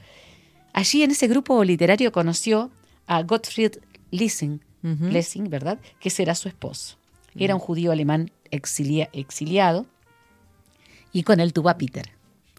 Allí 0.77 1.03
en 1.03 1.11
ese 1.11 1.27
grupo 1.27 1.65
literario 1.65 2.13
conoció 2.13 2.71
a 3.07 3.23
Gottfried 3.23 3.79
Lessing, 4.11 4.61
¿verdad? 5.49 5.79
Que 5.99 6.11
será 6.11 6.35
su 6.35 6.49
esposo. 6.49 6.99
Era 7.35 7.55
un 7.55 7.61
judío 7.61 7.93
alemán 7.93 8.31
exilia- 8.51 9.09
exiliado 9.15 9.87
y 11.13 11.23
con 11.23 11.41
él 11.41 11.55
tuvo 11.55 11.71
a 11.71 11.79
Peter, 11.79 12.11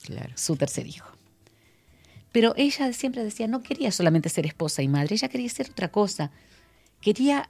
Claro. 0.03 0.33
su 0.35 0.55
tercer 0.55 0.87
hijo. 0.87 1.07
Pero 2.31 2.53
ella 2.57 2.91
siempre 2.91 3.23
decía, 3.23 3.47
no 3.47 3.61
quería 3.61 3.91
solamente 3.91 4.29
ser 4.29 4.47
esposa 4.47 4.81
y 4.81 4.87
madre, 4.87 5.13
ella 5.15 5.29
quería 5.29 5.49
ser 5.49 5.69
otra 5.69 5.89
cosa. 5.89 6.31
Quería 7.01 7.49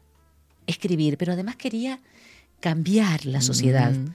escribir, 0.67 1.17
pero 1.17 1.31
además 1.31 1.55
quería 1.55 2.01
cambiar 2.59 3.25
la 3.25 3.39
sociedad. 3.39 3.93
Mm. 3.93 4.13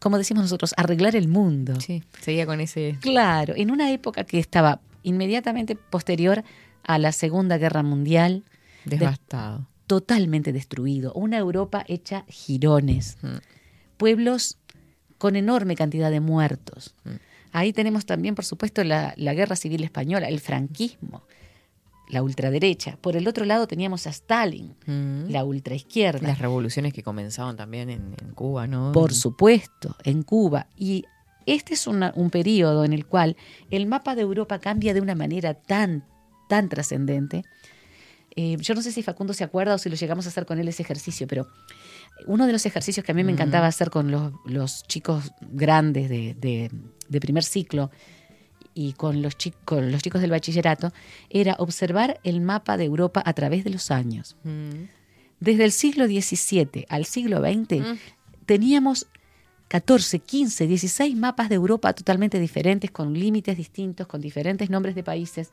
Como 0.00 0.18
decimos 0.18 0.42
nosotros, 0.42 0.74
arreglar 0.76 1.16
el 1.16 1.28
mundo. 1.28 1.80
Sí, 1.80 2.02
seguía 2.20 2.44
con 2.44 2.60
ese... 2.60 2.98
Claro, 3.00 3.54
en 3.56 3.70
una 3.70 3.90
época 3.90 4.24
que 4.24 4.38
estaba 4.38 4.80
inmediatamente 5.04 5.76
posterior 5.76 6.42
a 6.82 6.98
la 6.98 7.12
Segunda 7.12 7.56
Guerra 7.56 7.82
Mundial, 7.84 8.42
Devastado. 8.84 9.68
totalmente 9.86 10.52
destruido, 10.52 11.12
una 11.14 11.38
Europa 11.38 11.84
hecha 11.86 12.24
jirones, 12.28 13.16
pueblos 13.96 14.58
con 15.18 15.36
enorme 15.36 15.76
cantidad 15.76 16.10
de 16.10 16.20
muertos. 16.20 16.94
Ahí 17.52 17.72
tenemos 17.72 18.04
también, 18.04 18.34
por 18.34 18.44
supuesto, 18.44 18.82
la, 18.82 19.14
la 19.16 19.32
guerra 19.32 19.54
civil 19.54 19.84
española, 19.84 20.28
el 20.28 20.40
franquismo, 20.40 21.22
la 22.08 22.22
ultraderecha. 22.22 22.98
Por 23.00 23.16
el 23.16 23.28
otro 23.28 23.44
lado 23.44 23.66
teníamos 23.68 24.06
a 24.06 24.10
Stalin, 24.10 24.74
la 25.28 25.44
ultraizquierda. 25.44 26.26
Las 26.26 26.40
revoluciones 26.40 26.92
que 26.92 27.02
comenzaban 27.02 27.56
también 27.56 27.90
en, 27.90 28.14
en 28.20 28.32
Cuba, 28.34 28.66
¿no? 28.66 28.92
Por 28.92 29.14
supuesto, 29.14 29.96
en 30.02 30.22
Cuba. 30.24 30.66
Y 30.76 31.04
este 31.46 31.74
es 31.74 31.86
una- 31.86 32.12
un 32.16 32.30
periodo 32.30 32.84
en 32.84 32.92
el 32.92 33.06
cual 33.06 33.36
el 33.70 33.86
mapa 33.86 34.14
de 34.14 34.22
Europa 34.22 34.58
cambia 34.58 34.94
de 34.94 35.00
una 35.00 35.14
manera 35.14 35.54
tan, 35.54 36.04
tan 36.48 36.68
trascendente. 36.68 37.44
Eh, 38.36 38.56
yo 38.60 38.74
no 38.74 38.82
sé 38.82 38.90
si 38.90 39.02
Facundo 39.02 39.32
se 39.32 39.44
acuerda 39.44 39.74
o 39.74 39.78
si 39.78 39.88
lo 39.88 39.94
llegamos 39.94 40.26
a 40.26 40.28
hacer 40.30 40.44
con 40.44 40.58
él 40.58 40.66
ese 40.66 40.82
ejercicio, 40.82 41.26
pero 41.28 41.46
uno 42.26 42.46
de 42.46 42.52
los 42.52 42.66
ejercicios 42.66 43.04
que 43.06 43.12
a 43.12 43.14
mí 43.14 43.22
me 43.22 43.30
encantaba 43.32 43.66
hacer 43.68 43.90
con 43.90 44.10
los, 44.10 44.32
los 44.44 44.82
chicos 44.88 45.30
grandes 45.40 46.08
de, 46.08 46.34
de- 46.34 46.70
de 47.08 47.20
primer 47.20 47.44
ciclo 47.44 47.90
y 48.74 48.94
con 48.94 49.22
los, 49.22 49.36
chi- 49.38 49.52
con 49.64 49.92
los 49.92 50.02
chicos 50.02 50.20
del 50.20 50.30
bachillerato 50.32 50.92
era 51.30 51.54
observar 51.60 52.18
el 52.24 52.40
mapa 52.40 52.76
de 52.76 52.84
Europa 52.84 53.22
a 53.24 53.32
través 53.34 53.62
de 53.62 53.70
los 53.70 53.92
años. 53.92 54.36
Mm. 54.42 54.86
Desde 55.38 55.64
el 55.64 55.70
siglo 55.72 56.06
XVII 56.06 56.86
al 56.88 57.04
siglo 57.04 57.38
XX 57.40 57.80
Mm. 57.82 57.98
teníamos 58.46 59.06
14, 59.78 60.20
15, 60.20 60.68
16 60.68 61.16
mapas 61.16 61.48
de 61.48 61.56
Europa 61.56 61.92
totalmente 61.94 62.38
diferentes, 62.38 62.92
con 62.92 63.12
límites 63.12 63.56
distintos, 63.56 64.06
con 64.06 64.20
diferentes 64.20 64.70
nombres 64.70 64.94
de 64.94 65.02
países, 65.02 65.50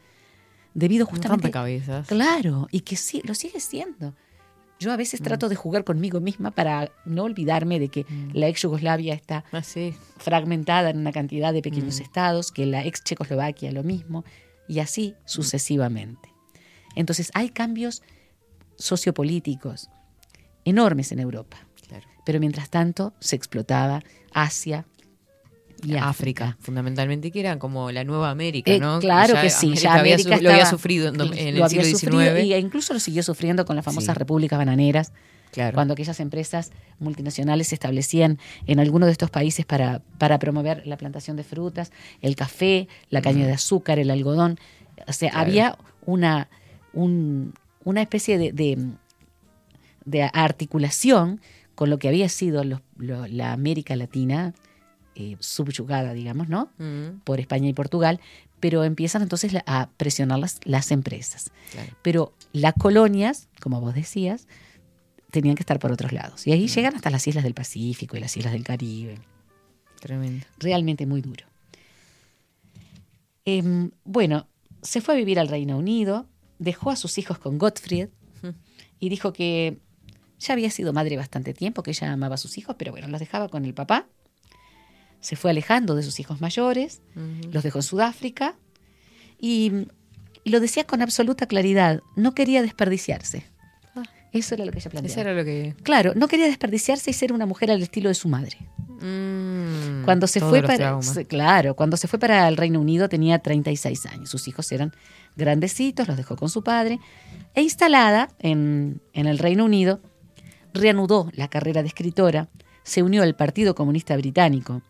debido 0.75 1.05
Un 1.05 1.09
justamente... 1.09 1.45
rompecabezas. 1.47 2.07
Claro, 2.07 2.67
y 2.69 2.81
que 2.81 2.97
sí, 2.97 3.23
lo 3.25 3.33
sigue 3.33 3.59
siendo. 3.59 4.13
Yo 4.79 4.91
a 4.91 4.95
veces 4.95 5.23
trato 5.23 5.49
de 5.49 5.55
jugar 5.55 5.83
conmigo 5.83 6.19
misma 6.19 6.51
para 6.51 6.91
no 7.03 7.23
olvidarme 7.23 7.79
de 7.79 7.87
que 7.89 8.03
Mm. 8.07 8.29
la 8.33 8.47
ex 8.47 8.61
Yugoslavia 8.61 9.15
está 9.15 9.43
Ah, 9.51 9.63
sí. 9.63 9.95
fragmentada 10.17 10.91
en 10.91 10.99
una 10.99 11.11
cantidad 11.11 11.51
de 11.51 11.63
pequeños 11.63 11.99
Mm. 11.99 12.03
estados, 12.03 12.51
que 12.51 12.67
la 12.67 12.85
ex 12.85 13.03
Checoslovaquia 13.03 13.71
lo 13.71 13.81
mismo, 13.83 14.23
y 14.67 14.79
así 14.81 15.15
sucesivamente. 15.25 16.29
Entonces 16.95 17.31
hay 17.33 17.49
cambios 17.49 18.03
sociopolíticos 18.77 19.89
enormes 20.63 21.11
en 21.11 21.19
Europa. 21.21 21.57
Pero 22.25 22.39
mientras 22.39 22.69
tanto 22.69 23.13
se 23.19 23.35
explotaba 23.35 24.01
Asia 24.33 24.85
y 25.83 25.95
África, 25.95 26.09
África. 26.09 26.57
fundamentalmente, 26.59 27.31
que 27.31 27.39
era 27.39 27.57
como 27.57 27.91
la 27.91 28.03
nueva 28.03 28.29
América, 28.29 28.71
Eh, 28.71 28.79
¿no? 28.79 28.99
claro 28.99 29.33
que 29.41 29.49
sí, 29.49 29.73
ya 29.75 29.95
había 29.95 30.13
América 30.13 30.37
su- 30.37 30.43
lo 30.43 30.49
había 30.51 30.65
sufrido 30.67 31.07
en, 31.09 31.19
el 31.19 31.33
siglo 31.33 31.65
había 31.65 31.83
XIX. 31.83 32.43
y 32.45 32.53
incluso 32.53 32.93
lo 32.93 32.99
siguió 32.99 33.23
sufriendo 33.23 33.65
con 33.65 33.75
las 33.75 33.83
famosas 33.83 34.13
Sí. 34.13 34.19
repúblicas 34.19 34.59
bananeras, 34.59 35.11
claro. 35.51 35.73
cuando 35.73 35.93
aquellas 35.93 36.19
empresas 36.19 36.69
multinacionales 36.99 37.69
se 37.69 37.75
establecían 37.75 38.37
en 38.67 38.79
alguno 38.79 39.07
de 39.07 39.11
estos 39.13 39.31
países 39.31 39.65
para, 39.65 40.03
para 40.19 40.37
promover 40.37 40.85
la 40.85 40.97
plantación 40.97 41.35
de 41.35 41.43
frutas, 41.43 41.91
el 42.21 42.35
café, 42.35 42.87
la 43.09 43.23
caña 43.23 43.47
de 43.47 43.53
azúcar, 43.53 43.97
el 43.97 44.11
algodón. 44.11 44.59
O 45.07 45.13
sea, 45.13 45.31
Claro. 45.31 45.47
había 45.47 45.77
una, 46.05 46.47
un- 46.93 47.55
una 47.83 48.03
especie 48.03 48.37
de, 48.37 48.51
de, 48.51 48.77
de 50.05 50.29
articulación 50.31 51.41
con 51.81 51.89
lo 51.89 51.97
que 51.97 52.07
había 52.09 52.29
sido 52.29 52.63
los- 52.63 52.81
lo- 52.97 53.25
la 53.25 53.53
América 53.53 53.95
Latina 53.95 54.53
eh, 55.15 55.35
subyugada, 55.39 56.13
digamos, 56.13 56.47
¿no? 56.47 56.69
Mm, 56.77 57.21
por 57.23 57.39
España 57.39 57.67
y 57.67 57.73
Portugal, 57.73 58.19
pero 58.59 58.83
empiezan 58.83 59.23
entonces 59.23 59.51
a 59.65 59.89
presionar 59.97 60.37
las, 60.37 60.59
las 60.63 60.91
empresas. 60.91 61.49
claro. 61.71 61.91
Pero 62.03 62.33
las 62.53 62.75
colonias, 62.75 63.49
como 63.59 63.81
vos 63.81 63.95
decías, 63.95 64.47
tenían 65.31 65.55
que 65.55 65.63
estar 65.63 65.79
por 65.79 65.91
otros 65.91 66.11
lados. 66.11 66.45
Y 66.45 66.51
ahí 66.51 66.67
llegan 66.67 66.95
hasta 66.95 67.09
las 67.09 67.25
islas 67.27 67.43
del 67.43 67.55
Pacífico 67.55 68.15
y 68.15 68.19
las 68.19 68.37
islas 68.37 68.53
del 68.53 68.63
Caribe. 68.63 69.17
Tremendo. 69.99 70.45
Realmente 70.59 71.07
muy 71.07 71.21
duro. 71.21 71.45
Em, 73.45 73.89
bueno, 74.03 74.47
se 74.83 75.01
fue 75.01 75.15
a 75.15 75.17
vivir 75.17 75.39
al 75.39 75.47
Reino 75.47 75.77
Unido, 75.79 76.27
dejó 76.59 76.91
a 76.91 76.95
sus 76.95 77.17
hijos 77.17 77.39
con 77.39 77.57
Gottfried 77.57 78.09
Ujú. 78.43 78.53
y 78.99 79.09
dijo 79.09 79.33
que 79.33 79.79
ya 80.41 80.53
había 80.53 80.69
sido 80.71 80.91
madre 80.91 81.15
bastante 81.17 81.53
tiempo, 81.53 81.83
que 81.83 81.91
ella 81.91 82.11
amaba 82.11 82.35
a 82.35 82.37
sus 82.37 82.57
hijos, 82.57 82.75
pero 82.77 82.91
bueno, 82.91 83.07
los 83.07 83.19
dejaba 83.19 83.47
con 83.49 83.63
el 83.63 83.73
papá. 83.73 84.07
Se 85.19 85.35
fue 85.35 85.51
alejando 85.51 85.95
de 85.95 86.01
sus 86.03 86.19
hijos 86.19 86.41
mayores, 86.41 87.01
los 87.51 87.63
dejó 87.63 87.77
en 87.79 87.83
Sudáfrica 87.83 88.55
y, 89.39 89.71
y 90.43 90.49
lo 90.49 90.59
decía 90.59 90.83
con 90.85 91.01
absoluta 91.03 91.45
claridad, 91.45 92.01
no 92.15 92.33
quería 92.33 92.61
desperdiciarse. 92.63 93.43
Ah. 93.95 94.01
Eso 94.33 94.55
era 94.55 94.65
lo 94.65 94.71
que 94.71 94.79
ella 94.79 94.89
planteaba. 94.89 95.11
Eso 95.11 95.21
era 95.21 95.33
lo 95.35 95.45
que... 95.45 95.75
Claro, 95.83 96.13
no 96.15 96.27
quería 96.27 96.47
desperdiciarse 96.47 97.11
y 97.11 97.13
ser 97.13 97.33
una 97.33 97.45
mujer 97.45 97.69
al 97.69 97.81
estilo 97.83 98.09
de 98.09 98.15
su 98.15 98.29
madre. 98.29 98.57
Mm, 98.99 100.03
Cuando 100.05 100.25
se 100.27 100.39
fue 100.39 100.61
para 100.63 101.01
se- 101.01 101.25
claro, 101.25 101.75
cuando 101.75 101.97
se 101.97 102.07
fue 102.07 102.17
para 102.19 102.47
el 102.47 102.57
Reino 102.57 102.79
Unido 102.79 103.07
tenía 103.09 103.39
36 103.39 104.05
años. 104.07 104.29
Sus 104.29 104.47
hijos 104.47 104.71
eran 104.71 104.91
grandecitos, 105.35 106.07
los 106.07 106.17
dejó 106.17 106.35
con 106.35 106.49
su 106.49 106.63
padre 106.63 106.99
e 107.53 107.61
instalada 107.61 108.29
en, 108.39 109.01
en 109.13 109.27
el 109.27 109.37
Reino 109.39 109.65
Unido 109.65 110.01
reanudó 110.73 111.29
la 111.33 111.47
carrera 111.49 111.81
de 111.81 111.87
escritora, 111.87 112.49
se 112.83 113.03
unió 113.03 113.21
al 113.23 113.35
Partido 113.35 113.75
Comunista 113.75 114.15
Británico 114.17 114.81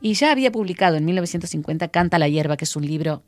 y 0.00 0.14
ya 0.14 0.32
había 0.32 0.50
publicado 0.50 0.96
en 0.96 1.04
1950 1.04 1.88
Canta 1.88 2.18
la 2.18 2.28
hierba, 2.28 2.56
que 2.56 2.64
es 2.64 2.74
un 2.76 2.86
libro 2.86 3.22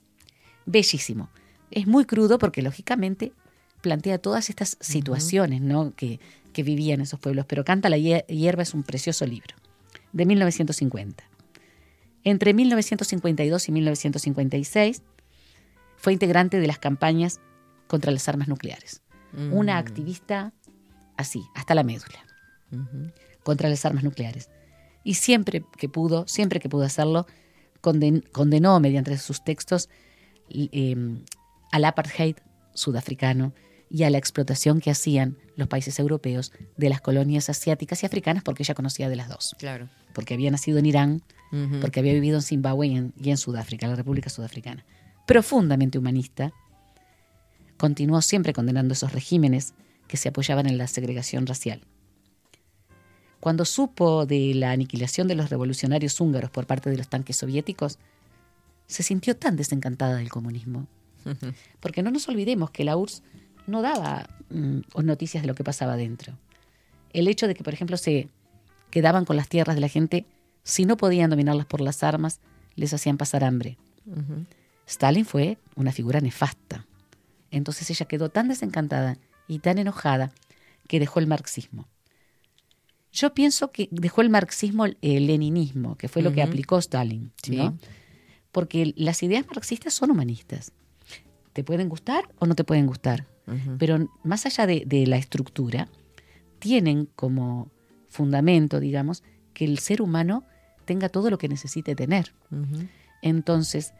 bellísimo. 0.66 1.28
Es 1.70 1.86
muy 1.86 2.04
crudo 2.04 2.38
porque 2.38 2.62
lógicamente 2.62 3.32
plantea 3.80 4.18
todas 4.18 4.50
estas 4.50 4.76
situaciones 4.80 5.60
¿no? 5.60 5.94
que, 5.94 6.18
que 6.52 6.62
vivían 6.62 7.00
esos 7.00 7.20
pueblos, 7.20 7.46
pero 7.46 7.64
Canta 7.64 7.88
la 7.88 7.96
hier- 7.98 8.26
hierba 8.26 8.62
es 8.62 8.74
un 8.74 8.82
precioso 8.82 9.24
libro 9.26 9.54
de 10.12 10.26
1950. 10.26 11.22
Entre 12.24 12.54
1952 12.54 13.68
y 13.68 13.72
1956 13.72 15.02
fue 15.96 16.12
integrante 16.12 16.58
de 16.60 16.66
las 16.66 16.78
campañas 16.78 17.40
contra 17.86 18.10
las 18.10 18.28
armas 18.28 18.48
nucleares. 18.48 19.02
Una 19.52 19.74
Mm, 19.74 19.78
activista 19.78 20.52
así, 21.18 21.42
hasta 21.54 21.74
la 21.74 21.82
médula, 21.82 22.24
contra 23.42 23.68
las 23.68 23.84
armas 23.84 24.04
nucleares. 24.04 24.48
Y 25.04 25.14
siempre 25.14 25.62
que 25.76 25.88
pudo, 25.88 26.26
siempre 26.26 26.60
que 26.60 26.68
pudo 26.70 26.84
hacerlo, 26.84 27.26
conden- 27.82 28.26
condenó 28.32 28.80
mediante 28.80 29.16
sus 29.18 29.44
textos 29.44 29.88
eh, 30.48 30.96
al 31.72 31.84
apartheid 31.84 32.36
sudafricano 32.74 33.52
y 33.90 34.02
a 34.04 34.10
la 34.10 34.18
explotación 34.18 34.80
que 34.80 34.90
hacían 34.90 35.36
los 35.56 35.68
países 35.68 35.98
europeos 35.98 36.52
de 36.76 36.88
las 36.90 37.00
colonias 37.00 37.48
asiáticas 37.48 38.02
y 38.02 38.06
africanas, 38.06 38.42
porque 38.42 38.62
ella 38.62 38.74
conocía 38.74 39.08
de 39.08 39.16
las 39.16 39.28
dos. 39.28 39.56
Claro. 39.58 39.88
Porque 40.14 40.34
había 40.34 40.50
nacido 40.50 40.78
en 40.78 40.86
Irán, 40.86 41.22
porque 41.80 42.00
había 42.00 42.12
vivido 42.12 42.36
en 42.36 42.42
Zimbabue 42.42 42.88
y 42.88 42.96
en, 42.96 43.14
y 43.18 43.30
en 43.30 43.38
Sudáfrica, 43.38 43.86
la 43.86 43.96
República 43.96 44.28
Sudafricana. 44.28 44.84
Profundamente 45.26 45.98
humanista, 45.98 46.52
continuó 47.78 48.20
siempre 48.20 48.52
condenando 48.52 48.92
esos 48.92 49.12
regímenes 49.12 49.72
que 50.08 50.16
se 50.16 50.30
apoyaban 50.30 50.66
en 50.66 50.78
la 50.78 50.88
segregación 50.88 51.46
racial. 51.46 51.82
Cuando 53.40 53.64
supo 53.64 54.26
de 54.26 54.52
la 54.54 54.72
aniquilación 54.72 55.28
de 55.28 55.36
los 55.36 55.50
revolucionarios 55.50 56.20
húngaros 56.20 56.50
por 56.50 56.66
parte 56.66 56.90
de 56.90 56.96
los 56.96 57.08
tanques 57.08 57.36
soviéticos, 57.36 57.98
se 58.86 59.02
sintió 59.02 59.36
tan 59.36 59.56
desencantada 59.56 60.16
del 60.16 60.30
comunismo. 60.30 60.88
Porque 61.80 62.02
no 62.02 62.10
nos 62.10 62.28
olvidemos 62.28 62.70
que 62.70 62.84
la 62.84 62.96
URSS 62.96 63.22
no 63.66 63.82
daba 63.82 64.28
mm, 64.50 64.80
noticias 65.04 65.42
de 65.42 65.46
lo 65.46 65.54
que 65.54 65.62
pasaba 65.62 65.96
dentro. 65.96 66.36
El 67.12 67.28
hecho 67.28 67.46
de 67.46 67.54
que, 67.54 67.62
por 67.62 67.74
ejemplo, 67.74 67.96
se 67.96 68.28
quedaban 68.90 69.24
con 69.24 69.36
las 69.36 69.48
tierras 69.48 69.76
de 69.76 69.82
la 69.82 69.88
gente, 69.88 70.26
si 70.64 70.84
no 70.84 70.96
podían 70.96 71.30
dominarlas 71.30 71.66
por 71.66 71.80
las 71.80 72.02
armas, 72.02 72.40
les 72.74 72.92
hacían 72.92 73.18
pasar 73.18 73.44
hambre. 73.44 73.76
Stalin 74.86 75.26
fue 75.26 75.58
una 75.76 75.92
figura 75.92 76.20
nefasta. 76.20 76.86
Entonces 77.50 77.88
ella 77.90 78.06
quedó 78.06 78.30
tan 78.30 78.48
desencantada 78.48 79.18
y 79.48 79.58
tan 79.60 79.78
enojada 79.78 80.30
que 80.86 81.00
dejó 81.00 81.18
el 81.20 81.26
marxismo. 81.26 81.88
Yo 83.10 83.34
pienso 83.34 83.72
que 83.72 83.88
dejó 83.90 84.20
el 84.20 84.30
marxismo 84.30 84.84
el 84.86 85.26
leninismo, 85.26 85.96
que 85.96 86.08
fue 86.08 86.22
lo 86.22 86.32
que 86.32 86.42
aplicó 86.42 86.78
Stalin, 86.78 87.32
Sí. 87.42 87.56
¿no? 87.56 87.76
Porque 88.52 88.92
las 88.96 89.22
ideas 89.22 89.46
marxistas 89.46 89.94
son 89.94 90.10
humanistas. 90.10 90.72
Te 91.52 91.64
pueden 91.64 91.88
gustar 91.88 92.28
o 92.38 92.46
no 92.46 92.54
te 92.54 92.64
pueden 92.64 92.86
gustar, 92.86 93.26
pero 93.78 94.08
más 94.22 94.44
allá 94.46 94.66
de, 94.66 94.84
de 94.86 95.06
la 95.06 95.16
estructura, 95.16 95.88
tienen 96.58 97.06
como 97.16 97.70
fundamento, 98.08 98.78
digamos, 98.78 99.22
que 99.54 99.64
el 99.64 99.78
ser 99.78 100.02
humano 100.02 100.44
tenga 100.84 101.08
todo 101.08 101.30
lo 101.30 101.38
que 101.38 101.48
necesite 101.48 101.94
tener. 101.94 102.32
Entonces, 103.22 103.92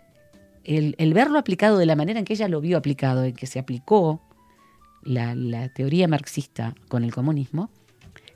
el, 0.64 0.94
el 0.98 1.14
verlo 1.14 1.38
aplicado 1.38 1.78
de 1.78 1.86
la 1.86 1.96
manera 1.96 2.18
en 2.18 2.24
que 2.24 2.34
ella 2.34 2.48
lo 2.48 2.60
vio 2.60 2.76
aplicado, 2.76 3.24
en 3.24 3.34
que 3.34 3.46
se 3.46 3.58
aplicó 3.58 4.20
la, 5.02 5.34
la 5.34 5.68
teoría 5.68 6.08
marxista 6.08 6.74
con 6.88 7.04
el 7.04 7.12
comunismo, 7.14 7.70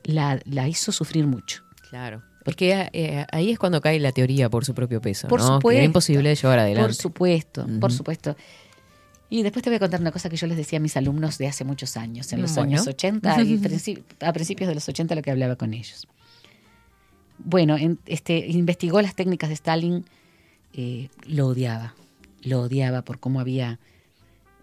la, 0.05 0.41
la 0.45 0.69
hizo 0.69 0.93
sufrir 0.93 1.27
mucho. 1.27 1.63
Claro. 1.91 2.23
Porque 2.45 2.89
eh, 2.93 3.25
ahí 3.31 3.51
es 3.51 3.59
cuando 3.59 3.81
cae 3.81 4.01
la 4.01 4.11
teoría 4.13 4.51
por 4.51 4.65
su 4.65 4.75
propio 4.75 5.01
peso. 5.01 5.29
Por 5.29 5.41
¿no? 5.41 5.47
Que 5.47 5.53
supuesto. 5.55 5.77
era 5.77 5.85
imposible 5.85 6.29
de 6.31 6.35
llevar 6.35 6.59
adelante. 6.59 6.87
Por 6.89 6.95
supuesto, 6.95 7.67
por 7.81 7.93
supuesto. 7.93 8.37
Y 9.31 9.43
después 9.43 9.63
te 9.63 9.71
voy 9.71 9.77
a 9.77 9.79
contar 9.79 10.01
una 10.01 10.11
cosa 10.13 10.29
que 10.29 10.37
yo 10.37 10.47
les 10.47 10.57
decía 10.57 10.79
a 10.79 10.83
mis 10.83 10.97
alumnos 10.97 11.39
de 11.39 11.47
hace 11.47 11.65
muchos 11.65 11.97
años, 11.97 12.33
en 12.33 12.43
los 12.43 12.55
Bueno. 12.55 12.73
años 12.73 12.87
80 12.87 13.43
y 13.45 13.59
princi- 13.61 14.03
a 14.21 14.33
principios 14.33 14.69
de 14.69 14.75
los 14.75 14.89
80 14.89 15.15
lo 15.15 15.23
que 15.23 15.31
hablaba 15.31 15.57
con 15.57 15.73
ellos. 15.73 16.07
Bueno, 17.39 17.77
en- 17.77 17.99
este, 18.07 18.39
investigó 18.49 19.01
las 19.03 19.15
técnicas 19.15 19.49
de 19.49 19.55
Stalin, 19.55 20.05
eh, 20.75 21.09
lo 21.27 21.47
odiaba, 21.49 21.95
lo 22.43 22.61
odiaba 22.63 23.03
por 23.03 23.21
cómo 23.21 23.41
había 23.41 23.79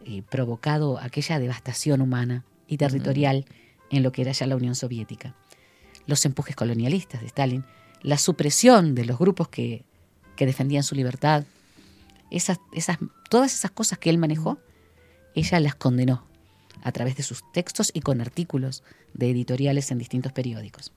eh, 0.05 0.23
provocado 0.29 0.99
aquella 0.99 1.39
devastación 1.39 2.01
humana 2.01 2.45
y 2.67 2.77
territorial 2.77 3.45
en 3.89 4.03
lo 4.03 4.11
que 4.11 4.21
era 4.21 4.31
ya 4.31 4.47
la 4.47 4.55
Unión 4.55 4.75
Soviética. 4.75 5.35
Los 6.05 6.25
empujes 6.25 6.55
colonialistas 6.55 7.21
de 7.21 7.27
Stalin, 7.27 7.65
la 8.01 8.17
supresión 8.17 8.95
de 8.95 9.05
los 9.05 9.17
grupos 9.19 9.49
que, 9.49 9.83
que 10.35 10.45
defendían 10.45 10.83
su 10.83 10.95
libertad, 10.95 11.43
esas, 12.31 12.59
esas, 12.71 12.97
todas 13.29 13.53
esas 13.53 13.71
cosas 13.71 13.99
que 13.99 14.09
él 14.09 14.17
manejó, 14.17 14.59
ella 15.35 15.59
las 15.59 15.75
condenó 15.75 16.25
a 16.83 16.91
través 16.91 17.15
de 17.15 17.23
sus 17.23 17.43
textos 17.51 17.91
y 17.93 18.01
con 18.01 18.21
artículos 18.21 18.83
de 19.13 19.29
editoriales 19.29 19.91
en 19.91 19.97
distintos 19.97 20.31
periódicos. 20.31 20.93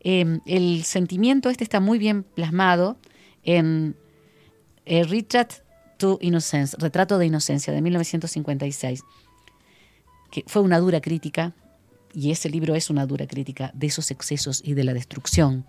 Eh, 0.00 0.38
el 0.46 0.84
sentimiento 0.84 1.50
este 1.50 1.64
está 1.64 1.80
muy 1.80 1.98
bien 1.98 2.22
plasmado 2.22 2.98
en 3.42 3.96
eh, 4.86 5.04
Retreat 5.04 5.54
to 5.98 6.18
Innocence, 6.20 6.76
Retrato 6.78 7.18
de 7.18 7.26
Inocencia 7.26 7.72
de 7.72 7.82
1956, 7.82 9.02
que 10.30 10.44
fue 10.46 10.62
una 10.62 10.78
dura 10.78 11.00
crítica, 11.00 11.54
y 12.14 12.30
ese 12.30 12.48
libro 12.48 12.74
es 12.74 12.90
una 12.90 13.06
dura 13.06 13.26
crítica 13.26 13.70
de 13.74 13.88
esos 13.88 14.10
excesos 14.10 14.62
y 14.64 14.74
de 14.74 14.84
la 14.84 14.94
destrucción 14.94 15.66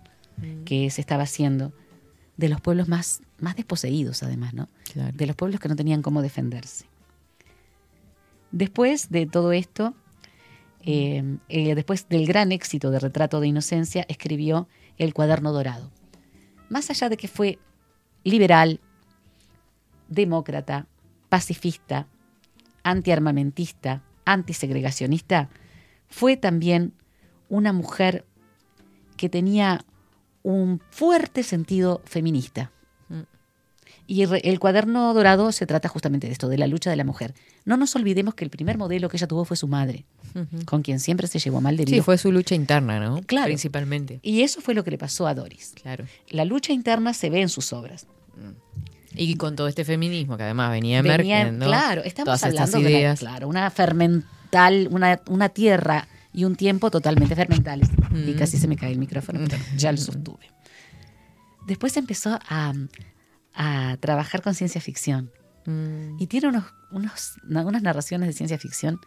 que 0.63 0.89
se 0.89 1.01
estaba 1.01 1.23
haciendo 1.23 1.73
de 2.37 2.47
los 2.47 2.61
pueblos 2.61 2.87
más, 2.87 3.21
más 3.39 3.57
desposeídos, 3.57 4.23
además, 4.23 4.53
¿no? 4.53 4.69
Claro. 4.93 5.11
De 5.15 5.27
los 5.27 5.35
pueblos 5.35 5.59
que 5.59 5.67
no 5.67 5.75
tenían 5.75 6.01
cómo 6.01 6.21
defenderse. 6.21 6.85
Después 8.51 9.09
de 9.09 9.25
todo 9.25 9.51
esto, 9.51 9.93
eh, 10.85 11.37
eh, 11.49 11.75
después 11.75 12.07
del 12.07 12.25
gran 12.25 12.53
éxito 12.53 12.91
de 12.91 12.99
Retrato 12.99 13.41
de 13.41 13.47
Inocencia, 13.47 14.05
escribió 14.07 14.69
El 14.97 15.13
Cuaderno 15.13 15.51
Dorado. 15.51 15.91
Más 16.69 16.89
allá 16.89 17.09
de 17.09 17.17
que 17.17 17.27
fue 17.27 17.59
liberal, 18.23 18.79
demócrata, 20.09 20.87
pacifista, 21.29 22.07
antiarmamentista, 22.83 24.03
antisegregacionista, 24.25 25.49
fue 26.07 26.37
también 26.37 26.93
una 27.47 27.73
mujer 27.73 28.25
que 29.15 29.29
tenía 29.29 29.85
un 30.43 30.81
fuerte 30.89 31.43
sentido 31.43 32.01
feminista. 32.05 32.71
Mm. 33.09 33.21
Y 34.07 34.23
el, 34.23 34.59
cuaderno 34.59 35.13
dorado 35.13 35.51
se 35.51 35.67
trata 35.67 35.89
justamente 35.89 36.27
de 36.27 36.33
esto, 36.33 36.47
de 36.47 36.57
la 36.57 36.67
lucha 36.67 36.89
de 36.89 36.95
la 36.95 37.03
mujer. 37.03 37.35
No 37.65 37.77
nos 37.77 37.95
olvidemos 37.95 38.33
que 38.33 38.43
el 38.43 38.49
primer 38.49 38.77
modelo 38.77 39.09
que 39.09 39.17
ella 39.17 39.27
tuvo 39.27 39.45
fue 39.45 39.57
su 39.57 39.67
madre, 39.67 40.05
con 40.65 40.81
quien 40.81 40.99
siempre 40.99 41.27
se 41.27 41.37
llevó 41.37 41.61
mal 41.61 41.77
de 41.77 41.83
Sí, 41.83 41.91
vida. 41.93 42.03
fue 42.03 42.17
su 42.17 42.31
lucha 42.31 42.55
interna, 42.55 42.99
¿no? 42.99 43.21
Claro. 43.23 43.45
Principalmente. 43.45 44.19
Y 44.23 44.41
eso 44.41 44.61
fue 44.61 44.73
lo 44.73 44.83
que 44.83 44.91
le 44.91 44.97
pasó 44.97 45.27
a 45.27 45.35
Doris. 45.35 45.73
Claro. 45.79 46.05
La 46.29 46.45
lucha 46.45 46.73
interna 46.73 47.13
se 47.13 47.29
ve 47.29 47.41
en 47.41 47.49
sus 47.49 47.71
obras. 47.73 48.07
Y 49.21 49.35
con 49.35 49.55
todo 49.55 49.67
este 49.67 49.83
feminismo 49.83 50.37
que 50.37 50.43
además 50.43 50.71
venía 50.71 51.01
Venía- 51.01 51.15
emergiendo. 51.41 51.65
claro, 51.65 52.03
estamos 52.03 52.41
hablando 52.43 52.79
de 52.79 53.05
una, 53.05 53.15
claro, 53.15 53.47
una 53.49 53.69
fermental, 53.69 54.87
una, 54.91 55.19
una 55.27 55.49
tierra 55.49 56.07
y 56.31 56.45
un 56.45 56.55
tiempo 56.55 56.89
totalmente 56.89 57.35
fermentales. 57.35 57.89
Y 58.11 58.31
Mm. 58.33 58.37
casi 58.37 58.57
se 58.57 58.67
me 58.67 58.77
cae 58.77 58.91
el 58.91 58.97
micrófono, 58.99 59.39
pero 59.49 59.61
ya 59.75 59.91
lo 59.91 59.97
sostuve. 59.97 60.49
Después 61.67 61.97
empezó 61.97 62.39
a, 62.49 62.73
a 63.53 63.97
trabajar 63.99 64.41
con 64.41 64.53
ciencia 64.55 64.79
ficción. 64.81 65.31
Mm. 65.65 66.15
Y 66.19 66.27
tiene 66.27 66.47
unos, 66.47 66.63
unos, 66.91 67.33
unas 67.43 67.81
narraciones 67.81 68.27
de 68.27 68.33
ciencia 68.33 68.57
ficción 68.57 68.99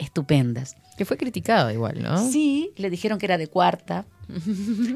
estupendas. 0.00 0.76
Que 0.98 1.04
fue 1.04 1.16
criticado 1.16 1.70
igual, 1.70 2.02
¿no? 2.02 2.30
Sí, 2.30 2.72
le 2.76 2.90
dijeron 2.90 3.18
que 3.18 3.26
era 3.26 3.38
de 3.38 3.46
cuarta. 3.46 4.06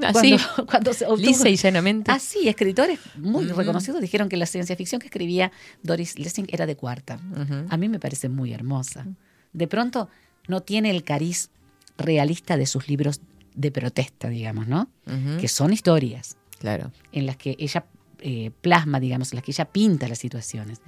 Así. 0.03 0.37
Cuando, 0.57 0.67
cuando 0.71 0.93
se 0.93 1.07
obtuvo- 1.07 1.17
Lisa 1.27 1.49
y 1.49 1.57
llanamente. 1.57 2.11
Ah, 2.11 2.19
sí, 2.19 2.49
escritores 2.49 2.99
muy 3.17 3.47
reconocidos 3.47 4.01
dijeron 4.01 4.29
que 4.29 4.37
la 4.37 4.47
ciencia 4.47 4.77
ficción 4.77 5.01
que 5.01 5.07
escribía 5.07 5.51
Doris 5.83 6.19
Lessing 6.19 6.47
era 6.51 6.67
de 6.67 6.77
cuarta. 6.77 7.19
A 7.69 7.77
mí 7.77 7.89
me 7.89 7.99
parece 8.01 8.29
muy 8.29 8.53
hermosa. 8.53 9.07
De 9.53 9.67
pronto 9.69 10.09
no 10.49 10.61
tiene 10.63 10.91
el 10.91 11.05
cariz 11.05 11.51
realista 11.97 12.57
de 12.57 12.67
sus 12.67 12.89
libros 12.89 13.21
de 13.55 13.71
protesta, 13.71 14.29
digamos, 14.29 14.67
¿no? 14.69 14.89
Que 15.41 15.49
son 15.49 15.73
historias 15.73 16.37
Claro. 16.59 16.93
en 17.13 17.27
las 17.27 17.37
que 17.37 17.57
ella 17.59 17.87
eh, 18.27 18.51
plasma, 18.62 19.01
digamos, 19.01 19.31
en 19.33 19.37
las 19.37 19.45
que 19.45 19.51
ella 19.51 19.66
pinta 19.66 20.09
las 20.09 20.18
situaciones. 20.18 20.81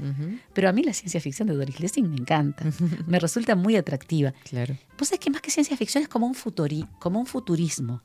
Pero 0.54 0.70
a 0.70 0.72
mí 0.72 0.82
la 0.82 0.94
ciencia 0.94 1.20
ficción 1.20 1.46
de 1.48 1.54
Doris 1.54 1.78
Lessing 1.80 2.08
me 2.08 2.16
encanta. 2.16 2.64
me 3.06 3.18
resulta 3.18 3.54
muy 3.54 3.76
atractiva. 3.76 4.32
Claro. 4.48 4.74
Pues 4.96 5.12
es 5.12 5.18
que 5.20 5.28
más 5.30 5.42
que 5.42 5.50
ciencia 5.50 5.76
ficción 5.76 6.02
es 6.02 6.08
como 6.08 6.26
un, 6.26 6.34
futuri, 6.34 6.86
como 6.98 7.20
un 7.20 7.26
futurismo. 7.26 8.02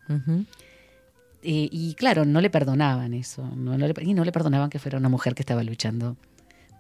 Eh, 1.44 1.70
y 1.72 1.94
claro, 1.96 2.26
no 2.26 2.42
le 2.42 2.50
perdonaban 2.50 3.14
eso. 3.14 3.44
No, 3.56 3.78
no 3.78 3.88
le- 3.88 3.94
y 4.04 4.14
no 4.14 4.24
le 4.26 4.32
perdonaban 4.32 4.70
que 4.70 4.80
fuera 4.80 4.98
una 4.98 5.10
mujer 5.10 5.34
que 5.34 5.42
estaba 5.42 5.64
luchando 5.64 6.18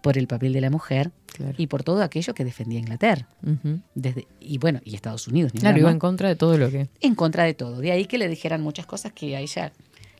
por 0.03 0.17
el 0.17 0.27
papel 0.27 0.51
de 0.53 0.61
la 0.61 0.69
mujer 0.69 1.11
Claro. 1.27 1.53
y 1.57 1.67
por 1.67 1.83
todo 1.83 2.03
aquello 2.03 2.33
que 2.33 2.43
defendía 2.43 2.79
Inglaterra. 2.79 3.27
Desde, 3.95 4.27
y 4.39 4.57
bueno, 4.57 4.81
y 4.83 4.95
Estados 4.95 5.27
Unidos. 5.27 5.53
ni 5.53 5.61
Claro, 5.61 5.77
iba 5.79 5.89
en 5.91 5.99
contra 5.99 6.27
de 6.27 6.35
todo 6.35 6.57
lo 6.57 6.69
que. 6.69 6.89
en 6.99 7.15
contra 7.15 7.43
de 7.45 7.53
todo. 7.53 7.79
De 7.79 7.91
ahí 7.91 8.05
que 8.05 8.17
le 8.17 8.27
dijeran 8.27 8.61
muchas 8.61 8.85
cosas 8.85 9.13
que 9.13 9.35
a 9.35 9.39
ella 9.39 9.71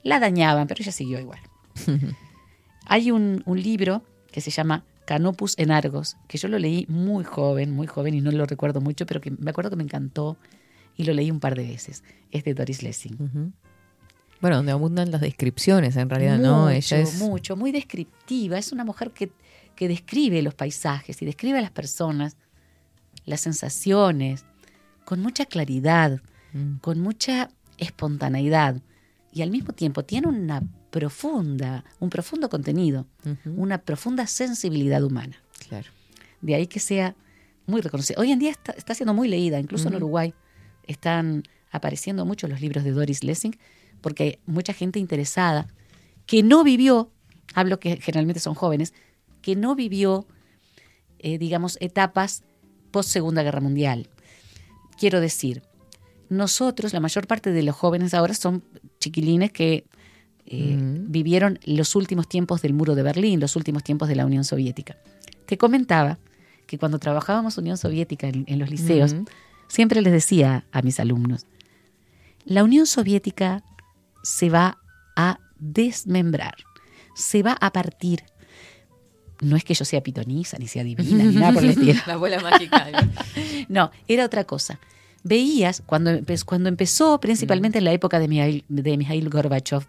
la 0.03 0.19
dañaban, 0.19 0.67
pero 0.67 0.82
ella 0.82 0.91
siguió 0.91 1.19
igual. 1.19 1.39
Hay 2.88 3.11
un, 3.11 3.43
un 3.45 3.61
libro 3.61 4.03
que 4.32 4.41
se 4.41 4.51
llama 4.51 4.84
Canopus 5.05 5.55
en 5.57 5.72
Argos, 5.72 6.17
que 6.28 6.38
yo 6.38 6.47
lo 6.47 6.57
leí 6.59 6.86
muy 6.89 7.24
joven, 7.24 7.72
muy 7.72 7.88
joven 7.88 8.13
y 8.13 8.22
no 8.22 8.32
lo 8.32 8.45
recuerdo 8.45 8.82
mucho, 8.82 9.05
pero 9.05 9.22
que 9.22 9.32
me 9.32 9.51
acuerdo 9.51 9.69
que 9.69 9.76
me 9.76 9.84
encantó 9.84 10.38
y 10.97 11.03
lo 11.03 11.13
leí 11.13 11.32
un 11.32 11.39
par 11.39 11.55
de 11.55 11.67
veces. 11.67 12.03
Es 12.32 12.43
de 12.43 12.53
Doris 12.53 12.82
Lessing. 12.84 13.53
Bueno, 14.41 14.55
donde 14.57 14.72
abundan 14.72 15.11
las 15.11 15.22
descripciones, 15.22 15.95
en 15.97 16.09
realidad, 16.09 16.38
¿no? 16.39 16.61
Mucho, 16.65 16.69
Ella 16.72 16.99
es. 16.99 17.19
mucho, 17.19 17.55
muy 17.55 17.72
descriptiva. 17.72 18.57
Es 18.57 18.72
una 18.72 18.84
mujer 18.84 19.11
que, 19.11 19.32
que 19.76 19.88
describe 19.88 20.41
los 20.41 20.55
paisajes 20.55 21.22
y 21.22 21.26
describe 21.26 21.59
a 21.59 21.61
las 21.61 21.72
personas, 21.72 22.38
las 23.26 23.41
sensaciones, 23.41 24.45
con 25.05 25.22
mucha 25.22 25.45
claridad, 25.45 26.22
Mm. 26.53 26.80
con 26.82 26.99
mucha 26.99 27.49
espontaneidad 27.78 28.82
y 29.32 29.41
al 29.41 29.51
mismo 29.51 29.72
tiempo 29.74 30.03
tiene 30.03 30.28
una 30.28 30.61
profunda, 30.91 31.83
un 31.99 32.09
profundo 32.09 32.49
contenido, 32.49 33.07
una 33.45 33.79
profunda 33.79 34.27
sensibilidad 34.27 35.03
humana. 35.03 35.41
Claro. 35.67 35.89
De 36.41 36.53
ahí 36.53 36.67
que 36.67 36.79
sea 36.79 37.15
muy 37.65 37.81
reconocida. 37.81 38.19
Hoy 38.19 38.31
en 38.31 38.39
día 38.39 38.51
está, 38.51 38.73
está 38.73 38.93
siendo 38.93 39.13
muy 39.13 39.27
leída, 39.27 39.59
incluso 39.59 39.87
en. 39.87 39.95
Uruguay 39.95 40.33
están 40.83 41.43
apareciendo 41.71 42.25
muchos 42.25 42.49
los 42.49 42.61
libros 42.61 42.83
de 42.83 42.91
Doris 42.91 43.23
Lessing, 43.23 43.57
porque 44.01 44.23
hay 44.23 44.39
mucha 44.45 44.73
gente 44.73 44.99
interesada 44.99 45.67
que 46.25 46.43
no 46.43 46.63
vivió, 46.63 47.09
hablo 47.53 47.79
que 47.79 47.97
generalmente 47.97 48.39
son 48.39 48.53
jóvenes, 48.53 48.93
que 49.41 49.55
no 49.55 49.75
vivió, 49.75 50.27
eh, 51.19 51.37
digamos, 51.37 51.77
etapas 51.79 52.43
post 52.91 53.09
Segunda 53.09 53.43
Guerra 53.43 53.61
Mundial. 53.61 54.09
Quiero 54.99 55.21
decir, 55.21 55.63
nosotros, 56.29 56.93
la 56.93 56.99
mayor 56.99 57.27
parte 57.27 57.51
de 57.51 57.63
los 57.63 57.75
jóvenes 57.75 58.13
ahora 58.13 58.33
son 58.33 58.63
chiquilines 58.99 59.51
que 59.51 59.85
eh, 60.51 60.75
Ujú. 60.77 61.05
vivieron 61.07 61.59
los 61.65 61.95
últimos 61.95 62.27
tiempos 62.27 62.61
del 62.61 62.73
muro 62.73 62.93
de 62.95 63.03
Berlín, 63.03 63.39
los 63.39 63.55
últimos 63.55 63.83
tiempos 63.83 64.07
de 64.09 64.15
la 64.15 64.25
Unión 64.25 64.43
Soviética. 64.43 64.97
Te 65.45 65.57
comentaba 65.57 66.19
que 66.67 66.77
cuando 66.77 66.99
trabajábamos 66.99 67.57
Unión 67.57 67.77
Soviética 67.77 68.27
en, 68.27 68.43
en 68.47 68.59
los 68.59 68.69
liceos, 68.69 69.15
siempre 69.67 70.01
les 70.01 70.11
decía 70.13 70.65
a 70.71 70.81
mis 70.81 70.99
alumnos, 70.99 71.45
la 72.45 72.63
Unión 72.63 72.85
Soviética 72.85 73.63
se 74.23 74.49
va 74.49 74.77
a 75.15 75.39
desmembrar, 75.59 76.55
se 77.15 77.43
va 77.43 77.57
a 77.59 77.71
partir. 77.71 78.23
No 79.41 79.55
es 79.55 79.63
que 79.63 79.73
yo 79.73 79.85
sea 79.85 80.01
pitoniza, 80.03 80.57
ni 80.59 80.67
sea 80.67 80.83
divina, 80.83 81.23
ni 81.23 81.35
nada 81.35 81.53
por 81.53 81.63
el 81.63 81.69
estilo. 81.75 81.99
La 82.07 82.17
bola 82.17 82.39
mágica. 82.39 82.87
No, 83.69 83.89
era 84.07 84.25
otra 84.25 84.43
cosa. 84.43 84.79
Veías, 85.23 85.81
cuando, 85.85 86.11
cuando 86.45 86.67
empezó, 86.67 87.19
principalmente 87.19 87.77
en 87.77 87.85
la 87.85 87.93
época 87.93 88.19
de 88.19 88.27
Mikhail, 88.27 88.65
de 88.67 88.97
Mikhail 88.97 89.29
Gorbachev, 89.29 89.85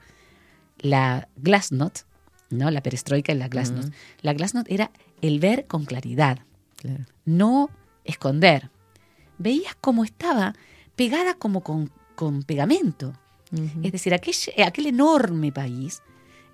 la 0.83 1.28
glasnost, 1.37 2.07
¿no? 2.51 2.70
la 2.70 2.83
perestroika 2.83 3.33
y 3.33 3.37
la 3.39 3.49
glasnost. 3.49 3.93
La 4.20 4.35
glasnost 4.35 4.70
era 4.70 4.91
el 5.22 5.41
ver 5.41 5.66
con 5.66 5.85
claridad, 5.87 6.41
Claro. 6.76 7.05
no 7.24 7.70
esconder. 8.05 8.70
Veías 9.39 9.74
cómo 9.80 10.05
estaba 10.05 10.55
pegada 10.97 11.35
como 11.35 11.62
con, 11.62 11.91
con 12.14 12.43
pegamento. 12.43 13.14
Es 13.83 13.93
decir, 13.93 14.14
aquel, 14.14 14.35
aquel 14.66 14.87
enorme 14.87 15.53
país 15.53 16.03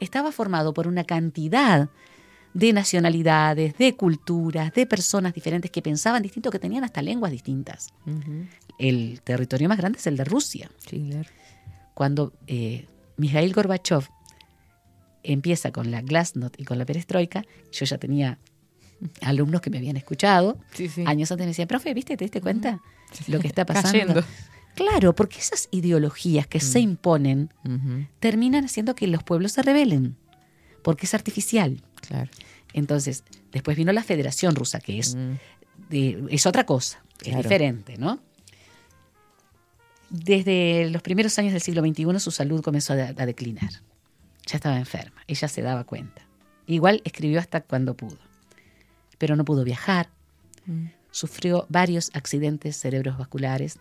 estaba 0.00 0.32
formado 0.32 0.74
por 0.74 0.86
una 0.88 1.04
cantidad 1.04 1.88
de 2.54 2.72
nacionalidades, 2.72 3.76
de 3.78 3.94
culturas, 3.94 4.72
de 4.72 4.84
personas 4.86 5.32
diferentes 5.32 5.70
que 5.70 5.80
pensaban 5.80 6.22
distinto, 6.22 6.50
que 6.50 6.58
tenían 6.58 6.82
hasta 6.84 7.00
lenguas 7.02 7.30
distintas. 7.30 7.92
El 8.78 9.20
territorio 9.22 9.68
más 9.68 9.78
grande 9.78 9.98
es 9.98 10.06
el 10.08 10.16
de 10.16 10.24
Rusia. 10.24 10.70
Sí, 10.88 11.08
claro. 11.10 11.28
Cuando 11.94 12.32
eh, 12.48 12.86
Mikhail 13.16 13.52
Gorbachev 13.52 14.08
empieza 15.32 15.72
con 15.72 15.90
la 15.90 16.00
glasnost 16.02 16.58
y 16.60 16.64
con 16.64 16.78
la 16.78 16.84
perestroika, 16.84 17.44
yo 17.72 17.84
ya 17.84 17.98
tenía 17.98 18.38
alumnos 19.20 19.60
que 19.60 19.70
me 19.70 19.78
habían 19.78 19.96
escuchado. 19.96 20.58
Sí, 20.74 20.88
sí. 20.88 21.04
Años 21.06 21.30
antes 21.30 21.44
me 21.46 21.48
decían, 21.50 21.68
profe, 21.68 21.94
¿viste? 21.94 22.16
¿Te 22.16 22.24
diste 22.24 22.40
cuenta 22.40 22.80
lo 23.28 23.38
que 23.40 23.46
está 23.48 23.64
pasando? 23.64 24.24
Claro, 24.74 25.14
porque 25.14 25.38
esas 25.38 25.68
ideologías 25.72 26.46
que 26.46 26.60
se 26.60 26.80
imponen 26.80 27.50
Ujú. 27.64 28.06
terminan 28.20 28.64
haciendo 28.64 28.94
que 28.94 29.06
los 29.08 29.22
pueblos 29.24 29.52
se 29.52 29.62
rebelen, 29.62 30.16
porque 30.82 31.06
es 31.06 31.14
artificial. 31.14 31.82
Claro. 32.06 32.30
Entonces, 32.72 33.24
después 33.50 33.76
vino 33.76 33.92
la 33.92 34.02
Federación 34.04 34.54
Rusa, 34.54 34.78
que 34.80 34.98
es, 34.98 35.14
Mm. 35.16 35.32
de- 35.88 36.24
es 36.30 36.46
otra 36.46 36.64
cosa, 36.64 37.02
es 37.24 37.36
diferente, 37.36 37.96
¿no? 37.98 38.20
Desde 40.10 40.88
los 40.90 41.02
primeros 41.02 41.38
años 41.38 41.52
del 41.52 41.60
siglo 41.62 41.82
XXI 41.82 42.18
su 42.20 42.30
salud 42.30 42.62
comenzó 42.62 42.94
a, 42.94 42.96
a 43.16 43.26
declinar. 43.26 43.70
Ya 44.48 44.56
estaba 44.56 44.78
enferma, 44.78 45.22
ella 45.28 45.46
se 45.46 45.62
daba 45.62 45.84
cuenta. 45.84 46.22
Igual 46.66 47.00
escribió 47.04 47.38
hasta 47.38 47.60
cuando 47.60 47.94
pudo, 47.94 48.18
pero 49.18 49.36
no 49.36 49.44
pudo 49.44 49.62
viajar, 49.64 50.08
Mm. 50.66 50.86
sufrió 51.10 51.64
varios 51.70 52.10
accidentes 52.12 52.76
cerebrovasculares 52.78 53.78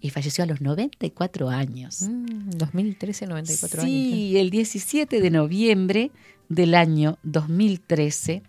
y 0.00 0.10
falleció 0.10 0.44
a 0.44 0.46
los 0.46 0.60
94 0.60 1.48
años. 1.48 2.02
Mm, 2.02 2.50
2013, 2.50 3.26
94 3.26 3.80
años. 3.82 3.90
Sí, 3.90 4.36
el 4.36 4.50
17 4.50 5.20
de 5.20 5.30
noviembre 5.30 6.10
del 6.50 6.74
año 6.74 7.18
2013, 7.22 8.42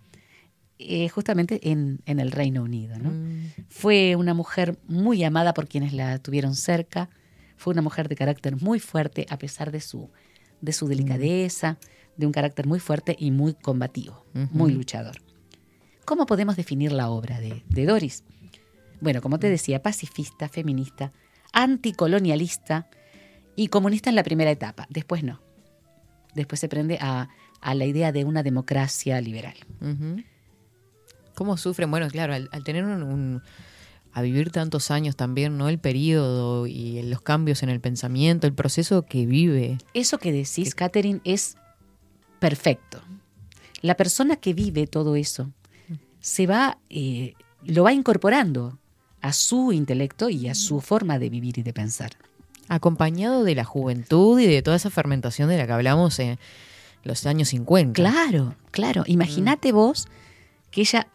eh, 0.78 1.08
justamente 1.08 1.70
en, 1.70 2.00
en 2.04 2.20
el 2.20 2.30
Reino 2.30 2.62
Unido. 2.62 2.98
¿no? 2.98 3.10
Mm. 3.10 3.52
Fue 3.70 4.14
una 4.16 4.34
mujer 4.34 4.78
muy 4.86 5.24
amada 5.24 5.54
por 5.54 5.66
quienes 5.66 5.92
la 5.94 6.18
tuvieron 6.18 6.54
cerca, 6.54 7.08
fue 7.56 7.72
una 7.72 7.82
mujer 7.82 8.08
de 8.08 8.16
carácter 8.16 8.60
muy 8.60 8.78
fuerte 8.80 9.24
a 9.30 9.38
pesar 9.38 9.72
de 9.72 9.80
su, 9.80 10.10
de 10.60 10.72
su 10.72 10.88
delicadeza, 10.88 11.78
de 12.16 12.26
un 12.26 12.32
carácter 12.32 12.66
muy 12.66 12.80
fuerte 12.80 13.16
y 13.18 13.30
muy 13.30 13.54
combativo, 13.54 14.24
muy 14.50 14.72
luchador. 14.72 15.16
¿Cómo 16.04 16.26
podemos 16.26 16.56
definir 16.56 16.92
la 16.92 17.10
obra 17.10 17.38
de, 17.40 17.62
de 17.68 17.86
Doris? 17.86 18.24
Bueno, 19.00 19.20
como 19.20 19.38
te 19.38 19.48
decía, 19.48 19.82
pacifista, 19.82 20.48
feminista, 20.48 21.12
anticolonialista 21.52 22.88
y 23.56 23.68
comunista 23.68 24.10
en 24.10 24.16
la 24.16 24.22
primera 24.24 24.50
etapa, 24.50 24.86
después 24.90 25.22
no. 25.22 25.40
Después 26.34 26.60
se 26.60 26.68
prende 26.68 26.98
a, 27.00 27.28
a 27.60 27.74
la 27.74 27.84
idea 27.84 28.12
de 28.12 28.24
una 28.24 28.42
democracia 28.42 29.20
liberal. 29.20 29.54
¿Cómo 31.34 31.56
sufren? 31.56 31.90
Bueno, 31.90 32.08
claro, 32.08 32.34
al, 32.34 32.48
al 32.52 32.64
tener 32.64 32.84
un, 32.84 33.02
un- 33.02 33.42
a 34.12 34.22
vivir 34.22 34.50
tantos 34.50 34.90
años 34.90 35.16
también, 35.16 35.58
¿no? 35.58 35.68
El 35.68 35.78
periodo 35.78 36.66
y 36.66 37.02
los 37.02 37.20
cambios 37.20 37.62
en 37.62 37.68
el 37.68 37.80
pensamiento, 37.80 38.46
el 38.46 38.54
proceso 38.54 39.02
que 39.02 39.26
vive. 39.26 39.78
Eso 39.94 40.18
que 40.18 40.32
decís, 40.32 40.74
Catherine, 40.74 41.20
es 41.24 41.56
perfecto. 42.38 43.00
La 43.80 43.96
persona 43.96 44.36
que 44.36 44.54
vive 44.54 44.86
todo 44.86 45.16
eso 45.16 45.52
se 46.20 46.46
va, 46.46 46.78
eh, 46.90 47.34
lo 47.64 47.84
va 47.84 47.92
incorporando 47.92 48.78
a 49.20 49.32
su 49.32 49.72
intelecto 49.72 50.28
y 50.30 50.48
a 50.48 50.54
su 50.54 50.80
forma 50.80 51.18
de 51.18 51.30
vivir 51.30 51.58
y 51.58 51.62
de 51.62 51.72
pensar. 51.72 52.12
Acompañado 52.68 53.44
de 53.44 53.54
la 53.54 53.64
juventud 53.64 54.38
y 54.38 54.46
de 54.46 54.62
toda 54.62 54.76
esa 54.76 54.90
fermentación 54.90 55.48
de 55.48 55.56
la 55.56 55.66
que 55.66 55.72
hablamos 55.72 56.18
en 56.18 56.38
los 57.02 57.24
años 57.26 57.48
50. 57.48 57.94
Claro, 57.94 58.54
claro. 58.70 59.04
Imagínate 59.06 59.72
vos 59.72 60.06
que 60.70 60.82
ella 60.82 61.08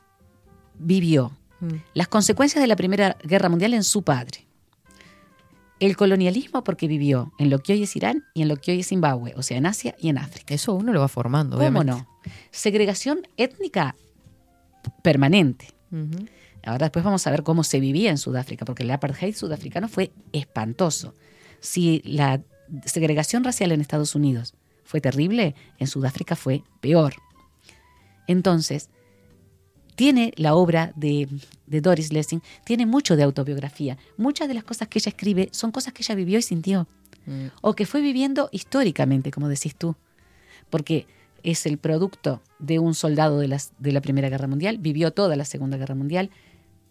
vivió 0.80 1.32
Mm. 1.64 1.76
las 1.94 2.08
consecuencias 2.10 2.62
de 2.62 2.68
la 2.68 2.76
Primera 2.76 3.18
Guerra 3.24 3.48
Mundial 3.50 3.74
en 3.74 3.84
su 3.84 4.04
padre. 4.04 4.46
El 5.80 5.96
colonialismo 5.98 6.64
porque 6.64 6.88
vivió 6.88 7.34
en 7.40 7.50
lo 7.50 7.60
que 7.60 7.74
hoy 7.74 7.84
es 7.84 7.96
Irán 7.96 8.24
y 8.34 8.42
en 8.42 8.48
lo 8.48 8.58
que 8.58 8.72
hoy 8.72 8.82
es 8.82 8.88
Zimbabue, 8.88 9.34
o 9.36 9.44
sea, 9.44 9.58
en 9.58 9.66
Asia 9.66 9.96
y 10.00 10.10
en 10.10 10.18
África. 10.18 10.54
Eso 10.54 10.74
uno 10.74 10.94
lo 10.94 11.00
va 11.00 11.08
formando, 11.08 11.58
¿Cómo 11.58 11.68
obviamente. 11.68 11.92
no? 11.92 12.08
Segregación 12.52 13.28
étnica 13.38 13.96
permanente. 15.02 15.68
Ahora 16.66 16.86
después 16.86 17.04
vamos 17.04 17.26
a 17.28 17.32
ver 17.32 17.44
cómo 17.44 17.64
se 17.64 17.80
vivía 17.80 18.10
en 18.10 18.18
Sudáfrica, 18.18 18.66
porque 18.66 18.84
el 18.84 18.92
apartheid 18.92 19.36
sudafricano 19.36 19.88
fue 19.88 20.12
espantoso. 20.32 21.16
Si 21.60 22.02
la 22.06 22.42
segregación 22.86 23.44
racial 23.44 23.72
en 23.72 23.82
Estados 23.82 24.16
Unidos 24.16 24.56
fue 24.84 25.02
terrible, 25.02 25.56
en 25.80 25.88
Sudáfrica 25.88 26.36
fue 26.36 26.64
peor. 26.82 27.16
Entonces, 28.28 28.90
tiene 29.96 30.34
la 30.38 30.56
obra 30.56 30.92
de, 30.96 31.28
de 31.68 31.82
Doris 31.82 32.12
Lessing, 32.14 32.42
tiene 32.66 32.86
mucho 32.86 33.16
de 33.16 33.24
autobiografía. 33.24 33.98
Muchas 34.18 34.48
de 34.48 34.54
las 34.54 34.64
cosas 34.64 34.88
que 34.88 35.00
ella 35.00 35.10
escribe 35.10 35.50
son 35.52 35.72
cosas 35.72 35.94
que 35.94 36.04
ella 36.04 36.16
vivió 36.16 36.40
y 36.40 36.42
sintió, 36.42 36.88
Mm. 37.26 37.48
o 37.62 37.74
que 37.74 37.86
fue 37.86 38.02
viviendo 38.02 38.50
históricamente, 38.52 39.32
como 39.32 39.48
decís 39.48 39.76
tú, 39.78 39.96
porque 40.70 41.08
es 41.42 41.66
el 41.66 41.78
producto 41.78 42.42
de 42.60 42.80
un 42.80 42.94
soldado 42.94 43.40
de, 43.40 43.48
las, 43.48 43.72
de 43.80 43.94
la 43.94 44.02
Primera 44.02 44.28
Guerra 44.28 44.48
Mundial, 44.48 44.78
vivió 44.78 45.12
toda 45.14 45.38
la 45.38 45.46
Segunda 45.46 45.78
Guerra 45.78 45.96
Mundial, 45.96 46.32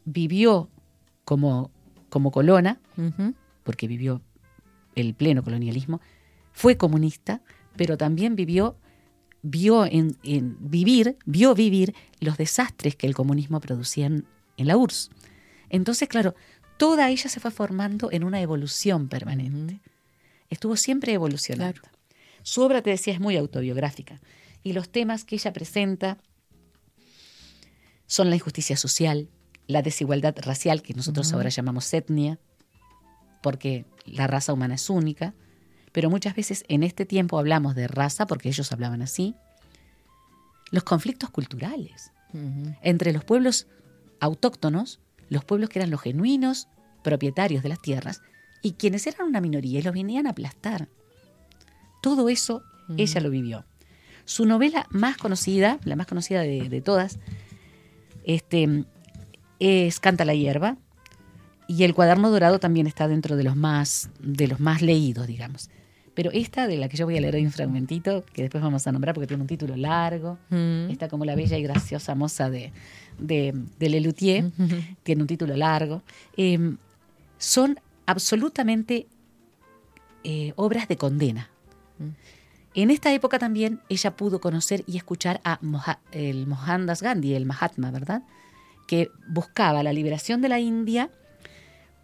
vivió 0.07 0.71
como, 1.27 1.71
como 2.09 2.31
colona, 2.31 2.81
porque 3.63 3.87
vivió 3.87 4.23
el 4.95 5.13
pleno 5.15 5.43
colonialismo, 5.43 6.01
fue 6.53 6.79
comunista, 6.79 7.43
pero 7.77 7.97
también 7.99 8.35
vivió, 8.35 8.77
vio 9.43 9.85
en, 9.85 10.17
en 10.23 10.57
vivir, 10.61 11.19
vio 11.27 11.55
vivir 11.55 11.95
los 12.21 12.37
desastres 12.39 12.97
que 12.97 13.07
el 13.07 13.15
comunismo 13.15 13.61
producía 13.61 14.07
en, 14.07 14.27
en 14.57 14.69
la 14.69 14.77
URSS. 14.77 15.11
Entonces, 15.69 16.09
claro, 16.09 16.35
toda 16.77 17.11
ella 17.11 17.29
se 17.29 17.41
fue 17.41 17.51
formando 17.51 18.11
en 18.13 18.25
una 18.25 18.41
evolución 18.41 19.09
permanente. 19.09 19.81
Estuvo 20.51 20.77
siempre 20.77 21.13
evolucionando. 21.13 21.81
Su 22.43 22.63
obra, 22.63 22.83
te 22.83 22.91
decía, 22.91 23.15
es 23.15 23.21
muy 23.21 23.37
autobiográfica. 23.37 24.21
Y 24.63 24.73
los 24.75 24.91
temas 24.91 25.25
que 25.25 25.37
ella 25.37 25.53
presenta 25.53 26.19
son 28.07 28.31
la 28.31 28.37
injusticia 28.37 28.77
social, 28.77 29.29
la 29.67 29.83
desigualdad 29.83 30.37
racial, 30.39 30.83
que 30.83 30.95
nosotros 30.95 31.33
ahora 31.33 31.49
llamamos 31.49 31.93
etnia, 31.95 32.39
porque 33.43 33.87
la 34.05 34.27
raza 34.27 34.53
humana 34.53 34.75
es 34.75 34.91
única, 34.91 35.35
pero 35.93 36.11
muchas 36.11 36.35
veces 36.35 36.65
en 36.69 36.83
este 36.83 37.07
tiempo 37.07 37.39
hablamos 37.39 37.75
de 37.75 37.87
raza 37.87 38.27
porque 38.27 38.49
ellos 38.49 38.73
hablaban 38.73 39.03
así. 39.03 39.35
Los 40.71 40.85
conflictos 40.85 41.31
culturales 41.31 42.13
entre 42.81 43.13
los 43.13 43.25
pueblos 43.25 43.67
autóctonos, 44.21 45.01
los 45.29 45.45
pueblos 45.45 45.69
que 45.69 45.79
eran 45.79 45.91
los 45.91 46.01
genuinos 46.01 46.69
propietarios 47.03 47.63
de 47.63 47.69
las 47.69 47.83
tierras, 47.83 48.23
y 48.63 48.73
quienes 48.73 49.07
eran 49.07 49.27
una 49.27 49.41
minoría 49.41 49.81
y 49.81 49.83
los 49.83 49.93
venían 49.93 50.27
a 50.27 50.31
aplastar. 50.31 50.89
Todo 52.01 52.29
eso 52.29 52.63
ella 52.97 53.21
lo 53.21 53.31
vivió. 53.31 53.65
Su 54.25 54.47
novela 54.47 54.87
más 54.91 55.17
conocida, 55.17 55.79
la 55.85 55.97
más 55.97 56.07
conocida 56.07 56.41
de, 56.41 56.69
de 56.69 56.81
todas, 56.81 57.19
este, 58.25 58.85
es 59.59 60.01
Canta 60.01 60.25
la 60.25 60.35
hierba 60.35 60.77
y 61.67 61.85
el 61.85 61.95
cuaderno 61.95 62.31
dorado 62.31 62.59
también 62.59 62.87
está 62.87 63.09
dentro 63.09 63.37
de 63.37 63.45
los 63.45 63.57
más 63.57 64.11
de 64.21 64.47
los 64.47 64.61
más 64.61 64.83
leídos, 64.83 65.27
digamos. 65.27 65.71
Pero 66.15 66.31
esta 66.33 66.67
de 66.67 66.77
la 66.77 66.89
que 66.89 66.97
yo 66.99 67.07
voy 67.07 67.17
a 67.17 67.21
leer 67.23 67.37
hoy 67.37 67.45
un 67.47 67.53
fragmentito, 67.53 68.25
que 68.35 68.43
después 68.43 68.63
vamos 68.63 68.87
a 68.87 68.93
nombrar 68.93 69.15
porque 69.15 69.27
tiene 69.27 69.43
un 69.43 69.47
título 69.47 69.77
largo, 69.77 70.39
Mm. 70.51 70.91
está 70.91 71.09
como 71.09 71.25
la 71.25 71.35
bella 71.35 71.57
y 71.57 71.63
graciosa 71.63 72.15
moza 72.15 72.51
de, 72.51 72.71
de, 73.19 73.55
de 73.79 73.89
Lelutier, 73.89 74.51
tiene 75.03 75.23
un 75.23 75.27
título 75.27 75.57
largo, 75.57 76.03
eh, 76.37 76.77
son 77.39 77.79
absolutamente 78.05 79.07
eh, 80.25 80.53
obras 80.57 80.87
de 80.89 80.97
condena. 80.97 81.49
En 82.75 82.91
esta 82.91 83.13
época 83.13 83.39
también 83.39 83.81
ella 83.89 84.17
pudo 84.17 84.41
conocer 84.41 84.85
y 84.87 84.97
escuchar 84.97 85.41
a 85.45 85.59
Moha- 85.61 85.99
el 86.13 86.47
Mohandas 86.47 87.03
Gandhi, 87.03 87.35
el 87.35 87.45
Mahatma, 87.47 87.91
¿verdad? 87.91 88.23
Que 88.87 89.09
buscaba 89.29 89.83
la 89.83 89.93
liberación 89.93 90.41
de 90.43 90.49
la 90.49 90.59
India 90.61 91.11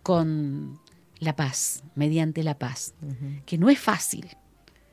con 0.03 0.79
la 1.21 1.35
paz, 1.37 1.83
mediante 1.95 2.43
la 2.43 2.59
paz, 2.59 2.95
que 3.47 3.59
no 3.59 3.71
es 3.71 3.79
fácil, 3.79 4.27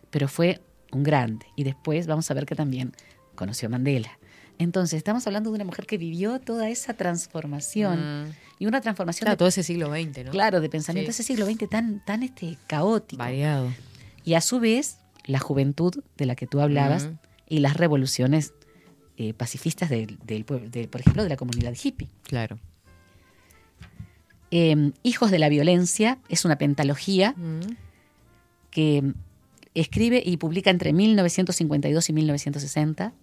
pero 0.09 0.27
fue 0.27 0.61
un 0.91 1.03
grande. 1.03 1.45
Y 1.55 1.63
después 1.63 2.07
vamos 2.07 2.29
a 2.31 2.33
ver 2.33 2.45
que 2.45 2.55
también 2.55 2.93
conoció 3.35 3.67
a 3.67 3.69
Mandela. 3.69 4.17
Entonces, 4.57 4.97
estamos 4.97 5.27
hablando 5.27 5.49
de 5.51 5.55
una 5.55 5.65
mujer 5.65 5.85
que 5.85 5.97
vivió 5.97 6.39
toda 6.39 6.69
esa 6.69 6.93
transformación 6.93 8.27
Mm. 8.27 8.33
y 8.59 8.65
una 8.67 8.79
transformación 8.81 9.25
Claro, 9.25 9.33
de, 9.33 9.37
todo 9.37 9.47
ese 9.49 9.63
siglo 9.63 9.87
XX, 9.91 10.23
¿no? 10.25 10.31
claro, 10.31 10.61
de 10.61 10.69
pensamiento 10.69 11.11
Sí. 11.11 11.21
ese 11.21 11.23
siglo 11.23 11.45
XX 11.45 11.67
tan, 11.69 12.03
tan 12.05 12.23
este, 12.23 12.57
caótico. 12.67 13.19
Variado. 13.19 13.69
Y 14.23 14.35
a 14.35 14.41
su 14.41 14.59
vez, 14.61 14.99
la 15.25 15.39
juventud 15.39 15.93
de 16.17 16.25
la 16.25 16.35
que 16.35 16.47
tú 16.47 16.61
hablabas 16.61 17.07
Mm. 17.07 17.17
y 17.49 17.59
las 17.59 17.75
revoluciones 17.77 18.53
eh, 19.17 19.33
pacifistas 19.33 19.89
del, 19.89 20.17
del 20.25 20.45
pue- 20.45 20.69
de, 20.69 20.87
por 20.89 20.99
ejemplo, 20.99 21.23
de 21.23 21.29
la 21.29 21.37
comunidad 21.37 21.73
hippie. 21.81 22.09
Claro. 22.23 22.59
Eh, 24.51 24.91
Hijos 25.03 25.31
de 25.31 25.39
la 25.39 25.49
Violencia 25.49 26.17
es 26.29 26.45
una 26.45 26.57
pentalogía 26.57 27.33
Mm. 27.37 27.59
que 28.71 29.13
escribe 29.73 30.21
y 30.25 30.37
publica 30.37 30.69
entre 30.69 30.93
1952 30.93 32.09
y 32.09 32.13
1960. 32.13 33.13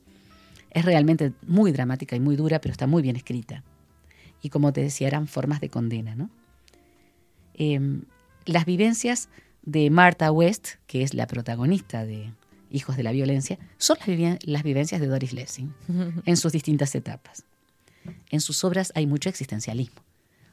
Es 0.70 0.84
realmente 0.84 1.32
muy 1.46 1.72
dramática 1.72 2.16
y 2.16 2.20
muy 2.20 2.36
dura, 2.36 2.60
pero 2.60 2.72
está 2.72 2.86
muy 2.86 3.02
bien 3.02 3.16
escrita. 3.16 3.62
Y 4.42 4.48
como 4.48 4.72
te 4.72 4.80
decía, 4.82 5.06
eran 5.08 5.28
formas 5.28 5.60
de 5.60 5.68
condena. 5.68 6.14
¿no? 6.14 6.30
Eh, 7.54 7.80
las 8.46 8.64
vivencias 8.64 9.28
de 9.62 9.90
Martha 9.90 10.32
West, 10.32 10.70
que 10.86 11.02
es 11.02 11.14
la 11.14 11.26
protagonista 11.26 12.04
de 12.04 12.32
Hijos 12.70 12.96
de 12.96 13.02
la 13.02 13.12
Violencia, 13.12 13.58
son 13.76 13.98
las 14.44 14.62
vivencias 14.62 15.00
de 15.00 15.06
Doris 15.06 15.32
Lessing 15.34 15.72
en 16.26 16.36
sus 16.36 16.52
distintas 16.52 16.94
etapas. 16.94 17.44
En 18.30 18.40
sus 18.40 18.64
obras 18.64 18.92
hay 18.96 19.06
mucho 19.06 19.28
existencialismo. 19.28 20.00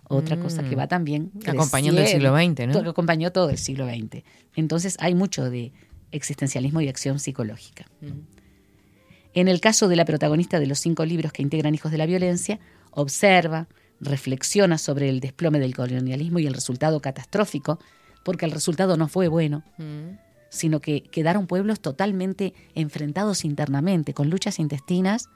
Otra 0.10 0.38
cosa 0.40 0.64
que 0.64 0.76
va 0.76 0.88
también 0.88 1.32
Mm. 1.34 1.50
Acompañando 1.52 2.02
el 2.02 2.08
siglo 2.08 2.36
XX, 2.36 2.68
¿no? 2.68 2.74
to- 2.74 2.84
que 2.84 2.90
acompañó 2.90 3.32
todo 3.32 3.50
el 3.52 3.58
siglo 3.58 3.88
XX. 3.88 4.24
Entonces 4.56 4.98
hay 5.00 5.14
mucho 5.16 5.50
de 5.50 5.72
existencialismo 6.12 6.82
y 6.82 6.88
acción 6.90 7.20
psicológica. 7.20 7.86
En 9.34 9.48
el 9.48 9.62
caso 9.62 9.88
de 9.88 9.96
la 9.96 10.06
protagonista 10.06 10.60
de 10.60 10.66
los 10.68 10.80
cinco 10.80 11.06
libros 11.06 11.32
que 11.32 11.42
integran 11.44 11.76
Hijos 11.76 11.92
de 11.92 11.98
la 12.00 12.06
Violencia, 12.08 12.60
observa, 12.92 13.68
reflexiona 14.02 14.78
sobre 14.78 15.10
el 15.10 15.20
desplome 15.20 15.60
del 15.60 15.76
colonialismo 15.76 16.40
y 16.40 16.48
el 16.48 16.54
resultado 16.54 17.00
catastrófico, 17.02 17.80
porque 18.24 18.46
el 18.46 18.52
resultado 18.52 18.98
no 18.98 19.08
fue 19.08 19.28
bueno, 19.28 19.64
Mm. 19.78 20.18
sino 20.50 20.80
que 20.80 21.04
quedaron 21.04 21.46
pueblos 21.46 21.80
totalmente 21.80 22.54
enfrentados 22.74 23.46
internamente, 23.46 24.14
con 24.16 24.30
luchas 24.32 24.58
intestinas, 24.58 25.30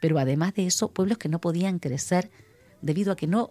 pero 0.00 0.18
además 0.18 0.54
de 0.54 0.66
eso, 0.66 0.88
pueblos 0.88 1.18
que 1.18 1.28
no 1.28 1.40
podían 1.40 1.78
crecer 1.78 2.30
debido 2.80 3.12
a 3.12 3.16
que 3.16 3.26
no, 3.26 3.50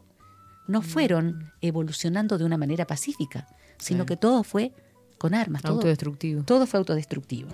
no 0.68 0.82
fueron 0.82 1.52
evolucionando 1.62 2.38
de 2.38 2.46
una 2.46 2.58
manera 2.58 2.86
pacífica, 2.88 3.48
sino 3.78 4.06
que 4.06 4.18
todo 4.18 4.44
fue 4.44 4.72
con 5.18 5.34
armas, 5.34 5.62
todo, 5.62 5.74
Autodestructivo. 5.74 6.44
todo 6.44 6.66
fue 6.68 6.78
autodestructivo. 6.80 7.50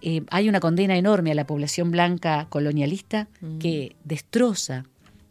Eh, 0.00 0.24
hay 0.30 0.48
una 0.48 0.58
condena 0.60 0.96
enorme 0.96 1.30
a 1.30 1.34
la 1.34 1.46
población 1.46 1.90
blanca 1.90 2.46
colonialista 2.48 3.28
que 3.60 3.94
destroza 4.04 4.84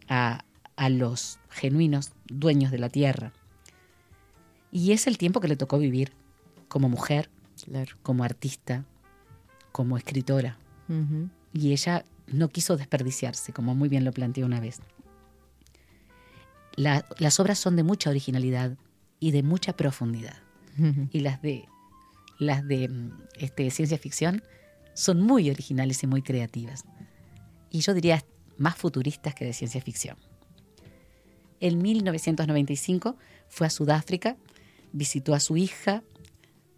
a, 0.08 0.46
a 0.78 0.90
los 0.90 1.40
genuinos 1.50 2.12
dueños 2.28 2.72
de 2.72 2.80
la 2.80 2.90
tierra. 2.90 3.34
Y 4.72 4.94
es 4.94 5.08
el 5.08 5.18
tiempo 5.18 5.42
que 5.42 5.50
le 5.50 5.58
tocó 5.58 5.78
vivir 5.78 6.14
como 6.70 6.88
mujer, 6.88 7.30
Claro. 7.66 7.96
como 8.02 8.24
artista, 8.24 8.86
como 9.74 9.98
escritora. 9.98 10.58
Y 11.54 11.72
ella 11.74 12.06
no 12.28 12.48
quiso 12.50 12.76
desperdiciarse, 12.78 13.52
como 13.54 13.76
muy 13.76 13.88
bien 13.90 14.04
lo 14.06 14.12
planteó 14.14 14.46
una 14.46 14.60
vez. 14.62 14.80
La- 16.76 17.06
las 17.20 17.40
obras 17.40 17.60
son 17.60 17.76
de 17.76 17.84
mucha 17.84 18.10
originalidad 18.10 18.78
y 19.20 19.32
de 19.32 19.44
mucha 19.44 19.74
profundidad. 19.76 20.36
Y 21.12 21.20
las 21.20 21.42
de, 21.42 21.66
las 22.40 22.66
de 22.68 22.88
mm, 22.88 23.12
este, 23.40 23.70
ciencia 23.72 23.98
ficción 23.98 24.42
son 24.94 25.22
muy 25.22 25.50
originales 25.50 26.02
y 26.04 26.08
muy 26.08 26.22
creativas. 26.22 26.86
Y 27.70 27.82
yo 27.82 27.94
diría 27.94 28.24
más 28.58 28.76
futuristas 28.78 29.36
que 29.36 29.46
de 29.46 29.54
ciencia 29.54 29.82
ficción. 29.82 30.18
En 31.60 31.82
1995 31.82 33.18
fue 33.48 33.68
a 33.68 33.70
Sudáfrica, 33.70 34.38
visitó 34.94 35.34
a 35.36 35.40
su 35.40 35.58
hija 35.58 36.04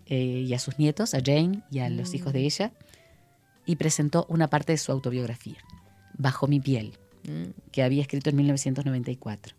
eh, 0.07 0.43
y 0.45 0.53
a 0.53 0.59
sus 0.59 0.77
nietos, 0.79 1.13
a 1.13 1.19
Jane 1.23 1.63
y 1.71 1.79
a 1.79 1.89
los 1.89 2.13
hijos 2.13 2.33
de 2.33 2.41
ella, 2.41 2.73
y 3.65 3.77
presentó 3.77 4.25
una 4.27 4.49
parte 4.49 4.73
de 4.73 4.77
su 4.77 4.91
autobiografía, 4.91 5.57
Bajo 6.17 6.47
mi 6.47 6.59
piel, 6.59 6.97
Mm. 7.25 7.51
que 7.71 7.83
había 7.83 8.01
escrito 8.01 8.29
en 8.31 8.35
1994. 8.35 9.55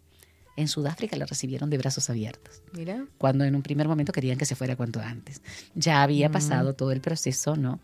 En 0.57 0.69
Sudáfrica 0.69 1.17
la 1.17 1.27
recibieron 1.27 1.69
de 1.71 1.79
brazos 1.79 2.09
abiertos 2.11 2.63
Mira. 2.73 3.05
cuando 3.19 3.45
en 3.45 3.57
un 3.57 3.63
primer 3.63 3.89
momento 3.89 4.13
querían 4.13 4.39
que 4.39 4.47
se 4.47 4.55
fuera 4.55 4.77
cuanto 4.77 5.01
antes. 5.01 5.43
Ya 5.75 6.03
había 6.03 6.31
pasado 6.31 6.75
todo 6.75 6.93
el 6.93 7.01
proceso 7.01 7.57
¿no? 7.57 7.81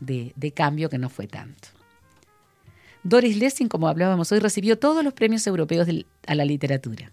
de, 0.00 0.32
de 0.36 0.50
cambio 0.52 0.88
que 0.90 0.98
no 0.98 1.08
fue 1.08 1.26
tanto. 1.28 1.68
Doris 3.02 3.36
Lessing, 3.36 3.68
como 3.68 3.88
hablábamos 3.88 4.30
hoy, 4.32 4.40
recibió 4.40 4.78
todos 4.78 5.02
los 5.04 5.14
premios 5.14 5.46
europeos 5.46 5.86
del- 5.86 6.06
a 6.26 6.34
la 6.34 6.44
literatura. 6.44 7.12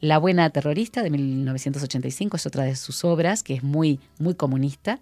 La 0.00 0.18
buena 0.18 0.50
terrorista 0.50 1.02
de 1.02 1.10
1985 1.10 2.36
es 2.36 2.46
otra 2.46 2.64
de 2.64 2.74
sus 2.74 3.04
obras, 3.04 3.42
que 3.44 3.54
es 3.54 3.62
muy, 3.62 4.00
muy 4.18 4.34
comunista. 4.34 4.98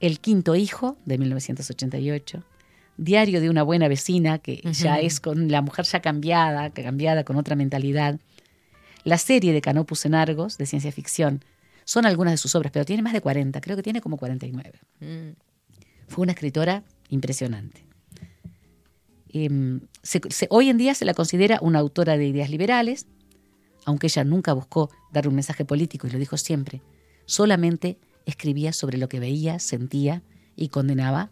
El 0.00 0.18
quinto 0.18 0.56
hijo 0.56 0.96
de 1.04 1.18
1988. 1.18 2.42
Diario 2.96 3.40
de 3.40 3.48
una 3.50 3.62
buena 3.62 3.88
vecina, 3.88 4.38
que 4.38 4.60
ya 4.72 4.98
es 5.00 5.18
con 5.20 5.50
la 5.50 5.62
mujer 5.62 5.84
ya 5.86 6.00
cambiada, 6.00 6.70
que 6.70 6.82
cambiada 6.82 7.24
con 7.24 7.36
otra 7.36 7.56
mentalidad. 7.56 8.20
La 9.04 9.18
serie 9.18 9.52
de 9.52 9.60
Canopus 9.60 10.04
en 10.06 10.14
Argos, 10.14 10.58
de 10.58 10.66
ciencia 10.66 10.92
ficción, 10.92 11.44
son 11.84 12.06
algunas 12.06 12.32
de 12.34 12.36
sus 12.36 12.54
obras, 12.54 12.70
pero 12.70 12.84
tiene 12.84 13.02
más 13.02 13.12
de 13.12 13.20
40, 13.20 13.60
creo 13.60 13.76
que 13.76 13.82
tiene 13.82 14.00
como 14.00 14.16
49. 14.16 14.72
Mm. 15.00 15.30
Fue 16.06 16.22
una 16.22 16.32
escritora 16.32 16.84
impresionante. 17.08 17.84
Em, 19.30 19.80
se- 20.02 20.20
se- 20.30 20.46
hoy 20.50 20.68
en 20.68 20.76
día 20.78 20.94
se 20.94 21.04
la 21.04 21.14
considera 21.14 21.58
una 21.62 21.78
autora 21.78 22.16
de 22.18 22.26
ideas 22.26 22.50
liberales, 22.50 23.06
aunque 23.86 24.06
ella 24.08 24.24
nunca 24.24 24.52
buscó 24.52 24.90
dar 25.12 25.26
un 25.26 25.34
mensaje 25.34 25.64
político 25.64 26.06
y 26.06 26.10
lo 26.10 26.18
dijo 26.18 26.36
siempre. 26.36 26.82
Solamente 27.24 27.98
escribía 28.26 28.72
sobre 28.72 28.98
lo 28.98 29.08
que 29.08 29.18
veía, 29.20 29.58
sentía 29.58 30.22
y 30.54 30.68
condenaba, 30.68 31.30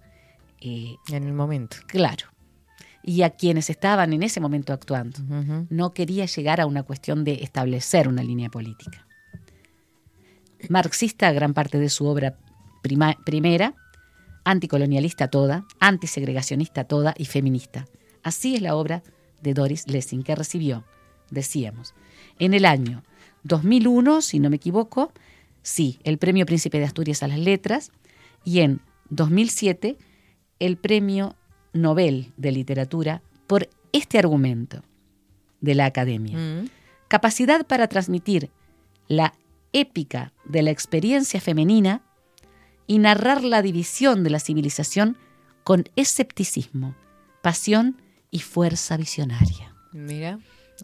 eh, 0.60 0.96
En 1.10 1.24
el 1.24 1.32
momento. 1.32 1.76
claro, 1.86 2.26
y 3.02 3.22
a 3.22 3.30
quienes 3.30 3.70
estaban 3.70 4.12
en 4.12 4.22
ese 4.22 4.40
momento 4.40 4.72
actuando 4.74 5.18
no 5.70 5.92
quería 5.94 6.26
llegar 6.26 6.60
a 6.60 6.66
una 6.66 6.82
cuestión 6.82 7.24
de 7.24 7.42
establecer 7.42 8.08
una 8.08 8.22
línea 8.22 8.50
política. 8.50 9.06
Marxista, 10.68 11.32
gran 11.32 11.54
parte 11.54 11.78
de 11.78 11.88
su 11.88 12.04
obra 12.06 12.36
prima- 12.82 13.16
primera, 13.24 13.74
anticolonialista 14.44 15.28
toda, 15.28 15.64
antisegregacionista 15.80 16.84
toda 16.84 17.14
y 17.16 17.24
feminista. 17.24 17.86
Así 18.22 18.54
es 18.56 18.62
la 18.62 18.76
obra 18.76 19.02
de 19.40 19.54
Doris 19.54 19.86
Lessing, 19.88 20.22
que 20.22 20.34
recibió, 20.34 20.84
decíamos, 21.30 21.94
en 22.38 22.52
el 22.52 22.66
año 22.66 23.02
2001, 23.44 24.20
si 24.20 24.38
no 24.40 24.50
me 24.50 24.56
equivoco, 24.56 25.12
sí, 25.62 25.98
el 26.04 26.18
Premio 26.18 26.44
Príncipe 26.44 26.78
de 26.78 26.84
Asturias 26.84 27.22
a 27.22 27.28
las 27.28 27.38
Letras, 27.38 27.90
y 28.44 28.60
en 28.60 28.80
2007 29.08 29.96
el 30.60 30.76
Premio 30.76 31.34
Nobel 31.72 32.32
de 32.36 32.52
Literatura 32.52 33.22
por 33.46 33.68
este 33.92 34.18
argumento 34.18 34.82
de 35.60 35.74
la 35.74 35.86
Academia. 35.86 36.38
Mm. 36.38 36.68
Capacidad 37.08 37.66
para 37.66 37.88
transmitir 37.88 38.50
la 39.08 39.34
épica 39.72 40.32
de 40.44 40.62
la 40.62 40.70
experiencia 40.70 41.40
femenina 41.40 42.02
y 42.86 42.98
narrar 42.98 43.42
la 43.42 43.62
división 43.62 44.22
de 44.22 44.30
la 44.30 44.40
civilización 44.40 45.16
con 45.64 45.84
escepticismo, 45.96 46.94
pasión 47.42 48.00
y 48.30 48.40
fuerza 48.40 48.96
visionaria. 48.96 49.74
Mira. 49.92 50.38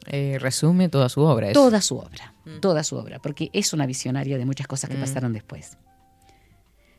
Eh, 0.08 0.38
resume 0.40 0.88
toda 0.88 1.08
su 1.08 1.22
obra. 1.22 1.50
eso. 1.50 1.60
Toda 1.60 1.80
su 1.80 1.96
obra, 1.96 2.34
toda 2.60 2.84
su 2.84 2.96
obra, 2.96 3.18
porque 3.18 3.48
es 3.52 3.72
una 3.72 3.86
visionaria 3.86 4.36
de 4.36 4.44
muchas 4.44 4.66
cosas 4.66 4.90
que 4.90 4.96
pasaron 4.96 5.32
después. 5.32 5.78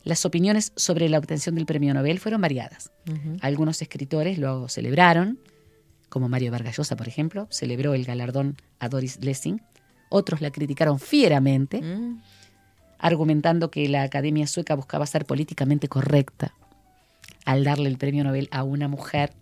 Las 0.08 0.26
opiniones 0.26 0.72
sobre 0.78 1.10
la 1.10 1.18
obtención 1.18 1.56
del 1.56 1.66
premio 1.66 1.94
Nobel 1.94 2.18
fueron 2.20 2.40
variadas. 2.40 2.92
Algunos 3.42 3.82
escritores 3.82 4.38
lo 4.38 4.70
celebraron, 4.70 5.38
como 6.08 6.30
Mario 6.30 6.50
Vargallosa, 6.52 6.96
por 6.96 7.10
ejemplo, 7.10 7.48
celebró 7.52 7.94
el 7.94 8.06
galardón 8.06 8.56
a 8.80 8.88
Doris 8.88 9.20
Lessing. 9.22 9.62
Otros 10.08 10.40
la 10.40 10.52
criticaron 10.52 11.00
fieramente, 11.00 11.82
Mm. 11.82 12.22
argumentando 13.00 13.70
que 13.70 13.90
la 13.90 14.04
Academia 14.04 14.48
Sueca 14.48 14.76
buscaba 14.76 15.06
ser 15.06 15.26
políticamente 15.26 15.90
correcta 15.90 16.54
al 17.44 17.66
darle 17.66 17.90
el 17.90 17.98
premio 17.98 18.24
Nobel 18.24 18.48
a 18.52 18.64
una 18.64 18.88
mujer 18.88 19.34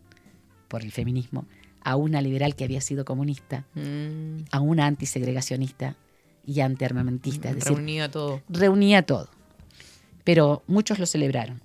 por 0.67 0.81
el 0.81 0.91
feminismo, 0.91 1.45
a 1.83 1.95
una 1.95 2.21
liberal 2.21 2.55
que 2.55 2.63
había 2.63 2.81
sido 2.81 3.05
comunista, 3.05 3.65
Mm. 3.75 4.45
a 4.51 4.59
una 4.61 4.87
antisegregacionista 4.87 5.95
y 6.43 6.61
antiarmamentista. 6.61 7.49
Es 7.49 7.55
decir, 7.55 7.73
Reunía 7.75 8.09
todo. 8.09 8.41
reunía 8.49 9.03
todo. 9.05 9.29
Pero 10.25 10.63
muchos 10.67 10.99
lo 10.99 11.05
celebraron. 11.05 11.61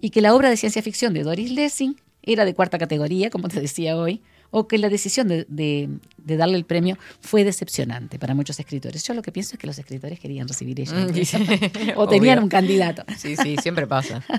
Y 0.00 0.10
que 0.10 0.20
la 0.20 0.34
obra 0.34 0.48
de 0.50 0.56
ciencia 0.56 0.80
ficción 0.82 1.12
de 1.14 1.24
Doris 1.24 1.50
Lessing 1.50 1.96
era 2.22 2.44
de 2.44 2.54
cuarta 2.54 2.78
categoría, 2.78 3.30
como 3.30 3.48
te 3.48 3.60
decía 3.60 3.96
hoy, 3.96 4.22
o 4.50 4.68
que 4.68 4.78
la 4.78 4.88
decisión 4.88 5.26
de, 5.26 5.46
de- 5.48 5.88
de 6.18 6.36
darle 6.36 6.56
el 6.56 6.64
premio 6.64 6.96
fue 7.20 7.42
decepcionante 7.42 8.18
para 8.20 8.34
muchos 8.34 8.58
escritores. 8.60 9.02
Yo 9.04 9.12
lo 9.14 9.22
que 9.22 9.32
pienso 9.32 9.54
es 9.56 9.58
que 9.58 9.66
los 9.66 9.78
escritores 9.78 10.20
querían 10.20 10.46
recibir 10.46 10.78
ellos 10.80 10.92
el 10.94 11.10
Mm, 11.10 11.24
sí. 11.24 11.36
o 11.96 12.06
tenían 12.06 12.38
Obvio. 12.38 12.44
un 12.44 12.48
candidato. 12.50 13.02
Sí, 13.18 13.34
sí, 13.36 13.56
siempre 13.60 13.86
pasa. 13.86 14.22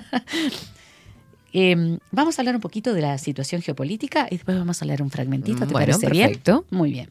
Eh, 1.52 1.98
vamos 2.10 2.38
a 2.38 2.42
hablar 2.42 2.54
un 2.54 2.60
poquito 2.60 2.92
de 2.92 3.00
la 3.00 3.16
situación 3.16 3.62
geopolítica 3.62 4.26
y 4.30 4.36
después 4.36 4.58
vamos 4.58 4.82
a 4.82 4.84
leer 4.84 5.00
un 5.00 5.10
fragmentito. 5.10 5.60
¿Te 5.66 5.72
Bueno, 5.72 5.86
parece 5.92 6.10
bien? 6.10 6.26
perfecto. 6.28 6.66
Muy 6.70 6.90
bien. 6.92 7.08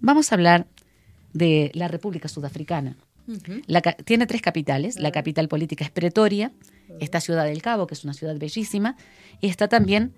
Vamos 0.00 0.30
a 0.30 0.34
hablar 0.34 0.66
de 1.32 1.70
la 1.72 1.88
República 1.88 2.28
Sudafricana. 2.28 2.96
La 3.66 3.82
tiene 3.82 4.26
tres 4.26 4.42
capitales. 4.42 4.98
La 4.98 5.12
capital 5.12 5.48
política 5.48 5.84
es 5.84 5.90
Pretoria, 5.90 6.52
está 7.00 7.20
Ciudad 7.20 7.44
del 7.44 7.62
Cabo, 7.62 7.86
que 7.86 7.94
es 7.94 8.04
una 8.04 8.14
ciudad 8.14 8.36
bellísima, 8.38 8.96
y 9.40 9.48
está 9.48 9.68
también 9.68 10.14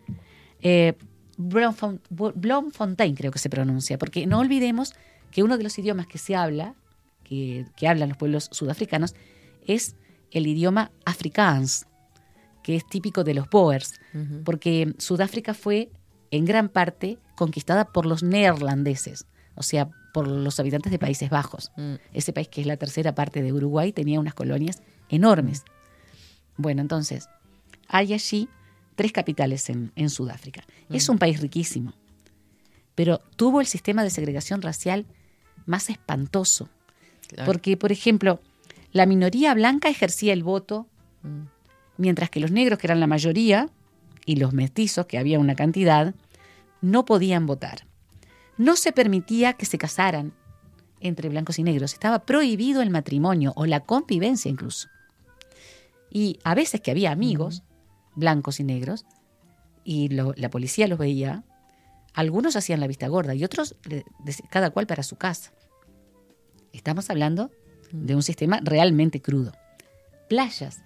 eh, 0.63 0.95
Bloemfontein, 1.37 3.15
creo 3.15 3.33
que 3.33 3.39
se 3.39 3.51
pronuncia, 3.51 3.99
porque 3.99 4.27
no 4.27 4.39
olvidemos 4.39 4.95
que 5.31 5.43
uno 5.43 5.57
de 5.57 5.65
los 5.65 5.79
idiomas 5.79 6.07
que 6.07 6.19
se 6.19 6.37
habla, 6.37 6.75
que, 7.25 7.67
que 7.77 7.89
hablan 7.89 8.11
los 8.11 8.19
pueblos 8.19 8.49
sudafricanos, 8.53 9.15
es 9.67 9.97
el 10.31 10.47
idioma 10.47 10.91
afrikaans, 11.05 11.87
que 12.63 12.77
es 12.77 12.87
típico 12.87 13.25
de 13.25 13.35
los 13.35 13.49
Boers, 13.49 13.95
porque 14.45 14.95
Sudáfrica 14.99 15.55
fue 15.55 15.91
en 16.31 16.45
gran 16.45 16.69
parte 16.69 17.19
conquistada 17.37 17.87
por 17.87 18.07
los 18.07 18.23
neerlandeses, 18.23 19.27
o 19.55 19.63
sea, 19.63 19.91
por 20.13 20.27
los 20.29 20.59
habitantes 20.61 20.91
de 20.93 20.99
Países 20.99 21.31
Bajos. 21.31 21.73
Mm. 21.77 21.95
Ese 22.13 22.33
país 22.33 22.49
que 22.49 22.61
es 22.61 22.67
la 22.67 22.77
tercera 22.77 23.15
parte 23.15 23.43
de 23.43 23.53
Uruguay 23.53 23.93
tenía 23.93 24.21
unas 24.21 24.35
colonias 24.35 24.83
enormes. 25.09 25.65
Bueno, 26.57 26.83
entonces, 26.83 27.29
hay 27.89 28.13
allí 28.13 28.49
tres 28.97 29.13
capitales 29.13 29.69
en, 29.71 29.93
en 29.97 30.11
Sudáfrica. 30.11 30.65
Es 30.91 31.09
un 31.09 31.19
país 31.19 31.41
riquísimo, 31.41 31.95
pero 32.95 33.19
tuvo 33.37 33.61
el 33.61 33.67
sistema 33.67 34.03
de 34.03 34.11
segregación 34.11 34.63
racial 34.63 35.07
más 35.67 35.89
espantoso. 35.91 36.69
Claro. 37.29 37.47
Porque, 37.47 37.77
por 37.77 37.93
ejemplo, 37.93 38.41
la 38.93 39.07
minoría 39.07 39.55
blanca 39.55 39.89
ejercía 39.89 40.33
el 40.33 40.43
voto, 40.43 40.87
Mm. 41.23 41.43
mientras 41.99 42.31
que 42.31 42.41
los 42.41 42.51
negros, 42.51 42.79
que 42.79 42.87
eran 42.87 43.01
la 43.01 43.07
mayoría, 43.07 43.69
y 44.25 44.37
los 44.37 44.53
mestizos, 44.53 45.07
que 45.07 45.19
había 45.19 45.39
una 45.39 45.55
cantidad, 45.55 46.15
no 46.81 47.05
podían 47.05 47.47
votar. 47.47 47.87
No 48.61 48.77
se 48.77 48.93
permitía 48.93 49.55
que 49.55 49.65
se 49.65 49.79
casaran 49.79 50.35
entre 51.01 51.31
blancos 51.31 51.59
y 51.59 51.63
negros. 51.63 51.95
Estaba 51.95 52.27
prohibido 52.27 52.83
el 52.83 52.91
matrimonio 52.91 53.55
o 53.57 53.65
la 53.65 53.81
convivencia 53.81 54.51
incluso. 54.51 54.89
Y 56.11 56.39
a 56.45 56.55
veces 56.55 56.83
que 56.83 56.91
había 56.91 57.11
amigos, 57.11 57.63
blancos 58.17 58.61
y 58.61 58.65
negros, 58.65 59.07
y 59.83 60.11
lo- 60.11 60.35
la 60.37 60.51
policía 60.51 60.89
los 60.89 60.99
veía, 60.99 61.43
algunos 62.13 62.55
hacían 62.55 62.81
la 62.81 62.87
vista 62.87 63.09
gorda 63.09 63.35
y 63.35 63.45
otros 63.45 63.77
cada 64.51 64.69
cual 64.69 64.87
para 64.87 65.05
su 65.05 65.17
casa. 65.17 65.53
Estamos 66.75 67.09
hablando 67.09 67.51
de 67.93 68.15
un 68.15 68.23
sistema 68.23 68.61
realmente 68.63 69.23
crudo. 69.23 69.53
Playas 70.29 70.83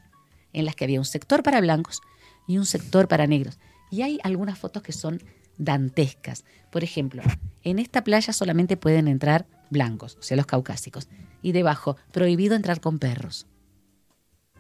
en 0.53 0.65
las 0.65 0.77
que 0.77 0.85
había 0.85 1.01
un 1.01 1.05
sector 1.07 1.43
para 1.43 1.61
blancos 1.61 2.01
y 2.47 2.57
un 2.57 2.67
sector 2.67 3.09
para 3.09 3.27
negros. 3.27 3.59
Y 3.91 4.03
hay 4.03 4.21
algunas 4.23 4.61
fotos 4.61 4.85
que 4.85 4.93
son 4.93 5.21
dantescas. 5.59 6.45
Por 6.71 6.85
ejemplo, 6.85 7.23
en 7.63 7.79
esta 7.79 8.03
playa 8.05 8.33
solamente 8.33 8.77
pueden 8.77 9.09
entrar 9.09 9.47
blancos, 9.71 10.17
o 10.19 10.23
sea, 10.23 10.37
los 10.37 10.47
caucásicos. 10.47 11.09
Y 11.43 11.53
debajo, 11.53 11.97
prohibido 12.13 12.55
entrar 12.55 12.81
con 12.81 12.99
perros. 12.99 13.47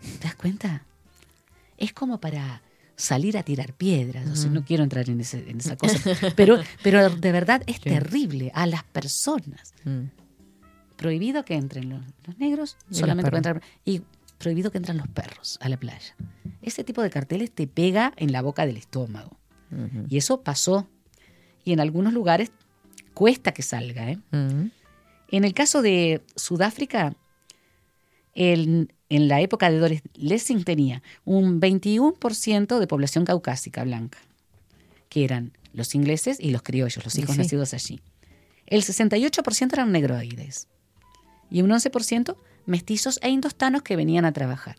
¿Te 0.00 0.24
das 0.24 0.34
cuenta? 0.34 0.84
Es 1.78 1.92
como 1.92 2.20
para 2.20 2.62
salir 2.96 3.36
a 3.38 3.42
tirar 3.42 3.72
piedras. 3.72 4.28
O 4.28 4.36
sea, 4.36 4.50
no 4.50 4.64
quiero 4.64 4.82
entrar 4.84 5.08
en, 5.10 5.20
ese- 5.20 5.48
en 5.50 5.58
esa 5.60 5.76
cosa. 5.76 5.98
Pero, 6.36 6.58
pero 6.82 7.10
de 7.10 7.32
verdad 7.32 7.62
es 7.66 7.80
terrible 7.80 8.52
a 8.54 8.66
las 8.66 8.84
personas. 8.84 9.72
Mm. 9.84 10.04
Prohibido 10.96 11.44
que 11.44 11.54
entren 11.54 11.88
los, 11.88 12.02
los 12.26 12.38
negros, 12.38 12.76
Y 12.90 12.94
solamente 12.96 13.30
pueden 13.30 13.38
entrar. 13.56 13.62
Y 13.84 14.02
prohibido 14.38 14.70
que 14.70 14.78
entren 14.78 14.96
los 14.98 15.08
perros 15.08 15.58
a 15.60 15.68
la 15.68 15.76
playa. 15.76 16.14
Ese 16.62 16.84
tipo 16.84 17.02
de 17.02 17.10
carteles 17.10 17.50
te 17.50 17.66
pega 17.66 18.12
en 18.16 18.30
la 18.30 18.42
boca 18.42 18.64
del 18.66 18.76
estómago. 18.76 19.36
Y 20.08 20.16
eso 20.18 20.42
pasó. 20.42 20.88
Y 21.64 21.72
en 21.72 21.80
algunos 21.80 22.12
lugares 22.12 22.52
cuesta 23.14 23.52
que 23.52 23.62
salga. 23.62 24.10
¿eh? 24.10 24.18
En 24.32 25.44
el 25.44 25.54
caso 25.54 25.82
de 25.82 26.22
Sudáfrica, 26.36 27.14
el- 28.34 28.92
en 29.08 29.28
la 29.28 29.40
época 29.40 29.70
de 29.70 29.78
Doris 29.78 30.02
Lessing 30.14 30.64
tenía 30.64 31.02
un 31.24 31.60
21% 31.60 32.78
de 32.78 32.86
población 32.86 33.24
caucásica 33.24 33.84
blanca, 33.84 34.18
que 35.08 35.24
eran 35.24 35.52
los 35.72 35.94
ingleses 35.94 36.38
y 36.40 36.50
los 36.50 36.62
criollos, 36.62 37.04
los 37.04 37.16
hijos 37.18 37.34
sí. 37.36 37.42
nacidos 37.42 37.74
allí. 37.74 38.00
El 38.66 38.82
68% 38.82 39.72
eran 39.74 39.92
negroides 39.92 40.68
y 41.50 41.62
un 41.62 41.70
11% 41.70 42.36
mestizos 42.66 43.18
e 43.22 43.28
indostanos 43.28 43.82
que 43.82 43.96
venían 43.96 44.24
a 44.24 44.32
trabajar. 44.32 44.76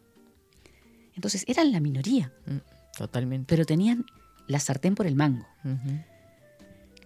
Entonces 1.16 1.46
eran 1.48 1.72
la 1.72 1.80
minoría, 1.80 2.32
Mm. 2.46 2.58
Totalmente. 2.98 3.46
pero 3.48 3.66
tenían 3.66 4.06
la 4.48 4.60
sartén 4.60 4.96
por 4.96 5.08
el 5.08 5.16
mango. 5.16 5.46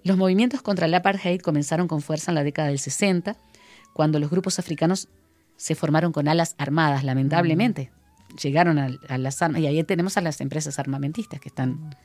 Los 0.03 0.17
movimientos 0.17 0.61
contra 0.61 0.85
el 0.85 0.93
apartheid 0.93 1.41
comenzaron 1.41 1.87
con 1.87 2.01
fuerza 2.01 2.31
en 2.31 2.35
la 2.35 2.43
década 2.43 2.69
del 2.69 2.79
60, 2.79 3.35
cuando 3.93 4.19
los 4.19 4.29
grupos 4.29 4.59
africanos 4.59 5.09
se 5.57 5.75
formaron 5.75 6.11
con 6.11 6.27
alas 6.27 6.55
armadas, 6.57 7.03
lamentablemente. 7.03 7.91
Llegaron 8.41 8.77
a, 8.79 8.89
a 9.09 9.17
las 9.17 9.41
armas, 9.41 9.61
y 9.61 9.67
ahí 9.67 9.83
tenemos 9.83 10.15
a 10.17 10.21
las 10.21 10.39
empresas 10.41 10.79
armamentistas 10.79 11.39
que 11.39 11.49
están 11.49 11.95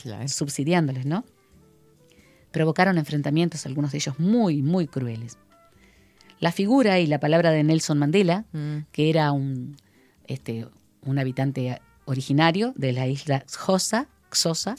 Claro. 0.00 0.26
subsidiándoles, 0.28 1.04
¿no? 1.06 1.24
Provocaron 2.52 2.98
enfrentamientos, 2.98 3.66
algunos 3.66 3.92
de 3.92 3.98
ellos 3.98 4.18
muy, 4.18 4.62
muy 4.62 4.86
crueles. 4.86 5.38
La 6.38 6.52
figura 6.52 6.98
y 7.00 7.06
la 7.06 7.20
palabra 7.20 7.50
de 7.50 7.62
Nelson 7.62 7.98
Mandela, 7.98 8.44
Mm. 8.52 8.78
que 8.92 9.10
era 9.10 9.32
un, 9.32 9.76
este, 10.26 10.66
un 11.02 11.18
habitante 11.18 11.80
originario 12.04 12.72
de 12.76 12.92
la 12.92 13.06
isla 13.06 13.44
Xhosa, 13.46 14.08
Xhosa, 14.32 14.76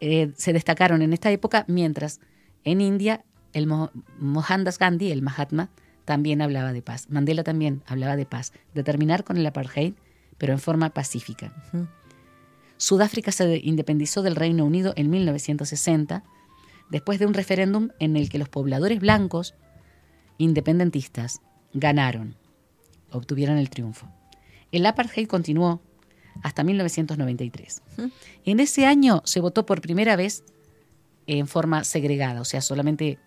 eh, 0.00 0.32
se 0.36 0.52
destacaron 0.52 1.02
en 1.02 1.12
esta 1.12 1.30
época, 1.30 1.64
mientras 1.68 2.20
en 2.64 2.80
India 2.80 3.24
el 3.52 3.66
Mo- 3.66 3.90
Mohandas 4.18 4.78
Gandhi, 4.78 5.10
el 5.10 5.22
Mahatma, 5.22 5.70
también 6.04 6.40
hablaba 6.40 6.72
de 6.72 6.82
paz. 6.82 7.08
Mandela 7.10 7.42
también 7.44 7.82
hablaba 7.86 8.16
de 8.16 8.24
paz, 8.26 8.52
de 8.74 8.82
terminar 8.84 9.24
con 9.24 9.36
el 9.36 9.46
apartheid, 9.46 9.94
pero 10.38 10.52
en 10.52 10.58
forma 10.58 10.90
pacífica. 10.90 11.52
Sudáfrica 12.76 13.32
se 13.32 13.58
independizó 13.62 14.22
del 14.22 14.36
Reino 14.36 14.64
Unido 14.64 14.92
en 14.96 15.10
1960, 15.10 16.22
después 16.90 17.18
de 17.18 17.26
un 17.26 17.34
referéndum 17.34 17.88
en 17.98 18.16
el 18.16 18.28
que 18.28 18.38
los 18.38 18.48
pobladores 18.48 19.00
blancos 19.00 19.54
independentistas 20.38 21.40
ganaron, 21.74 22.36
obtuvieron 23.10 23.58
el 23.58 23.68
triunfo. 23.70 24.08
El 24.70 24.86
apartheid 24.86 25.26
continuó 25.26 25.80
hasta 26.42 26.64
1993. 26.64 27.82
En 28.44 28.60
ese 28.60 28.86
año 28.86 29.22
se 29.24 29.40
votó 29.40 29.66
por 29.66 29.80
primera 29.80 30.16
vez 30.16 30.44
en 31.26 31.46
forma 31.46 31.84
segregada, 31.84 32.40
o 32.40 32.44
sea, 32.44 32.60
solamente 32.60 33.18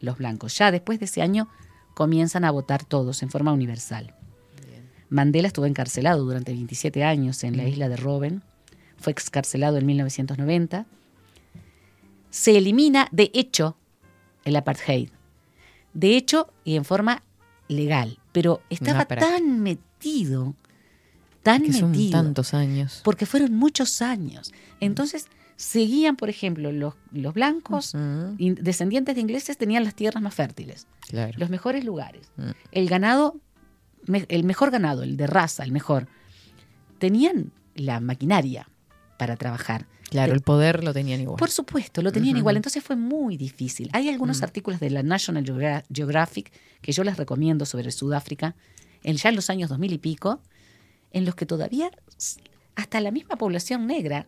los 0.00 0.18
blancos. 0.18 0.56
Ya 0.56 0.70
después 0.70 0.98
de 0.98 1.06
ese 1.06 1.22
año 1.22 1.48
comienzan 1.94 2.44
a 2.44 2.50
votar 2.50 2.84
todos 2.84 3.22
en 3.22 3.30
forma 3.30 3.52
universal. 3.52 4.14
Mandela 5.08 5.48
estuvo 5.48 5.66
encarcelado 5.66 6.24
durante 6.24 6.52
27 6.52 7.02
años 7.02 7.42
en 7.42 7.56
la 7.56 7.64
isla 7.64 7.88
de 7.88 7.96
Robben, 7.96 8.42
fue 8.96 9.12
excarcelado 9.12 9.78
en 9.78 9.86
1990. 9.86 10.86
Se 12.30 12.56
elimina 12.56 13.08
de 13.10 13.30
hecho 13.34 13.76
el 14.44 14.54
apartheid. 14.54 15.08
De 15.94 16.16
hecho 16.16 16.52
y 16.64 16.76
en 16.76 16.84
forma 16.84 17.24
legal, 17.66 18.18
pero 18.32 18.62
estaba 18.70 19.06
tan 19.06 19.60
metido, 19.60 20.54
tan 21.42 21.62
Que 21.62 21.72
son 21.72 21.90
metido 21.92 22.12
tantos 22.12 22.54
años. 22.54 23.00
porque 23.04 23.26
fueron 23.26 23.54
muchos 23.54 24.02
años. 24.02 24.52
Entonces, 24.80 25.26
seguían, 25.56 26.16
por 26.16 26.28
ejemplo, 26.30 26.72
los, 26.72 26.94
los 27.12 27.34
blancos, 27.34 27.92
descendientes 28.38 29.14
de 29.14 29.20
ingleses, 29.20 29.56
tenían 29.58 29.84
las 29.84 29.94
tierras 29.94 30.22
más 30.22 30.34
fértiles, 30.34 30.86
Claro. 31.08 31.32
los 31.38 31.50
mejores 31.50 31.84
lugares. 31.84 32.30
Mm. 32.36 32.50
El 32.72 32.88
ganado, 32.88 33.36
me- 34.06 34.26
el 34.28 34.44
mejor 34.44 34.70
ganado, 34.70 35.02
el 35.02 35.16
de 35.16 35.26
raza, 35.26 35.62
el 35.64 35.72
mejor. 35.72 36.06
Tenían 36.98 37.52
la 37.74 38.00
maquinaria, 38.00 38.68
para 39.18 39.36
trabajar. 39.36 39.86
Claro, 40.08 40.32
Te- 40.32 40.36
el 40.36 40.42
poder 40.42 40.82
lo 40.82 40.92
tenían 40.94 41.20
igual. 41.20 41.36
por 41.38 41.50
supuesto, 41.50 42.00
lo 42.02 42.10
tenían 42.10 42.36
igual, 42.38 42.56
entonces 42.56 42.82
fue 42.82 42.96
muy 42.96 43.36
difícil. 43.36 43.90
Hay 43.92 44.08
algunos 44.08 44.42
artículos 44.42 44.80
de 44.80 44.88
la 44.90 45.02
National 45.02 45.44
Geogra- 45.44 45.84
Geographic 45.92 46.50
que 46.80 46.92
yo 46.92 47.04
les 47.04 47.16
recomiendo 47.18 47.64
sobre 47.66 47.90
Sudáfrica, 47.92 48.56
en, 49.02 49.16
ya 49.16 49.28
en 49.28 49.36
los 49.36 49.50
años 49.50 49.68
2000 49.68 49.92
y 49.92 49.98
pico, 49.98 50.40
en 51.12 51.24
los 51.24 51.34
que 51.34 51.46
todavía 51.46 51.90
hasta 52.76 53.00
la 53.00 53.10
misma 53.10 53.36
población 53.36 53.86
negra 53.86 54.26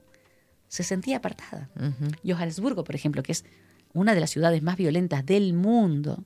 se 0.68 0.82
sentía 0.82 1.18
apartada. 1.18 1.68
Ujú. 1.76 2.10
Johannesburgo, 2.26 2.84
por 2.84 2.94
ejemplo, 2.94 3.22
que 3.22 3.32
es 3.32 3.44
una 3.92 4.14
de 4.14 4.20
las 4.20 4.30
ciudades 4.30 4.62
más 4.62 4.76
violentas 4.76 5.24
del 5.24 5.52
mundo, 5.52 6.24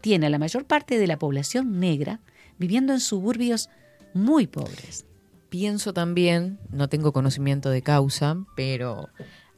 tiene 0.00 0.26
a 0.26 0.30
la 0.30 0.38
mayor 0.38 0.66
parte 0.66 0.98
de 0.98 1.06
la 1.06 1.18
población 1.18 1.80
negra 1.80 2.20
viviendo 2.58 2.92
en 2.92 3.00
suburbios 3.00 3.70
muy 4.14 4.46
pobres. 4.46 5.06
Pienso 5.48 5.92
también, 5.92 6.58
no 6.70 6.88
tengo 6.88 7.12
conocimiento 7.12 7.70
de 7.70 7.82
causa, 7.82 8.36
pero 8.56 9.08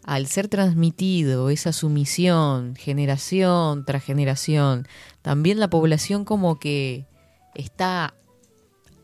al 0.05 0.27
ser 0.27 0.49
transmitido 0.49 1.51
esa 1.51 1.73
sumisión 1.73 2.77
generación 2.77 3.85
tras 3.85 4.05
generación, 4.05 4.87
también 5.23 5.59
la 5.61 5.71
población 5.71 6.25
como 6.25 6.59
que 6.59 7.07
está 7.55 8.15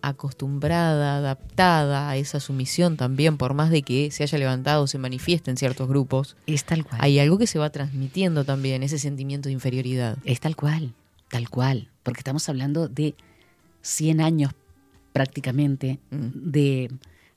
acostumbrada, 0.08 1.18
adaptada 1.18 2.08
a 2.10 2.16
esa 2.16 2.40
sumisión 2.40 2.96
también, 2.96 3.36
por 3.36 3.54
más 3.54 3.70
de 3.70 3.82
que 3.82 4.10
se 4.10 4.22
haya 4.22 4.38
levantado, 4.38 4.86
se 4.86 4.98
manifieste 4.98 5.50
en 5.50 5.56
ciertos 5.56 5.88
grupos, 5.88 6.36
Es 6.46 6.64
tal 6.64 6.84
cual. 6.84 7.00
hay 7.02 7.18
algo 7.18 7.38
que 7.38 7.46
se 7.46 7.58
va 7.58 7.70
transmitiendo 7.70 8.44
también, 8.44 8.82
ese 8.82 8.98
sentimiento 8.98 9.48
de 9.48 9.52
inferioridad. 9.54 10.18
Es 10.24 10.40
tal 10.40 10.56
cual, 10.56 10.94
tal 11.30 11.48
cual, 11.50 11.88
porque 12.02 12.20
estamos 12.20 12.48
hablando 12.48 12.88
de 12.88 13.14
100 13.82 14.20
años 14.20 14.52
prácticamente 15.12 15.98
Mm. 16.10 16.28
de 16.50 16.90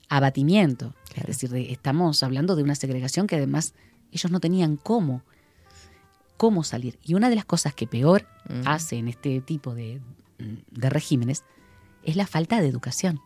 abatimiento. 0.08 0.94
Es 1.14 1.24
decir, 1.26 1.50
de- 1.50 1.70
estamos 1.72 2.22
hablando 2.22 2.56
de 2.56 2.62
una 2.62 2.74
segregación 2.74 3.26
que 3.26 3.36
además 3.36 3.74
ellos 4.12 4.30
no 4.32 4.40
tenían 4.40 4.76
cómo, 4.76 5.22
cómo 6.36 6.64
salir. 6.64 6.98
Y 7.04 7.14
una 7.14 7.28
de 7.30 7.36
las 7.36 7.44
cosas 7.44 7.74
que 7.74 7.86
peor 7.86 8.26
Mm. 8.48 8.62
hace 8.66 8.96
en 8.96 9.08
este 9.08 9.40
tipo 9.40 9.74
de, 9.74 10.00
de 10.70 10.88
regímenes 10.90 11.44
es 12.02 12.16
la 12.16 12.26
falta 12.26 12.60
de 12.60 12.68
educación. 12.68 13.20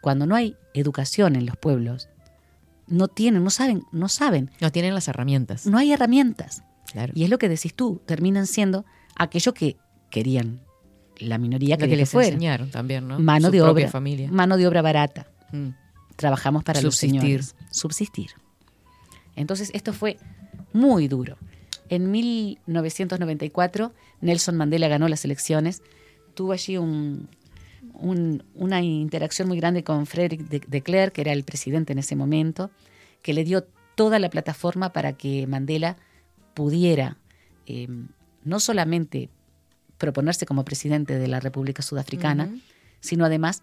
Cuando 0.00 0.26
no 0.26 0.34
hay 0.36 0.56
educación 0.74 1.36
en 1.36 1.46
los 1.46 1.56
pueblos, 1.56 2.08
no 2.86 3.08
tienen, 3.08 3.42
no 3.42 3.50
saben, 3.50 3.82
no 3.92 4.08
saben, 4.08 4.50
No 4.60 4.70
tienen 4.70 4.94
las 4.94 5.08
herramientas. 5.08 5.66
no 5.66 5.78
hay 5.78 5.92
herramientas. 5.92 6.62
Claro. 6.92 7.12
Y 7.16 7.24
es 7.24 7.30
lo 7.30 7.38
que 7.38 7.48
decís 7.48 7.74
tú, 7.74 8.00
terminan 8.06 8.46
siendo 8.46 8.84
aquello 9.16 9.52
que 9.54 9.76
querían 10.10 10.60
la 11.18 11.38
minoría 11.38 11.76
que 11.78 11.88
que 11.88 11.96
les 11.96 12.10
fuera. 12.10 12.28
enseñaron 12.28 12.70
también, 12.70 13.08
¿no? 13.08 13.18
Mano 13.18 13.48
Su 13.48 13.52
de 13.52 13.62
obra, 13.62 13.88
familia. 13.88 14.30
mano 14.30 14.56
de 14.56 14.66
obra 14.68 14.82
barata. 14.82 15.26
Mm. 15.50 15.70
Trabajamos 16.14 16.62
para 16.62 16.80
Subsistir. 16.80 17.14
los 17.14 17.22
señores. 17.24 17.56
Subsistir. 17.72 18.30
Entonces 19.34 19.70
esto 19.74 19.92
fue 19.92 20.18
muy 20.72 21.08
duro. 21.08 21.36
En 21.88 22.10
1994 22.10 23.92
Nelson 24.20 24.56
Mandela 24.56 24.88
ganó 24.88 25.08
las 25.08 25.24
elecciones. 25.24 25.82
Tuvo 26.34 26.52
allí 26.52 26.76
un- 26.76 27.28
un- 27.98 28.42
una 28.54 28.80
interacción 28.82 29.48
muy 29.48 29.56
grande 29.58 29.82
con 29.84 30.06
Frederick 30.06 30.48
de, 30.48 30.60
de 30.60 30.82
Klerk, 30.82 31.12
que 31.14 31.20
era 31.22 31.32
el 31.32 31.44
presidente 31.44 31.92
en 31.92 31.98
ese 31.98 32.16
momento, 32.16 32.70
que 33.22 33.32
le 33.32 33.44
dio 33.44 33.64
toda 33.94 34.18
la 34.18 34.30
plataforma 34.30 34.92
para 34.92 35.14
que 35.14 35.46
Mandela 35.46 35.96
pudiera 36.54 37.16
eh, 37.66 37.88
no 38.44 38.60
solamente 38.60 39.28
proponerse 39.98 40.46
como 40.46 40.64
presidente 40.64 41.18
de 41.18 41.26
la 41.26 41.40
República 41.40 41.82
Sudafricana, 41.82 42.50
sino 43.00 43.24
además 43.24 43.62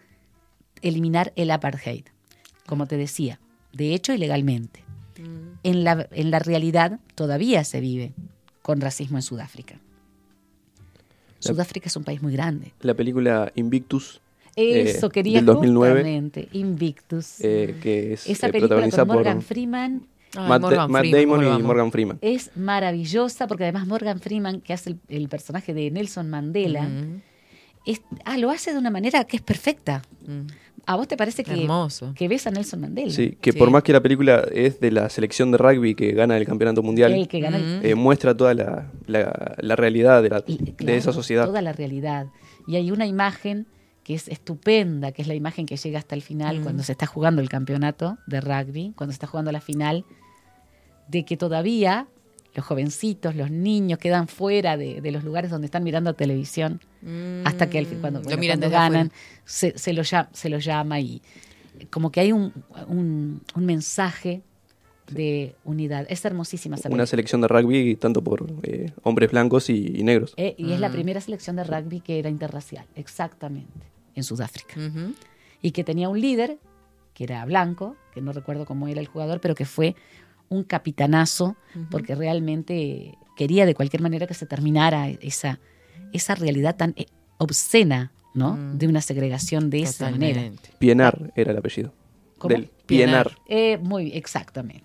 eliminar 0.82 1.32
el 1.36 1.52
apartheid, 1.52 2.06
como 2.66 2.88
te 2.88 2.98
decía, 2.98 3.40
de 3.72 3.94
hecho 3.94 4.14
y 4.14 4.18
legalmente. 4.18 4.84
Mm. 5.20 5.60
En 5.64 5.84
la, 5.84 6.08
en 6.12 6.32
la 6.32 6.40
realidad 6.40 7.00
todavía 7.16 7.64
se 7.64 7.80
vive 7.80 8.14
con 8.64 8.82
racismo 8.82 9.18
en 9.18 9.22
Sudáfrica. 9.22 9.80
Sudáfrica 11.40 11.88
es 11.88 11.96
un 11.98 12.04
país 12.04 12.22
muy 12.22 12.34
grande. 12.34 12.74
La 12.82 12.94
película 12.94 13.52
Invictus, 13.56 14.22
Eso 14.56 15.08
Eh, 15.08 15.10
quería 15.12 15.38
del 15.38 15.46
2009. 15.46 15.94
justamente, 16.02 16.48
Invictus. 16.54 17.40
eh, 17.42 17.76
que 17.82 18.14
es 18.14 18.28
Esa 18.30 18.48
eh, 18.48 18.52
película 18.52 18.82
con 18.90 19.08
Morgan 19.08 19.38
por 19.38 19.44
Freeman 19.46 20.08
Ay, 20.36 20.50
Matt, 20.50 20.62
Morgan 20.62 20.92
Matt 20.92 21.02
Freeman, 21.06 21.40
Damon 21.42 21.60
y. 21.60 21.64
Morgan 21.64 21.92
Freeman. 21.92 22.18
es 22.22 22.52
maravillosa 22.56 23.48
porque 23.48 23.64
además 23.64 23.88
Morgan 23.88 24.20
Freeman, 24.20 24.62
que 24.62 24.74
hace 24.74 24.92
el, 24.92 25.00
el 25.10 25.30
personaje 25.30 25.74
de 25.74 25.92
Nelson 25.92 26.30
Mandela, 26.30 26.84
Mm, 26.84 27.22
es- 27.86 28.02
ah, 28.26 28.38
lo 28.38 28.50
hace 28.50 28.72
de 28.74 28.78
una 28.80 28.90
manera 28.90 29.24
que 29.26 29.38
es 29.38 29.42
perfecta. 29.44 30.02
mm. 30.28 30.42
¿A 30.86 30.98
vos 30.98 31.08
te 31.08 31.16
parece 31.16 31.46
que, 31.46 31.54
Hermoso. 31.54 32.14
que 32.14 32.28
ves 32.28 32.46
a 32.46 32.52
Nelson 32.52 32.82
Mandela? 32.82 33.10
Sí, 33.14 33.38
que 33.40 33.54
Sí. 33.54 33.58
por 33.58 33.72
más 33.72 33.84
que 33.84 33.94
la 33.94 34.02
película 34.02 34.46
es 34.52 34.82
de 34.82 34.92
la 34.92 35.08
selección 35.10 35.50
de 35.50 35.58
rugby 35.58 35.96
que 35.96 36.12
gana 36.12 36.36
el 36.36 36.46
campeonato 36.46 36.84
mundial, 36.84 37.14
El 37.14 37.30
que 37.30 37.40
gana 37.40 37.56
el- 37.56 37.86
eh, 37.86 37.96
muestra 37.96 38.36
toda 38.36 38.54
la, 38.54 38.92
la- 39.08 39.56
la 39.60 39.76
realidad 39.78 40.22
de, 40.22 40.30
la- 40.30 40.44
Y, 40.46 40.58
de 40.58 40.74
claro, 40.74 40.98
esa 40.98 41.14
sociedad. 41.14 41.46
Toda 41.46 41.62
la 41.62 41.72
realidad. 41.72 42.28
Y 42.68 42.76
hay 42.76 42.92
una 42.92 43.06
imagen 43.06 43.66
que 44.04 44.14
es 44.16 44.28
estupenda, 44.28 45.12
que 45.12 45.22
es 45.22 45.28
la 45.28 45.36
imagen 45.36 45.66
que 45.66 45.78
llega 45.78 46.00
hasta 46.00 46.16
el 46.16 46.22
final 46.22 46.60
Mm. 46.60 46.64
cuando 46.64 46.84
se 46.84 46.92
está 46.92 47.06
jugando 47.06 47.42
el 47.42 47.50
campeonato 47.50 48.18
de 48.28 48.42
rugby, 48.42 48.94
cuando 48.96 49.12
se 49.12 49.16
está 49.16 49.28
jugando 49.28 49.52
la 49.52 49.62
final, 49.62 50.04
de 51.08 51.24
que 51.26 51.38
todavía 51.38 52.08
los 52.56 52.66
jovencitos, 52.66 53.36
los 53.36 53.50
niños 53.50 53.98
quedan 54.00 54.28
fuera 54.28 54.78
de, 54.78 55.02
de 55.02 55.12
los 55.12 55.24
lugares 55.24 55.50
donde 55.50 55.66
están 55.66 55.84
mirando 55.84 56.14
televisión 56.14 56.82
hasta 57.46 57.70
que 57.70 57.84
fin- 57.86 58.00
cuando, 58.00 58.20
Mm. 58.20 58.24
Bueno, 58.24 58.42
cuando 58.48 58.70
ganan 58.70 59.12
se, 59.46 59.78
se, 59.78 59.92
lo 59.94 60.04
llama, 60.04 60.30
se 60.34 60.50
lo 60.50 60.60
llama 60.60 61.00
y 61.00 61.22
como 61.90 62.12
que 62.12 62.20
hay 62.20 62.32
un, 62.32 62.54
un, 62.88 63.42
un 63.56 63.66
mensaje 63.66 64.42
de 65.12 65.56
unidad. 65.66 66.06
Es 66.10 66.24
hermosísima 66.26 66.76
esa 66.76 66.90
Una 66.90 67.06
selección 67.06 67.42
de 67.42 67.48
rugby 67.48 67.96
tanto 67.96 68.24
por 68.24 68.46
eh, 68.64 68.92
hombres 69.04 69.32
blancos 69.32 69.70
y, 69.70 69.92
y 70.00 70.04
negros. 70.04 70.34
Eh, 70.38 70.54
y 70.58 70.72
es 70.74 70.80
la 70.80 70.90
Mm. 70.90 70.94
primera 70.94 71.22
selección 71.22 71.56
de 71.56 71.64
rugby 71.64 72.00
que 72.02 72.20
era 72.20 72.30
interracial, 72.30 72.86
exactamente, 72.96 73.88
en 74.16 74.24
Sudáfrica. 74.24 74.76
Y 75.62 75.72
que 75.72 75.84
tenía 75.84 76.10
un 76.10 76.20
líder, 76.20 76.58
que 77.14 77.24
era 77.24 77.44
blanco, 77.46 77.96
que 78.14 78.22
no 78.22 78.34
recuerdo 78.34 78.66
cómo 78.66 78.88
era 78.88 79.00
el 79.00 79.08
jugador, 79.08 79.40
pero 79.40 79.56
que 79.56 79.66
fue 79.66 79.96
un 80.50 80.64
capitanazo, 80.64 81.56
porque 81.90 82.16
realmente 82.16 83.18
quería 83.36 83.66
de 83.66 83.74
cualquier 83.74 84.02
manera 84.02 84.28
que 84.28 84.34
se 84.34 84.46
terminara 84.46 85.10
esa, 85.10 85.60
esa 86.12 86.36
realidad 86.36 86.76
tan 86.76 86.94
eh, 86.98 87.06
obscena, 87.38 88.12
¿no? 88.34 88.54
Mm. 88.54 88.78
De 88.78 88.88
una 88.88 89.02
segregación 89.02 89.70
de 89.70 89.82
esa 89.82 90.12
manera. 90.12 90.42
Totalmente. 90.42 90.70
Pienar 90.80 91.32
era 91.36 91.52
el 91.52 91.58
apellido. 91.58 91.94
¿Cómo? 92.38 92.54
Del 92.54 92.70
Pienar. 92.86 93.38
Eh, 93.48 93.78
muy 93.78 94.12
exactamente. 94.14 94.84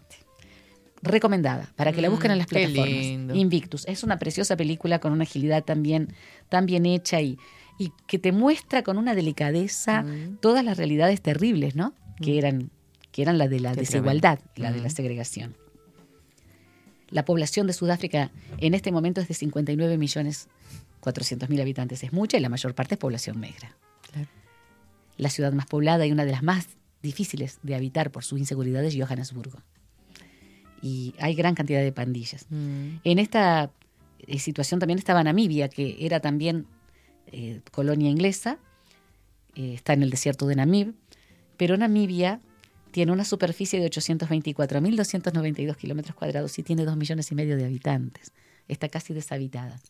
Recomendada, 1.00 1.72
para 1.76 1.92
que 1.92 2.02
la 2.02 2.08
busquen 2.08 2.32
en 2.32 2.38
las 2.38 2.46
Mm, 2.48 2.50
qué 2.50 2.60
plataformas. 2.66 2.88
lindo. 3.00 3.34
Invictus. 3.34 3.86
Es 3.86 4.02
una 4.02 4.18
preciosa 4.18 4.56
película 4.56 4.98
con 4.98 5.12
una 5.12 5.22
agilidad 5.24 5.62
también 5.64 6.12
tan 6.48 6.66
bien 6.66 6.86
hecha 6.86 7.20
y, 7.20 7.38
y 7.78 7.92
que 8.06 8.18
te 8.18 8.32
muestra 8.32 8.82
con 8.82 8.98
una 8.98 9.14
delicadeza 9.14 10.02
Mm. 10.02 10.38
todas 10.40 10.64
las 10.64 10.76
realidades 10.76 11.20
terribles, 11.22 11.76
¿no? 11.76 11.94
Que 12.20 12.38
eran, 12.38 12.70
que 13.12 13.22
eran 13.22 13.38
la 13.38 13.46
de 13.48 13.60
la 13.60 13.72
Qué 13.74 13.80
desigualdad, 13.80 14.38
tremendo. 14.38 14.62
la 14.62 14.72
de 14.72 14.80
la 14.82 14.88
Mm. 14.88 14.96
segregación. 14.96 15.56
La 17.10 17.24
población 17.24 17.66
de 17.66 17.72
Sudáfrica 17.72 18.30
en 18.58 18.74
este 18.74 18.92
momento 18.92 19.20
es 19.20 19.28
de 19.28 19.34
59 19.34 19.96
millones 19.96 20.48
400 21.00 21.48
mil 21.48 21.60
habitantes. 21.60 22.02
Es 22.02 22.12
mucha 22.12 22.36
y 22.36 22.40
la 22.40 22.48
mayor 22.48 22.74
parte 22.74 22.94
es 22.96 22.98
población 22.98 23.40
negra. 23.40 23.76
Claro. 24.12 24.28
La 25.16 25.30
ciudad 25.30 25.52
más 25.52 25.66
poblada 25.66 26.04
y 26.06 26.12
una 26.12 26.24
de 26.24 26.32
las 26.32 26.42
más 26.42 26.66
difíciles 27.02 27.60
de 27.62 27.74
habitar 27.76 28.10
por 28.10 28.24
su 28.24 28.36
inseguridad 28.36 28.84
es 28.84 28.94
Johannesburgo. 28.96 29.60
Y 30.82 31.14
hay 31.18 31.34
gran 31.34 31.54
cantidad 31.54 31.80
de 31.80 31.92
pandillas. 31.92 32.46
Mm. 32.50 32.96
En 33.04 33.18
esta 33.18 33.70
eh, 34.26 34.38
situación 34.38 34.80
también 34.80 34.98
estaba 34.98 35.22
Namibia, 35.24 35.68
que 35.68 35.96
era 36.00 36.20
también 36.20 36.66
eh, 37.32 37.60
colonia 37.70 38.10
inglesa, 38.10 38.58
eh, 39.54 39.74
está 39.74 39.92
en 39.92 40.02
el 40.02 40.10
desierto 40.10 40.46
de 40.46 40.56
Namib, 40.56 40.94
pero 41.56 41.76
Namibia 41.76 42.40
tiene 42.90 43.12
una 43.12 43.24
superficie 43.24 43.80
de 43.80 43.90
824.292 43.90 45.76
kilómetros 45.76 46.14
cuadrados 46.14 46.58
y 46.58 46.62
tiene 46.62 46.84
2 46.84 46.96
millones 46.96 47.30
y 47.30 47.34
medio 47.34 47.56
de 47.56 47.64
habitantes. 47.64 48.32
Está 48.66 48.88
casi 48.88 49.14
deshabitada. 49.14 49.80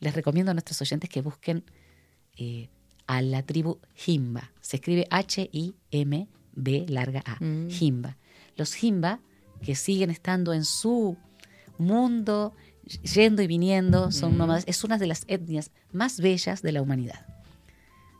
Les 0.00 0.14
recomiendo 0.14 0.50
a 0.50 0.54
nuestros 0.54 0.80
oyentes 0.80 1.10
que 1.10 1.20
busquen 1.20 1.64
eh, 2.36 2.68
a 3.06 3.22
la 3.22 3.42
tribu 3.42 3.78
Himba. 4.06 4.52
Se 4.60 4.76
escribe 4.76 5.06
H-I-M-B 5.10 6.86
larga 6.88 7.22
A. 7.26 7.42
Mm. 7.42 7.68
Himba. 7.70 8.16
Los 8.56 8.82
Himba, 8.82 9.20
que 9.62 9.74
siguen 9.74 10.10
estando 10.10 10.52
en 10.52 10.64
su 10.64 11.16
mundo, 11.78 12.54
yendo 13.14 13.42
y 13.42 13.46
viniendo, 13.46 14.10
son 14.10 14.34
Mm. 14.34 14.38
nómadas, 14.38 14.64
es 14.66 14.84
una 14.84 14.98
de 14.98 15.06
las 15.06 15.24
etnias 15.28 15.70
más 15.92 16.20
bellas 16.20 16.62
de 16.62 16.72
la 16.72 16.82
humanidad. 16.82 17.26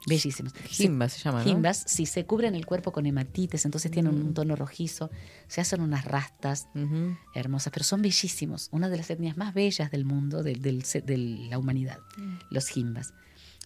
Bellísimos. 0.06 0.54
Sí, 0.70 0.84
Jimba 0.84 1.08
se 1.08 1.18
llama, 1.22 1.38
¿no? 1.40 1.44
Jimbas, 1.44 1.84
si 1.86 2.06
se 2.06 2.24
cubren 2.24 2.54
el 2.54 2.64
cuerpo 2.64 2.92
con 2.92 3.04
hematites, 3.04 3.64
entonces 3.64 3.90
tienen 3.90 4.14
un 4.14 4.32
tono 4.32 4.56
rojizo, 4.56 5.10
se 5.48 5.60
hacen 5.60 5.80
unas 5.82 6.04
rastas 6.06 6.66
Ujú. 6.74 7.16
hermosas, 7.34 7.72
pero 7.72 7.84
son 7.84 8.00
bellísimos. 8.00 8.68
Una 8.70 8.88
de 8.88 8.96
las 8.96 9.10
etnias 9.10 9.36
más 9.36 9.52
bellas 9.52 9.90
del 9.90 10.04
mundo, 10.06 10.42
del 10.42 10.84
se- 10.84 11.02
de 11.02 11.18
la 11.18 11.58
humanidad, 11.58 11.98
los 12.48 12.68
jimbas. 12.68 13.12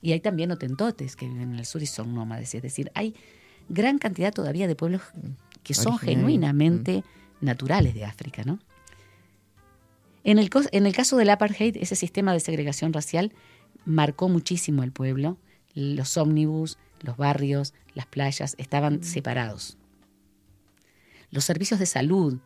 Y 0.00 0.12
hay 0.12 0.20
también 0.20 0.50
otentotes 0.50 1.14
que 1.14 1.28
viven 1.28 1.52
en 1.52 1.58
el 1.60 1.66
sur 1.66 1.80
y 1.82 1.86
son 1.86 2.12
nómades, 2.14 2.52
es 2.56 2.62
decir, 2.62 2.90
hay 2.94 3.14
gran 3.68 3.98
cantidad 3.98 4.32
todavía 4.32 4.66
de 4.66 4.74
pueblos 4.74 5.02
que 5.62 5.74
son 5.74 5.92
Originarios, 5.94 6.00
genuinamente 6.22 7.04
naturales 7.40 7.94
de 7.94 8.04
África, 8.04 8.42
¿no? 8.44 8.58
En 10.24 10.38
el, 10.38 10.50
cos- 10.50 10.68
en 10.72 10.86
el 10.86 10.94
caso 10.94 11.16
del 11.16 11.30
apartheid, 11.30 11.76
ese 11.76 11.96
sistema 11.96 12.32
de 12.32 12.40
segregación 12.40 12.92
racial 12.92 13.32
marcó 13.84 14.28
muchísimo 14.28 14.82
al 14.82 14.92
pueblo. 14.92 15.36
Los 15.74 16.16
ómnibus, 16.16 16.78
los 17.00 17.16
barrios, 17.16 17.74
las 17.94 18.06
playas 18.06 18.54
estaban 18.58 19.02
separados. 19.02 19.76
Los 21.30 21.44
servicios 21.44 21.80
de 21.80 21.86
salud, 21.86 22.38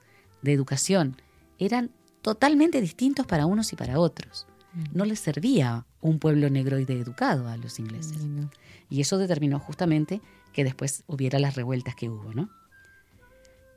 de 0.42 0.52
educación, 0.52 1.20
eran 1.58 1.90
totalmente 2.22 2.80
distintos 2.80 3.26
para 3.26 3.46
unos 3.46 3.72
y 3.72 3.76
para 3.76 3.98
otros. 3.98 4.46
No 4.92 5.04
les 5.06 5.20
servía 5.20 5.86
un 6.02 6.18
pueblo 6.18 6.50
negro 6.50 6.78
y 6.78 6.84
de 6.84 7.00
educado 7.00 7.48
a 7.48 7.56
los 7.56 7.78
ingleses. 7.78 8.18
Y 8.90 9.00
eso 9.00 9.16
determinó 9.18 9.58
justamente 9.58 10.20
que 10.52 10.64
después 10.64 11.02
hubiera 11.06 11.38
las 11.38 11.54
revueltas 11.56 11.94
que 11.94 12.08
hubo, 12.10 12.32
¿no? 12.34 12.50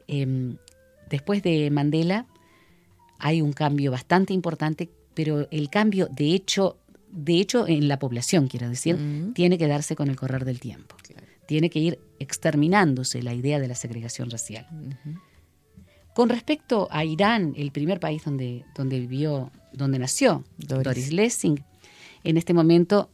Em, 0.07 0.57
después 1.09 1.41
de 1.43 1.69
Mandela 1.71 2.25
hay 3.19 3.41
un 3.41 3.53
cambio 3.53 3.91
bastante 3.91 4.33
importante, 4.33 4.89
pero 5.13 5.47
el 5.51 5.69
cambio, 5.69 6.07
de 6.07 6.33
hecho, 6.33 6.77
de 7.11 7.39
hecho 7.39 7.67
en 7.67 7.87
la 7.87 7.99
población, 7.99 8.47
quiero 8.47 8.69
decir, 8.69 8.97
tiene 9.35 9.57
que 9.57 9.67
darse 9.67 9.95
con 9.95 10.09
el 10.09 10.15
correr 10.15 10.45
del 10.45 10.59
tiempo. 10.59 10.95
Tiene 11.45 11.69
que 11.69 11.79
ir 11.79 11.99
exterminándose 12.19 13.21
la 13.21 13.33
idea 13.33 13.59
de 13.59 13.67
la 13.67 13.75
segregación 13.75 14.29
racial. 14.29 14.65
Con 16.13 16.29
respecto 16.29 16.87
a 16.91 17.03
Irán, 17.03 17.53
el 17.57 17.71
primer 17.71 17.99
país 17.99 18.23
donde, 18.23 18.65
donde 18.75 18.99
vivió, 18.99 19.51
donde 19.73 19.99
nació 19.99 20.43
Doris. 20.57 20.83
Doris, 20.83 21.13
Lessing, 21.13 21.63
en 22.23 22.37
este 22.37 22.53
momento 22.53 23.09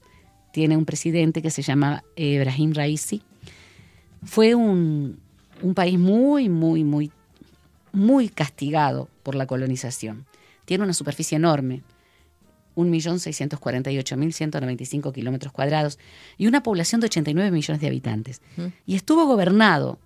tiene 0.51 0.77
un 0.77 0.85
presidente 0.85 1.41
que 1.41 1.49
se 1.49 1.61
llama 1.61 2.03
Ebrahim 2.15 2.73
Raisi. 2.73 3.21
Fue 4.23 4.55
un, 4.55 5.19
un 5.61 5.73
país 5.73 5.99
muy, 5.99 6.49
muy, 6.49 6.83
muy, 6.83 7.11
muy 7.91 8.29
castigado 8.29 9.09
por 9.25 9.35
la 9.35 9.47
colonización. 9.47 10.25
Tiene 10.63 10.83
una 10.83 10.93
superficie 10.93 11.35
enorme, 11.35 11.81
1.648.195 12.75 15.11
kilómetros 15.11 15.51
cuadrados 15.51 15.99
y 16.37 16.47
una 16.47 16.63
población 16.63 17.01
de 17.01 17.07
89 17.07 17.51
millones 17.51 17.81
de 17.81 17.87
habitantes. 17.87 18.41
Y 18.85 18.95
estuvo 18.95 19.25
gobernado, 19.25 19.99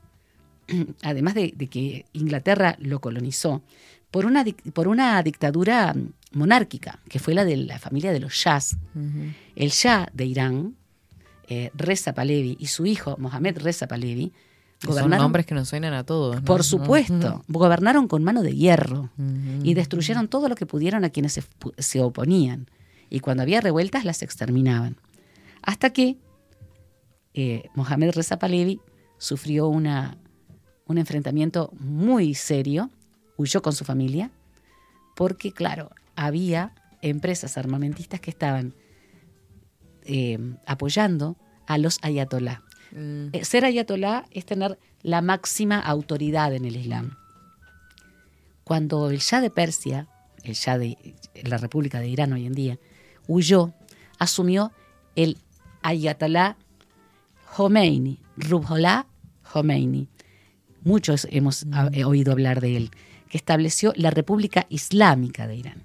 además 1.04 1.36
de, 1.36 1.54
de 1.56 1.68
que 1.68 2.08
Inglaterra 2.14 2.76
lo 2.80 3.00
colonizó, 3.02 3.62
por 4.10 4.26
una, 4.26 4.46
por 4.74 4.88
una 4.88 5.22
dictadura 5.22 5.94
monárquica, 6.32 7.00
que 7.10 7.20
fue 7.20 7.34
la 7.34 7.44
de 7.46 7.58
la 7.58 7.78
familia 7.78 8.14
de 8.14 8.22
los 8.22 8.34
Shahs. 8.34 8.78
El 9.56 9.70
Shah 9.70 10.10
de 10.14 10.26
Irán, 10.26 10.76
eh, 11.48 11.70
Reza 11.76 12.14
Pahlavi, 12.14 12.58
y 12.60 12.68
su 12.68 12.86
hijo, 12.86 13.18
Mohamed 13.20 13.58
Reza 13.60 13.88
Pahlavi, 13.88 14.32
Son 14.80 15.10
nombres 15.10 15.46
que 15.46 15.54
nos 15.54 15.70
suenan 15.70 15.94
a 15.94 16.06
todos. 16.06 16.38
¿no? 16.38 16.46
por 16.46 16.64
supuesto, 16.64 17.44
gobernaron 17.48 18.08
con 18.08 18.24
mano 18.24 18.42
de 18.44 18.56
hierro 18.56 19.10
y 19.62 19.74
destruyeron 19.74 20.28
todo 20.28 20.48
lo 20.48 20.56
que 20.56 20.66
pudieron 20.66 21.04
a 21.04 21.10
quienes 21.10 21.34
se, 21.34 21.44
se 21.78 22.02
oponían. 22.02 22.70
Y 23.10 23.20
cuando 23.20 23.44
había 23.44 23.60
revueltas 23.60 24.06
las 24.06 24.22
exterminaban. 24.22 24.96
Hasta 25.62 25.90
que 25.90 26.18
eh, 27.34 27.70
Mohamed 27.76 28.12
Reza 28.12 28.40
Pahlavi 28.40 28.80
sufrió 29.18 29.68
una, 29.68 30.18
un 30.86 30.98
enfrentamiento 30.98 31.72
muy 31.80 32.34
serio, 32.34 32.90
huyó 33.38 33.62
con 33.62 33.74
su 33.74 33.86
familia, 33.86 34.32
porque 35.16 35.52
claro, 35.52 35.92
había 36.16 36.74
empresas 37.02 37.58
armamentistas 37.58 38.20
que 38.20 38.30
estaban 38.30 38.74
eh, 40.04 40.40
apoyando 40.66 41.38
a 41.68 41.78
los 41.78 42.00
ayatolá. 42.02 42.64
Mm. 42.92 43.28
Eh, 43.34 43.46
Ser 43.46 43.66
ayatolá 43.66 44.26
es 44.32 44.46
tener 44.46 44.80
la 45.02 45.22
máxima 45.22 45.80
autoridad 45.80 46.54
en 46.54 46.66
el 46.66 46.76
Islam. 46.76 47.18
Cuando 48.64 49.10
el 49.10 49.20
Shah 49.20 49.42
de 49.42 49.50
Persia, 49.50 50.08
el 50.44 50.54
Shah 50.54 50.78
de 50.78 51.16
la 51.44 51.58
República 51.58 52.00
de 52.00 52.08
Irán 52.08 52.34
hoy 52.34 52.46
en 52.46 52.54
día, 52.54 52.80
huyó, 53.28 53.74
asumió 54.20 54.72
el 55.16 55.38
ayatolá 55.82 56.58
Khomeini, 57.56 58.20
Ruhollah 58.38 59.06
Khomeini. 59.52 60.08
Muchos 60.84 61.28
hemos 61.32 61.66
ah, 61.74 61.90
eh, 61.94 62.06
oído 62.06 62.32
hablar 62.32 62.62
de 62.62 62.78
él, 62.78 62.92
que 63.30 63.38
estableció 63.38 63.94
la 63.96 64.12
República 64.12 64.66
Islámica 64.70 65.48
de 65.48 65.56
Irán. 65.56 65.84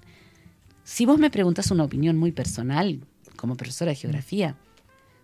Si 0.83 1.05
vos 1.05 1.17
me 1.17 1.31
preguntas 1.31 1.71
una 1.71 1.83
opinión 1.83 2.17
muy 2.17 2.31
personal, 2.31 3.01
como 3.35 3.57
profesora 3.57 3.89
de 3.89 3.95
geografía, 3.95 4.55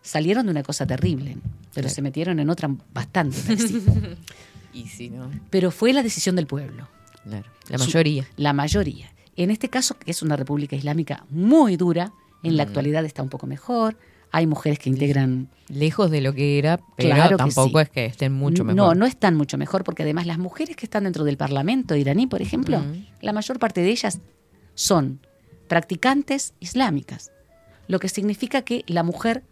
salieron 0.02 0.45
de 0.45 0.52
una 0.52 0.64
cosa 0.64 0.86
terrible, 0.86 1.38
pero 1.73 1.90
se 1.90 2.02
metieron 2.02 2.40
en 2.40 2.49
otra 2.49 2.69
bastante 2.94 3.38
tóxica. 3.56 3.91
Y 4.73 4.88
si 4.88 5.10
no, 5.10 5.30
Pero 5.49 5.69
fue 5.72 5.94
la 5.94 6.02
decisión 6.03 6.36
del 6.36 6.48
pueblo, 6.48 6.88
claro. 7.23 7.45
La 7.69 7.78
Su- 7.78 7.86
mayoría. 7.86 8.28
la 8.38 8.53
mayoría. 8.53 9.11
En 9.36 9.52
este 9.52 9.69
caso, 9.69 9.95
que 9.98 10.11
es 10.11 10.22
una 10.22 10.36
república 10.36 10.76
islámica 10.76 11.26
muy 11.30 11.78
dura, 11.78 12.11
en 12.44 12.53
Mm. 12.53 12.56
la 12.57 12.64
actualidad 12.64 13.06
está 13.06 13.22
un 13.22 13.30
poco 13.30 13.48
mejor, 13.48 13.98
hay 14.32 14.48
mujeres 14.48 14.80
que 14.80 14.90
integran... 14.90 15.49
Lejos 15.68 16.10
de 16.11 16.19
lo 16.22 16.34
que 16.34 16.57
era, 16.57 16.80
pero 16.98 17.10
Claro 17.15 17.30
que 17.38 17.44
tampoco 17.44 17.80
sí. 17.80 17.84
es 17.84 17.90
que 17.90 18.06
estén 18.06 18.34
mucho 18.34 18.64
mejor. 18.65 18.76
No, 18.76 18.95
no 18.95 19.06
están 19.06 19.36
mucho 19.36 19.57
mejor, 19.57 19.84
porque 19.86 20.03
además 20.03 20.26
las 20.26 20.38
mujeres 20.38 20.76
que 20.76 20.86
están 20.86 21.03
dentro 21.06 21.23
del 21.23 21.38
Parlamento 21.38 21.95
iraní, 21.95 22.28
por 22.28 22.41
ejemplo, 22.41 22.80
Mm. 22.80 23.06
la 23.22 23.34
mayor 23.34 23.60
parte 23.60 23.82
de 23.82 23.90
ellas 23.90 24.19
son 24.73 25.19
practicantes 25.68 26.53
islámicas, 26.60 27.32
lo 27.88 27.99
que 27.99 28.10
significa 28.10 28.61
que 28.61 28.84
la 28.88 29.03
mujer 29.03 29.44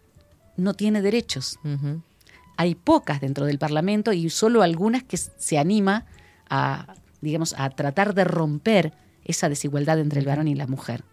no 0.60 0.74
tiene 0.74 1.02
derechos. 1.02 1.58
Hay 2.56 2.74
pocas 2.74 3.20
dentro 3.20 3.46
del 3.46 3.58
Parlamento 3.58 4.12
y 4.12 4.28
solo 4.30 4.62
algunas 4.62 5.02
que 5.02 5.16
se 5.16 5.58
anima 5.58 6.04
a, 6.48 6.94
digamos, 7.20 7.54
a 7.58 7.70
tratar 7.70 8.14
de 8.14 8.24
romper 8.24 8.92
esa 9.24 9.48
desigualdad 9.48 9.98
entre 9.98 10.20
el 10.20 10.26
varón 10.26 10.48
y 10.48 10.54
la 10.54 10.66
mujer. 10.66 11.04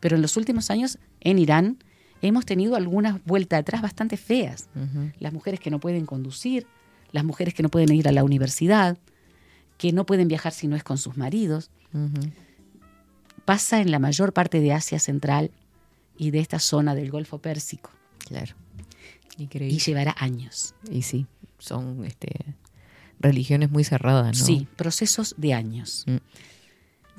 Pero 0.00 0.16
en 0.16 0.22
los 0.22 0.36
últimos 0.36 0.70
años 0.70 0.98
en 1.20 1.38
Irán 1.38 1.78
hemos 2.22 2.46
tenido 2.46 2.76
algunas 2.76 3.22
vueltas 3.24 3.60
atrás 3.60 3.82
bastante 3.82 4.16
feas. 4.16 4.68
Las 5.18 5.32
mujeres 5.32 5.60
que 5.60 5.70
no 5.70 5.80
pueden 5.80 6.06
conducir, 6.06 6.66
las 7.12 7.24
mujeres 7.24 7.54
que 7.54 7.62
no 7.62 7.68
pueden 7.68 7.92
ir 7.92 8.08
a 8.08 8.12
la 8.12 8.24
universidad, 8.24 8.98
que 9.78 9.92
no 9.92 10.06
pueden 10.06 10.28
viajar 10.28 10.52
si 10.52 10.68
no 10.68 10.76
es 10.76 10.84
con 10.84 10.98
sus 10.98 11.16
maridos. 11.16 11.70
Pasa 13.44 13.80
en 13.80 13.90
la 13.90 13.98
mayor 13.98 14.32
parte 14.32 14.60
de 14.60 14.72
Asia 14.72 14.98
Central 14.98 15.50
y 16.16 16.30
de 16.30 16.40
esta 16.40 16.58
zona 16.58 16.94
del 16.94 17.10
Golfo 17.10 17.38
Pérsico 17.38 17.90
Claro. 18.26 18.54
Y 19.38 19.78
llevará 19.78 20.14
años. 20.18 20.74
Y, 20.90 21.02
sí, 21.02 21.26
son 21.58 22.04
este, 22.04 22.28
religiones 23.20 23.70
muy 23.70 23.84
cerradas, 23.84 24.38
¿no? 24.38 24.44
Sí, 24.44 24.66
procesos 24.76 25.34
de 25.38 25.54
años. 25.54 26.04
Mm. 26.06 26.16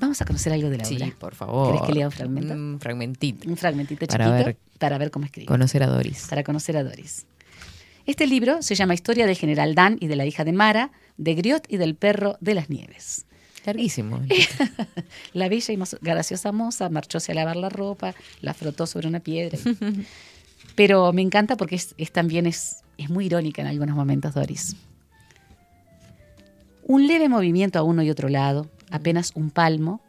Vamos 0.00 0.20
a 0.20 0.24
conocer 0.24 0.52
algo 0.52 0.70
de 0.70 0.78
la 0.78 0.84
Sí, 0.84 0.96
obra. 0.96 1.12
por 1.18 1.34
favor. 1.34 1.72
¿Querés 1.72 1.86
que 1.88 1.92
lea 1.94 2.06
un 2.06 2.12
fragmento? 2.12 2.54
Un 2.54 2.78
fragmentito. 2.80 3.48
Un 3.50 3.56
fragmentito 3.56 4.06
Para 4.06 4.24
chiquito 4.26 4.44
ver- 4.46 4.56
para 4.78 4.98
ver 4.98 5.10
cómo 5.10 5.24
escribe. 5.24 5.46
Conocer 5.46 5.82
a 5.82 5.88
Doris. 5.88 6.26
Para 6.30 6.44
conocer 6.44 6.76
a 6.76 6.84
Doris. 6.84 7.26
Este 8.06 8.26
libro 8.26 8.62
se 8.62 8.74
llama 8.76 8.94
Historia 8.94 9.26
del 9.26 9.36
general 9.36 9.74
Dan 9.74 9.96
y 10.00 10.06
de 10.06 10.14
la 10.16 10.24
hija 10.24 10.44
de 10.44 10.52
Mara, 10.52 10.92
de 11.16 11.34
Griot 11.34 11.66
y 11.68 11.76
del 11.78 11.94
perro 11.96 12.36
de 12.40 12.54
las 12.54 12.70
nieves. 12.70 13.26
Larguísimo. 13.66 14.22
La 15.34 15.48
bella 15.50 15.74
y 15.74 15.78
graciosa 16.00 16.52
moza 16.52 16.88
marchóse 16.88 17.32
a 17.32 17.34
lavar 17.34 17.56
la 17.56 17.68
ropa, 17.68 18.14
la 18.40 18.54
frotó 18.54 18.86
sobre 18.86 19.08
una 19.08 19.20
piedra. 19.20 19.58
y- 19.58 20.06
Pero 20.78 21.12
me 21.12 21.22
encanta 21.22 21.56
porque 21.56 21.74
es, 21.74 22.12
también 22.12 22.46
es, 22.46 22.84
es 22.98 23.10
muy 23.10 23.26
irónica 23.26 23.60
en 23.60 23.66
algunos 23.66 23.96
momentos, 23.96 24.32
Doris. 24.32 24.76
Un 26.84 27.08
leve 27.08 27.28
movimiento 27.28 27.80
a 27.80 27.82
uno 27.82 28.00
y 28.04 28.10
otro 28.10 28.28
lado, 28.28 28.70
apenas 28.88 29.32
un 29.34 29.50
palmo, 29.50 30.00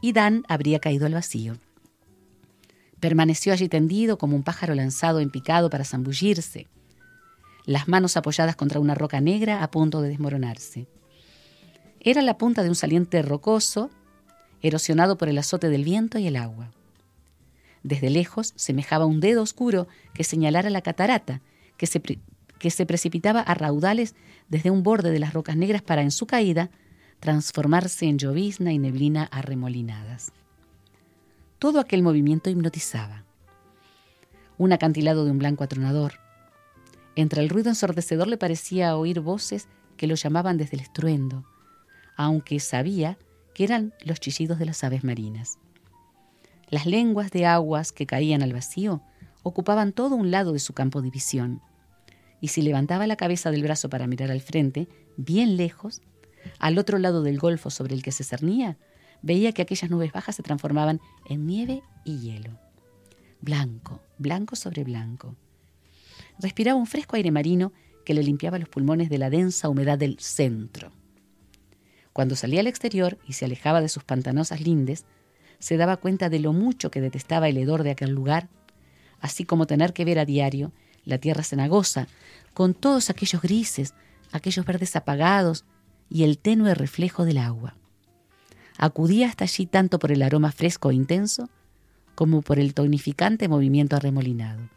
y 0.00 0.12
Dan 0.12 0.42
habría 0.48 0.78
caído 0.78 1.04
al 1.04 1.12
vacío. 1.12 1.58
Permaneció 3.00 3.52
allí 3.52 3.68
tendido 3.68 4.16
como 4.16 4.34
un 4.34 4.44
pájaro 4.44 4.74
lanzado 4.74 5.20
en 5.20 5.28
picado 5.28 5.68
para 5.68 5.84
zambullirse, 5.84 6.68
las 7.66 7.86
manos 7.86 8.16
apoyadas 8.16 8.56
contra 8.56 8.80
una 8.80 8.94
roca 8.94 9.20
negra 9.20 9.62
a 9.62 9.70
punto 9.70 10.00
de 10.00 10.08
desmoronarse. 10.08 10.88
Era 12.00 12.22
la 12.22 12.38
punta 12.38 12.62
de 12.62 12.70
un 12.70 12.76
saliente 12.76 13.20
rocoso, 13.20 13.90
erosionado 14.62 15.18
por 15.18 15.28
el 15.28 15.36
azote 15.36 15.68
del 15.68 15.84
viento 15.84 16.18
y 16.18 16.26
el 16.28 16.36
agua. 16.36 16.70
Desde 17.84 18.08
lejos 18.08 18.54
semejaba 18.56 19.04
un 19.04 19.20
dedo 19.20 19.42
oscuro 19.42 19.86
que 20.14 20.24
señalara 20.24 20.70
la 20.70 20.80
catarata, 20.80 21.42
que 21.76 21.86
se, 21.86 22.00
que 22.58 22.70
se 22.70 22.86
precipitaba 22.86 23.40
a 23.40 23.54
raudales 23.54 24.14
desde 24.48 24.70
un 24.70 24.82
borde 24.82 25.10
de 25.10 25.18
las 25.18 25.34
rocas 25.34 25.56
negras 25.56 25.82
para, 25.82 26.02
en 26.02 26.10
su 26.10 26.26
caída, 26.26 26.70
transformarse 27.20 28.06
en 28.06 28.18
llovizna 28.18 28.72
y 28.72 28.78
neblina 28.78 29.24
arremolinadas. 29.24 30.32
Todo 31.58 31.78
aquel 31.78 32.02
movimiento 32.02 32.48
hipnotizaba. 32.48 33.24
Un 34.56 34.72
acantilado 34.72 35.26
de 35.26 35.30
un 35.30 35.38
blanco 35.38 35.62
atronador. 35.62 36.14
Entre 37.16 37.42
el 37.42 37.50
ruido 37.50 37.68
ensordecedor 37.68 38.28
le 38.28 38.38
parecía 38.38 38.96
oír 38.96 39.20
voces 39.20 39.68
que 39.98 40.06
lo 40.06 40.14
llamaban 40.14 40.56
desde 40.56 40.76
el 40.76 40.82
estruendo, 40.82 41.44
aunque 42.16 42.60
sabía 42.60 43.18
que 43.54 43.64
eran 43.64 43.92
los 44.04 44.20
chillidos 44.20 44.58
de 44.58 44.66
las 44.66 44.82
aves 44.84 45.04
marinas. 45.04 45.58
Las 46.68 46.86
lenguas 46.86 47.30
de 47.30 47.46
aguas 47.46 47.92
que 47.92 48.06
caían 48.06 48.42
al 48.42 48.52
vacío 48.52 49.02
ocupaban 49.42 49.92
todo 49.92 50.16
un 50.16 50.30
lado 50.30 50.52
de 50.52 50.58
su 50.58 50.72
campo 50.72 51.02
de 51.02 51.10
visión, 51.10 51.60
y 52.40 52.48
si 52.48 52.62
levantaba 52.62 53.06
la 53.06 53.16
cabeza 53.16 53.50
del 53.50 53.62
brazo 53.62 53.88
para 53.88 54.06
mirar 54.06 54.30
al 54.30 54.40
frente, 54.40 54.88
bien 55.16 55.56
lejos, 55.56 56.02
al 56.58 56.76
otro 56.78 56.98
lado 56.98 57.22
del 57.22 57.38
golfo 57.38 57.70
sobre 57.70 57.94
el 57.94 58.02
que 58.02 58.12
se 58.12 58.24
cernía, 58.24 58.76
veía 59.22 59.52
que 59.52 59.62
aquellas 59.62 59.90
nubes 59.90 60.12
bajas 60.12 60.36
se 60.36 60.42
transformaban 60.42 61.00
en 61.26 61.46
nieve 61.46 61.82
y 62.04 62.18
hielo. 62.18 62.58
Blanco, 63.40 64.02
blanco 64.18 64.56
sobre 64.56 64.84
blanco. 64.84 65.36
Respiraba 66.38 66.78
un 66.78 66.86
fresco 66.86 67.16
aire 67.16 67.30
marino 67.30 67.72
que 68.04 68.14
le 68.14 68.22
limpiaba 68.22 68.58
los 68.58 68.68
pulmones 68.68 69.08
de 69.08 69.18
la 69.18 69.30
densa 69.30 69.68
humedad 69.68 69.98
del 69.98 70.18
centro. 70.18 70.92
Cuando 72.12 72.36
salía 72.36 72.60
al 72.60 72.66
exterior 72.66 73.18
y 73.26 73.32
se 73.32 73.46
alejaba 73.46 73.80
de 73.80 73.88
sus 73.88 74.04
pantanosas 74.04 74.60
lindes, 74.60 75.04
se 75.58 75.76
daba 75.76 75.96
cuenta 75.96 76.28
de 76.28 76.38
lo 76.38 76.52
mucho 76.52 76.90
que 76.90 77.00
detestaba 77.00 77.48
el 77.48 77.56
hedor 77.56 77.82
de 77.82 77.90
aquel 77.90 78.10
lugar, 78.10 78.48
así 79.20 79.44
como 79.44 79.66
tener 79.66 79.92
que 79.92 80.04
ver 80.04 80.18
a 80.18 80.24
diario 80.24 80.72
la 81.04 81.18
tierra 81.18 81.42
cenagosa, 81.42 82.08
con 82.52 82.74
todos 82.74 83.10
aquellos 83.10 83.42
grises, 83.42 83.94
aquellos 84.32 84.64
verdes 84.64 84.96
apagados 84.96 85.64
y 86.10 86.24
el 86.24 86.38
tenue 86.38 86.74
reflejo 86.74 87.24
del 87.24 87.38
agua. 87.38 87.76
Acudía 88.78 89.28
hasta 89.28 89.44
allí 89.44 89.66
tanto 89.66 89.98
por 89.98 90.12
el 90.12 90.22
aroma 90.22 90.52
fresco 90.52 90.90
e 90.90 90.94
intenso, 90.94 91.48
como 92.14 92.42
por 92.42 92.58
el 92.58 92.74
tonificante 92.74 93.48
movimiento 93.48 93.96
arremolinado. 93.96 94.68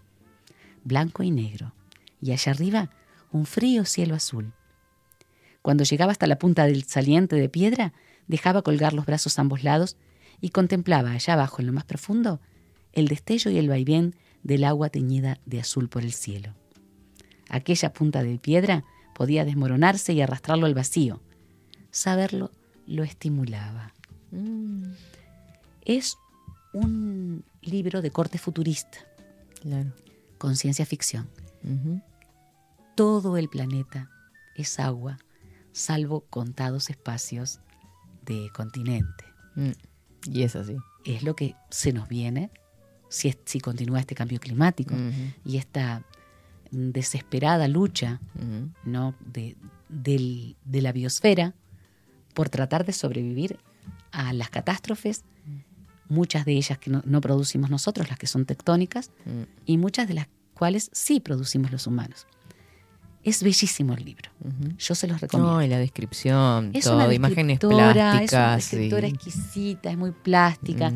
Blanco 0.83 1.23
y 1.23 1.31
negro, 1.31 1.73
y 2.21 2.31
allá 2.31 2.51
arriba 2.51 2.89
un 3.31 3.45
frío 3.45 3.85
cielo 3.85 4.15
azul. 4.15 4.53
Cuando 5.61 5.83
llegaba 5.83 6.11
hasta 6.11 6.27
la 6.27 6.39
punta 6.39 6.65
del 6.65 6.83
saliente 6.85 7.35
de 7.35 7.49
piedra, 7.49 7.93
dejaba 8.27 8.61
colgar 8.61 8.93
los 8.93 9.05
brazos 9.05 9.37
a 9.37 9.41
ambos 9.41 9.63
lados 9.63 9.97
y 10.41 10.49
contemplaba 10.49 11.11
allá 11.11 11.33
abajo, 11.33 11.61
en 11.61 11.67
lo 11.67 11.73
más 11.73 11.85
profundo, 11.85 12.39
el 12.93 13.07
destello 13.07 13.51
y 13.51 13.57
el 13.57 13.69
vaivén 13.69 14.15
del 14.43 14.63
agua 14.63 14.89
teñida 14.89 15.39
de 15.45 15.59
azul 15.59 15.89
por 15.89 16.03
el 16.03 16.13
cielo. 16.13 16.53
Aquella 17.49 17.93
punta 17.93 18.23
de 18.23 18.37
piedra 18.39 18.83
podía 19.15 19.45
desmoronarse 19.45 20.13
y 20.13 20.21
arrastrarlo 20.21 20.65
al 20.65 20.73
vacío. 20.73 21.21
Saberlo 21.91 22.51
lo 22.85 23.03
estimulaba. 23.03 23.93
Es 25.83 26.17
un 26.73 27.43
libro 27.61 28.01
de 28.01 28.11
corte 28.11 28.37
futurista, 28.37 28.99
Claro. 29.61 29.91
con 30.37 30.55
ciencia 30.55 30.85
ficción. 30.85 31.27
Todo 32.95 33.37
el 33.37 33.49
planeta 33.49 34.09
es 34.55 34.79
agua, 34.79 35.17
salvo 35.71 36.21
contados 36.29 36.89
espacios 36.89 37.59
de 38.25 38.49
continente. 38.53 39.23
Mm. 39.55 39.71
Y 40.31 40.43
es 40.43 40.55
así. 40.55 40.75
Es 41.05 41.23
lo 41.23 41.35
que 41.35 41.55
se 41.69 41.93
nos 41.93 42.07
viene 42.07 42.49
si, 43.09 43.29
es- 43.29 43.37
si 43.45 43.59
continúa 43.59 43.99
este 43.99 44.15
cambio 44.15 44.39
climático 44.39 44.93
y 45.45 45.57
esta 45.57 46.03
desesperada 46.71 47.67
lucha. 47.67 48.19
¿no? 48.83 49.15
de, 49.25 49.55
del- 49.89 50.55
de 50.65 50.81
la 50.81 50.91
biosfera 50.91 51.53
por 52.33 52.49
tratar 52.49 52.85
de 52.85 52.93
sobrevivir 52.93 53.57
a 54.11 54.33
las 54.33 54.49
catástrofes, 54.49 55.23
muchas 56.09 56.45
de 56.45 56.53
ellas 56.53 56.77
que 56.77 56.89
no, 56.89 57.01
no 57.05 57.19
producimos 57.21 57.69
nosotros, 57.69 58.09
las 58.09 58.17
que 58.19 58.27
son 58.27 58.45
tectónicas, 58.45 59.11
Mm. 59.25 59.43
y 59.65 59.77
muchas 59.77 60.07
de 60.07 60.13
las 60.13 60.27
cuales 60.53 60.89
sí 60.93 61.19
producimos 61.19 61.71
los 61.71 61.87
humanos. 61.87 62.27
Es 63.23 63.43
bellísimo 63.43 63.93
el 63.93 64.05
libro. 64.05 64.29
Yo 64.77 64.95
se 64.95 65.07
los 65.07 65.19
recomiendo. 65.19 65.55
No, 65.55 65.63
y 65.63 65.67
la 65.67 65.79
descripción, 65.79 66.71
es 66.73 66.85
todo, 66.85 66.95
una 66.95 67.13
imágenes 67.13 67.59
plásticas. 67.59 68.23
Es 68.23 68.33
una 68.33 68.59
sí. 68.59 68.75
escritora 68.75 69.07
exquisita, 69.07 69.91
es 69.91 69.97
muy 69.97 70.11
plástica. 70.11 70.93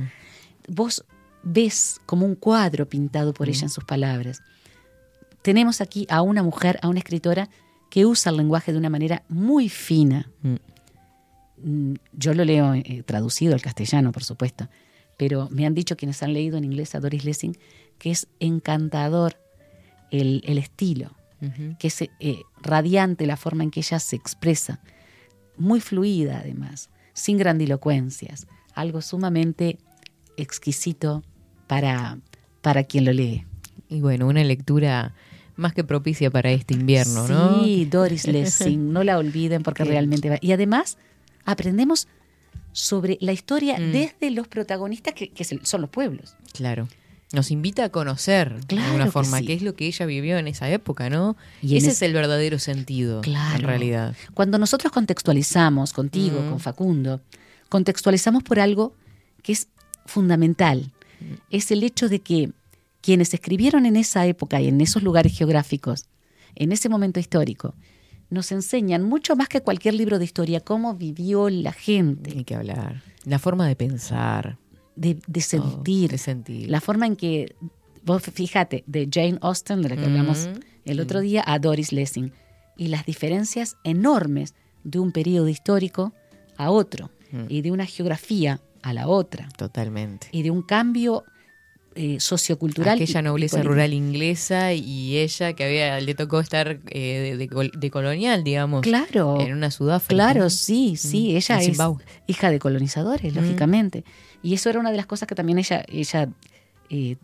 Vos 0.68 1.04
ves 1.44 2.00
como 2.06 2.26
un 2.26 2.36
cuadro 2.36 2.88
pintado 2.88 3.34
por 3.34 3.50
ella 3.50 3.64
en 3.64 3.70
sus 3.70 3.84
palabras. 3.84 4.42
Tenemos 5.42 5.82
aquí 5.82 6.06
a 6.10 6.22
una 6.22 6.44
mujer, 6.44 6.80
a 6.82 6.88
una 6.88 7.00
escritora 7.00 7.50
que 7.90 8.06
usa 8.06 8.30
el 8.30 8.38
lenguaje 8.38 8.72
de 8.72 8.78
una 8.78 8.90
manera 8.90 9.24
muy 9.28 9.68
fina. 9.68 10.30
Mm. 10.42 10.56
Mm, 11.64 11.96
Yo 12.14 12.34
lo 12.34 12.46
leo 12.46 12.74
eh, 12.74 13.04
traducido 13.06 13.54
al 13.54 13.62
castellano, 13.62 14.12
por 14.12 14.24
supuesto, 14.24 14.70
pero 15.18 15.50
me 15.52 15.66
han 15.66 15.74
dicho 15.74 15.98
quienes 15.98 16.24
han 16.24 16.34
leído 16.34 16.58
en 16.58 16.64
inglés 16.64 16.96
a 16.96 17.00
Doris 17.00 17.26
Lessing 17.26 17.58
que 18.02 18.10
es 18.10 18.28
encantador 18.40 19.38
el, 20.10 20.42
el 20.46 20.58
estilo, 20.58 21.12
Que 21.80 21.88
es 21.88 22.02
eh, 22.02 22.10
radiante 22.62 23.26
la 23.26 23.36
forma 23.36 23.64
en 23.64 23.72
que 23.72 23.80
ella 23.80 24.00
se 24.00 24.16
expresa, 24.16 24.80
muy 25.58 25.80
fluida 25.82 26.40
además, 26.40 26.90
sin 27.14 27.38
grandilocuencias, 27.38 28.48
algo 28.76 29.02
sumamente 29.02 29.78
exquisito 30.38 31.24
para, 31.68 32.20
para 32.62 32.84
quien 32.84 33.06
lo 33.06 33.14
lee. 33.14 33.46
Y 33.90 34.02
bueno, 34.02 34.28
una 34.28 34.44
lectura 34.44 35.14
más 35.56 35.74
que 35.74 35.84
propicia 35.84 36.32
para 36.32 36.52
este 36.52 36.74
invierno, 36.74 37.28
¿no? 37.28 37.64
Sí, 37.64 37.86
Doris 37.86 38.28
Lessing, 38.28 38.94
no 38.94 39.04
la 39.04 39.18
olviden 39.18 39.64
porque 39.64 39.84
realmente 39.96 40.30
va. 40.30 40.38
Y 40.42 40.52
además 40.54 40.98
aprendemos 41.46 42.08
sobre 42.72 43.18
la 43.20 43.34
historia 43.34 43.78
Mm. 43.78 43.92
desde 43.92 44.32
los 44.32 44.48
protagonistas 44.48 45.14
que, 45.14 45.30
que 45.30 45.44
son 45.44 45.82
los 45.82 45.90
pueblos. 45.90 46.36
Claro. 46.54 46.88
Nos 47.34 47.50
invita 47.50 47.86
a 47.86 47.90
conocer 47.90 48.66
de 48.66 48.78
alguna 48.78 49.06
que 49.06 49.12
forma 49.12 49.40
sí. 49.40 49.46
qué 49.46 49.54
es 49.54 49.62
lo 49.62 49.74
que 49.74 49.88
ella 49.88 50.06
vivió 50.06 50.38
en 50.38 50.48
esa 50.50 50.70
época, 50.70 51.10
¿no? 51.10 51.38
Y 51.62 51.78
Ese 51.78 51.88
es- 51.88 51.94
es 51.94 52.02
el 52.02 52.14
verdadero 52.14 52.60
sentido, 52.60 53.22
Claro. 53.22 53.56
en 53.56 53.64
realidad. 53.64 54.16
Cuando 54.34 54.58
nosotros 54.58 54.92
contextualizamos 54.92 55.94
contigo, 55.94 56.42
Mm. 56.42 56.50
con 56.50 56.60
Facundo, 56.60 57.22
contextualizamos 57.70 58.44
por 58.44 58.60
algo 58.60 58.94
que 59.44 59.54
es 59.54 59.68
fundamental. 60.06 60.92
Mm. 61.22 61.34
Es 61.52 61.72
el 61.72 61.84
hecho 61.84 62.10
de 62.10 62.20
que 62.20 62.52
quienes 63.02 63.34
escribieron 63.34 63.86
en 63.86 63.96
esa 63.96 64.26
época 64.26 64.60
y 64.62 64.68
en 64.68 64.82
esos 64.82 65.02
lugares 65.02 65.36
geográficos, 65.38 66.06
en 66.56 66.72
ese 66.72 66.90
momento 66.90 67.20
histórico, 67.20 67.76
nos 68.30 68.52
enseñan 68.52 69.04
mucho 69.04 69.36
más 69.36 69.48
que 69.48 69.62
cualquier 69.62 69.94
libro 69.94 70.20
de 70.20 70.26
historia 70.26 70.60
cómo 70.60 70.96
vivió 70.96 71.50
la 71.50 71.72
gente, 71.74 72.32
Hay 72.38 72.44
que 72.44 72.56
hablar. 72.56 73.02
La 73.24 73.40
forma 73.40 73.68
de 73.68 73.76
pensar. 73.76 74.58
De, 74.96 75.18
de 75.28 75.42
sentir, 75.42 76.12
de 76.12 76.18
sentir. 76.18 76.70
la 76.70 76.82
forma 76.82 77.06
en 77.08 77.16
que, 77.16 77.56
vos 78.04 78.22
fíjate, 78.22 78.84
de 78.88 79.08
Jane 79.12 79.38
Austen, 79.42 79.82
de 79.82 79.90
la 79.90 79.96
que 79.96 80.02
Mm, 80.02 80.06
hablamos 80.12 80.50
el 80.86 80.96
sí. 80.98 81.02
otro 81.02 81.20
día, 81.22 81.44
a 81.46 81.60
Doris 81.60 81.92
Lessing, 81.92 82.32
y 82.78 82.88
las 82.88 83.06
diferencias 83.06 83.76
enormes 83.84 84.54
de 84.84 85.00
un 85.00 85.12
periodo 85.12 85.48
histórico 85.48 86.14
a 86.58 86.72
otro, 86.72 87.12
Mm. 87.32 87.46
y 87.50 87.62
de 87.62 87.72
una 87.72 87.86
geografía 87.86 88.60
a 88.82 88.94
la 88.94 89.08
otra, 89.08 89.48
Totalmente. 89.58 90.28
y 90.32 90.42
de 90.44 90.52
un 90.52 90.62
cambio 90.64 91.24
eh, 91.94 92.22
sociocultural. 92.22 92.96
Aquella 92.96 93.22
nobleza 93.22 93.62
rural 93.64 93.94
inglesa 93.94 94.72
y 94.74 95.18
ella 95.18 95.52
que 95.52 95.66
había 95.66 96.00
le 96.00 96.16
tocó 96.16 96.40
estar 96.40 96.80
eh, 96.90 97.36
de, 97.38 97.48
de 97.48 97.72
de 97.78 97.92
colonial, 97.92 98.46
digamos, 98.46 98.82
Claro, 98.84 99.42
en 99.42 99.52
una 99.52 99.72
Sudáfrica. 99.72 100.16
claro, 100.16 100.50
sí, 100.50 100.96
sí, 100.96 101.34
Mm, 101.34 101.36
ella 101.36 101.56
en 101.56 101.60
es 101.62 101.66
Zimbabue. 101.68 102.02
hija 102.28 102.50
de 102.50 102.60
colonizadores, 102.60 103.34
Mm. 103.34 103.38
lógicamente. 103.38 104.06
Y 104.44 104.54
eso 104.54 104.70
era 104.70 104.80
una 104.80 104.92
de 104.92 104.98
las 104.98 105.06
cosas 105.06 105.28
que 105.28 105.36
también 105.36 105.58
ella, 105.60 105.84
ella 105.88 106.30
eh, 106.90 107.16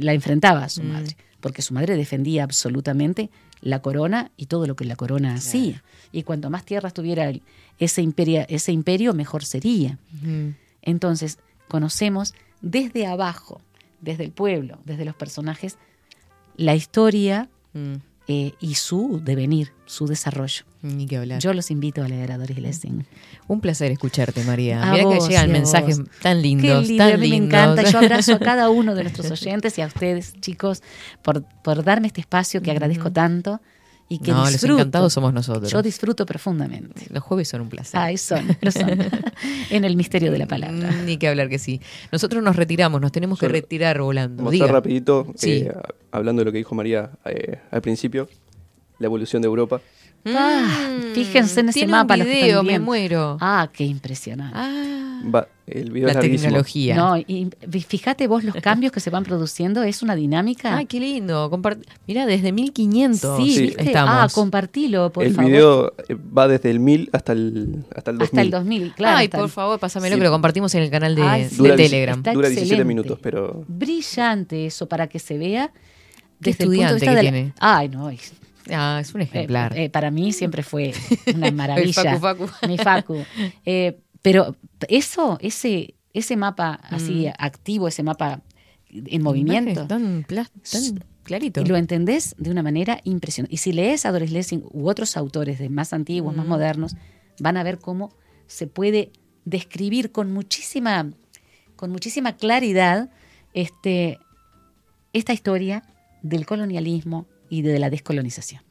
la 0.00 0.12
enfrentaba 0.12 0.64
a 0.64 0.68
su 0.68 0.82
Mm. 0.82 0.88
madre, 0.92 1.16
porque 1.40 1.62
su 1.62 1.74
madre 1.74 1.96
defendía 1.96 2.44
absolutamente 2.44 3.30
la 3.60 3.80
corona 3.82 4.30
y 4.36 4.46
todo 4.46 4.66
lo 4.66 4.76
que 4.76 4.84
la 4.84 4.94
corona 4.96 5.34
hacía. 5.34 5.82
Y 6.12 6.22
cuanto 6.22 6.50
más 6.50 6.64
tierras 6.64 6.94
tuviera 6.94 7.32
ese, 7.78 8.02
imperia- 8.02 8.46
ese 8.48 8.72
imperio, 8.72 9.14
mejor 9.14 9.44
sería. 9.44 9.98
Entonces, 10.82 11.38
conocemos 11.68 12.34
desde 12.60 13.06
abajo, 13.06 13.60
desde 14.00 14.24
el 14.24 14.30
pueblo, 14.32 14.78
desde 14.84 15.04
los 15.04 15.14
personajes, 15.16 15.78
la 16.56 16.74
historia 16.74 17.48
Mm, 17.74 17.96
eh, 18.28 18.54
y 18.60 18.74
su 18.74 19.20
devenir, 19.22 19.72
su 19.84 20.06
desarrollo. 20.06 20.64
Ni 20.82 21.06
que 21.06 21.16
hablar. 21.16 21.40
Yo 21.40 21.52
los 21.52 21.70
invito 21.70 22.02
a 22.02 22.08
leer 22.08 22.32
a 22.32 22.38
Doris 22.38 22.58
Lessing. 22.58 23.06
Un 23.46 23.60
placer 23.60 23.92
escucharte, 23.92 24.42
María. 24.44 24.82
A 24.82 24.92
Mira 24.92 25.08
que 25.08 25.20
llegan 25.28 25.52
mensajes 25.52 25.98
vos. 25.98 26.08
tan 26.22 26.38
Qué 26.38 26.42
lindos, 26.42 26.88
lindo, 26.88 27.04
tan 27.04 27.14
a 27.14 27.16
mí 27.16 27.20
me 27.20 27.26
lindos. 27.28 27.48
encanta. 27.60 27.82
Yo 27.90 27.98
abrazo 27.98 28.34
a 28.34 28.38
cada 28.40 28.68
uno 28.70 28.94
de 28.94 29.02
nuestros 29.02 29.30
oyentes 29.30 29.78
y 29.78 29.82
a 29.82 29.86
ustedes, 29.86 30.34
chicos, 30.40 30.82
por, 31.22 31.44
por 31.62 31.84
darme 31.84 32.08
este 32.08 32.20
espacio 32.20 32.62
que 32.62 32.70
agradezco 32.70 33.12
tanto 33.12 33.60
y 34.08 34.18
que 34.18 34.30
no, 34.30 34.48
los 34.48 34.62
encantados 34.62 35.12
somos 35.12 35.32
nosotros. 35.32 35.70
Yo 35.70 35.82
disfruto 35.82 36.26
profundamente. 36.26 37.06
Los 37.10 37.22
jueves 37.24 37.48
son 37.48 37.62
un 37.62 37.68
placer. 37.68 37.98
Ay, 37.98 38.16
son, 38.18 38.46
lo 38.60 38.70
son. 38.70 38.90
en 39.70 39.84
el 39.84 39.96
misterio 39.96 40.30
de 40.30 40.38
la 40.38 40.46
palabra. 40.46 40.90
Ni 41.04 41.16
que 41.16 41.26
hablar 41.28 41.48
que 41.48 41.58
sí. 41.58 41.80
Nosotros 42.12 42.42
nos 42.42 42.54
retiramos, 42.54 43.00
nos 43.00 43.10
tenemos 43.10 43.38
que 43.38 43.48
retirar 43.48 44.00
volando. 44.00 44.44
Mostrar 44.44 44.70
rapidito, 44.70 45.26
Sí. 45.34 45.64
eh, 45.66 45.72
hablando 46.12 46.40
de 46.40 46.44
lo 46.46 46.52
que 46.52 46.58
dijo 46.58 46.74
María 46.74 47.10
eh, 47.24 47.58
al 47.70 47.82
principio, 47.82 48.28
la 48.98 49.06
evolución 49.06 49.42
de 49.42 49.46
Europa. 49.46 49.80
Ah, 50.26 50.88
fíjense 51.14 51.60
en 51.60 51.68
ese 51.68 51.80
Tiene 51.80 51.92
mapa, 51.92 52.14
Un 52.14 52.20
los 52.20 52.28
que 52.28 52.34
video, 52.42 52.62
me 52.62 52.78
muero. 52.78 53.36
Ah, 53.40 53.68
qué 53.72 53.84
impresionante. 53.84 54.56
Ah, 54.58 55.20
Va, 55.34 55.48
el 55.66 55.90
video 55.90 56.08
la 56.08 56.20
es 56.20 56.20
tecnología. 56.20 56.94
No, 56.94 57.16
y 57.16 57.50
fíjate 57.88 58.26
vos 58.26 58.44
los 58.44 58.54
cambios 58.56 58.92
que 58.92 59.00
se 59.00 59.08
van 59.10 59.24
produciendo, 59.24 59.82
es 59.82 60.02
una 60.02 60.14
dinámica. 60.14 60.76
Ay, 60.76 60.86
qué 60.86 61.00
lindo. 61.00 61.50
Compart- 61.50 61.82
Mira, 62.06 62.26
desde 62.26 62.52
1500 62.52 63.38
sí, 63.42 63.50
Sí. 63.50 63.60
¿viste? 63.62 63.82
estamos. 63.84 64.14
Ah, 64.14 64.28
compartilo, 64.32 65.10
por 65.10 65.24
el 65.24 65.34
favor. 65.34 65.50
video 65.50 65.94
eh, 66.08 66.14
va 66.14 66.48
desde 66.48 66.70
el 66.70 66.80
1000 66.80 67.08
hasta 67.12 67.32
el, 67.32 67.84
hasta 67.94 68.10
el 68.10 68.18
2000. 68.18 68.22
Hasta 68.28 68.40
el 68.42 68.50
2000, 68.50 68.92
claro. 68.94 69.16
Ay, 69.16 69.28
por 69.28 69.40
el- 69.44 69.48
favor, 69.48 69.78
pásamelo 69.80 70.14
Sí. 70.16 70.20
que 70.20 70.24
lo 70.26 70.30
compartimos 70.32 70.74
en 70.74 70.82
el 70.82 70.90
canal 70.90 71.14
de, 71.14 71.22
Ay, 71.22 71.44
de. 71.44 71.56
Dura, 71.56 71.76
Telegram. 71.76 72.18
Está 72.18 72.32
dura 72.32 72.48
17 72.48 72.64
excelente. 72.74 72.84
minutos, 72.88 73.18
pero 73.22 73.64
brillante 73.66 74.66
eso 74.66 74.86
para 74.86 75.06
que 75.06 75.18
se 75.18 75.38
vea 75.38 75.72
desde 76.38 76.64
el 76.64 76.68
punto 76.68 76.70
de 76.70 76.84
estudiante 76.84 76.94
vista 76.94 77.06
que 77.06 77.10
de 77.10 77.14
la- 77.16 77.20
tiene. 77.22 77.52
Ay, 77.58 77.88
no, 77.88 78.10
es 78.10 78.32
Ah, 78.70 78.98
es 79.00 79.14
un 79.14 79.20
Eh, 79.20 79.24
ejemplar. 79.24 79.76
eh, 79.78 79.90
para 79.90 80.10
mí 80.10 80.32
siempre 80.32 80.62
fue 80.62 80.92
una 81.34 81.50
maravilla. 81.52 82.12
El 82.14 82.18
Facu 82.20 82.46
Facu. 82.48 82.66
Mi 82.68 82.78
Facu. 82.78 83.24
Eh, 83.64 83.98
pero 84.22 84.56
eso, 84.88 85.38
ese, 85.40 85.94
ese 86.12 86.36
mapa 86.36 86.80
así 86.82 87.28
activo, 87.38 87.86
ese 87.88 88.02
mapa 88.02 88.42
en 88.90 89.22
movimiento, 89.22 89.86
Tan, 89.86 90.24
tan 90.24 90.44
clarito. 91.22 91.60
y 91.60 91.64
lo 91.64 91.76
entendés 91.76 92.34
de 92.38 92.50
una 92.50 92.62
manera 92.62 93.00
impresionante. 93.04 93.54
Y 93.54 93.58
si 93.58 93.72
lees 93.72 94.06
a 94.06 94.12
Doris 94.12 94.30
Lessing 94.32 94.64
u 94.72 94.88
otros 94.88 95.16
autores 95.16 95.58
de 95.58 95.68
más 95.68 95.92
antiguos, 95.92 96.34
más 96.34 96.46
modernos, 96.46 96.96
van 97.40 97.56
a 97.56 97.62
ver 97.62 97.78
cómo 97.78 98.14
se 98.46 98.66
puede 98.66 99.10
describir 99.44 100.12
con 100.12 100.32
muchísima, 100.32 101.10
con 101.76 101.90
muchísima 101.92 102.36
claridad 102.36 103.10
este, 103.54 104.18
esta 105.12 105.32
historia 105.32 105.82
del 106.22 106.46
colonialismo 106.46 107.26
y 107.50 107.62
de 107.62 107.78
la 107.78 107.90
descolonización. 107.90 108.62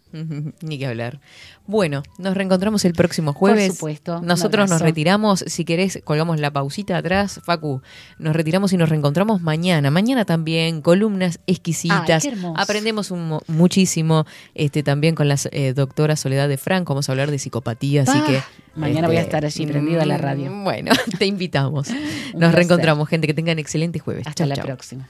Ni 0.61 0.79
que 0.79 0.85
hablar. 0.87 1.19
Bueno, 1.67 2.01
nos 2.19 2.35
reencontramos 2.37 2.85
el 2.85 2.93
próximo 2.93 3.33
jueves. 3.33 3.67
Por 3.67 3.75
supuesto. 3.75 4.21
Nosotros 4.21 4.69
nos 4.69 4.79
retiramos. 4.79 5.43
Si 5.45 5.65
querés, 5.65 5.99
colgamos 6.05 6.39
la 6.39 6.51
pausita 6.51 6.95
atrás. 6.95 7.41
Facu, 7.43 7.81
nos 8.17 8.33
retiramos 8.33 8.71
y 8.71 8.77
nos 8.77 8.87
reencontramos 8.87 9.41
mañana. 9.41 9.91
Mañana 9.91 10.23
también, 10.23 10.81
columnas 10.81 11.39
exquisitas. 11.47 12.23
Ay, 12.23 12.29
qué 12.29 12.35
hermoso. 12.35 12.57
Aprendemos 12.57 13.11
un 13.11 13.27
mo- 13.27 13.41
muchísimo 13.47 14.25
este, 14.53 14.83
también 14.83 15.15
con 15.15 15.27
la 15.27 15.35
eh, 15.51 15.73
doctora 15.73 16.15
Soledad 16.15 16.47
de 16.47 16.55
Franco. 16.57 16.93
Vamos 16.93 17.09
a 17.09 17.11
hablar 17.11 17.29
de 17.29 17.37
psicopatía. 17.37 18.03
Así 18.03 18.17
Ah, 18.17 18.25
que. 18.25 18.41
mañana 18.79 19.07
voy 19.07 19.17
a 19.17 19.21
estar 19.21 19.43
allí 19.43 19.65
prendida 19.67 20.03
a 20.03 20.05
la 20.05 20.17
radio. 20.17 20.49
mm, 20.49 20.63
Bueno, 20.63 20.91
te 21.19 21.25
invitamos. 21.25 21.89
Nos 22.35 22.53
reencontramos, 22.53 23.09
gente. 23.09 23.27
Que 23.27 23.33
tengan 23.33 23.59
excelente 23.59 23.99
jueves. 23.99 24.25
Hasta 24.27 24.43
Chau, 24.45 24.47
la 24.47 24.55
chau. 24.55 24.65
próxima. 24.65 25.09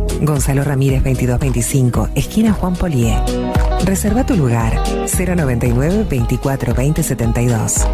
Gonzalo 0.21 0.63
Ramírez 0.63 1.03
2225, 1.03 2.09
esquina 2.15 2.53
Juan 2.53 2.75
Polié. 2.75 3.17
Reserva 3.83 4.23
tu 4.23 4.35
lugar 4.35 4.79
099 5.07 6.05
24 6.07 6.75
20 6.75 7.03
72. 7.03 7.87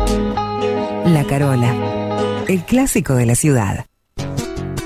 La 1.06 1.24
Carola, 1.26 2.44
el 2.50 2.66
clásico 2.66 3.16
de 3.16 3.26
la 3.26 3.36
ciudad. 3.36 3.86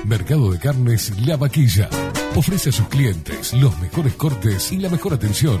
Mercado 0.04 0.52
de 0.52 0.58
Carnes 0.58 1.12
La 1.26 1.36
Vaquilla. 1.36 1.88
Ofrece 2.36 2.70
a 2.70 2.72
sus 2.72 2.86
clientes 2.86 3.52
los 3.54 3.78
mejores 3.80 4.14
cortes 4.14 4.70
y 4.70 4.78
la 4.78 4.88
mejor 4.88 5.12
atención. 5.12 5.60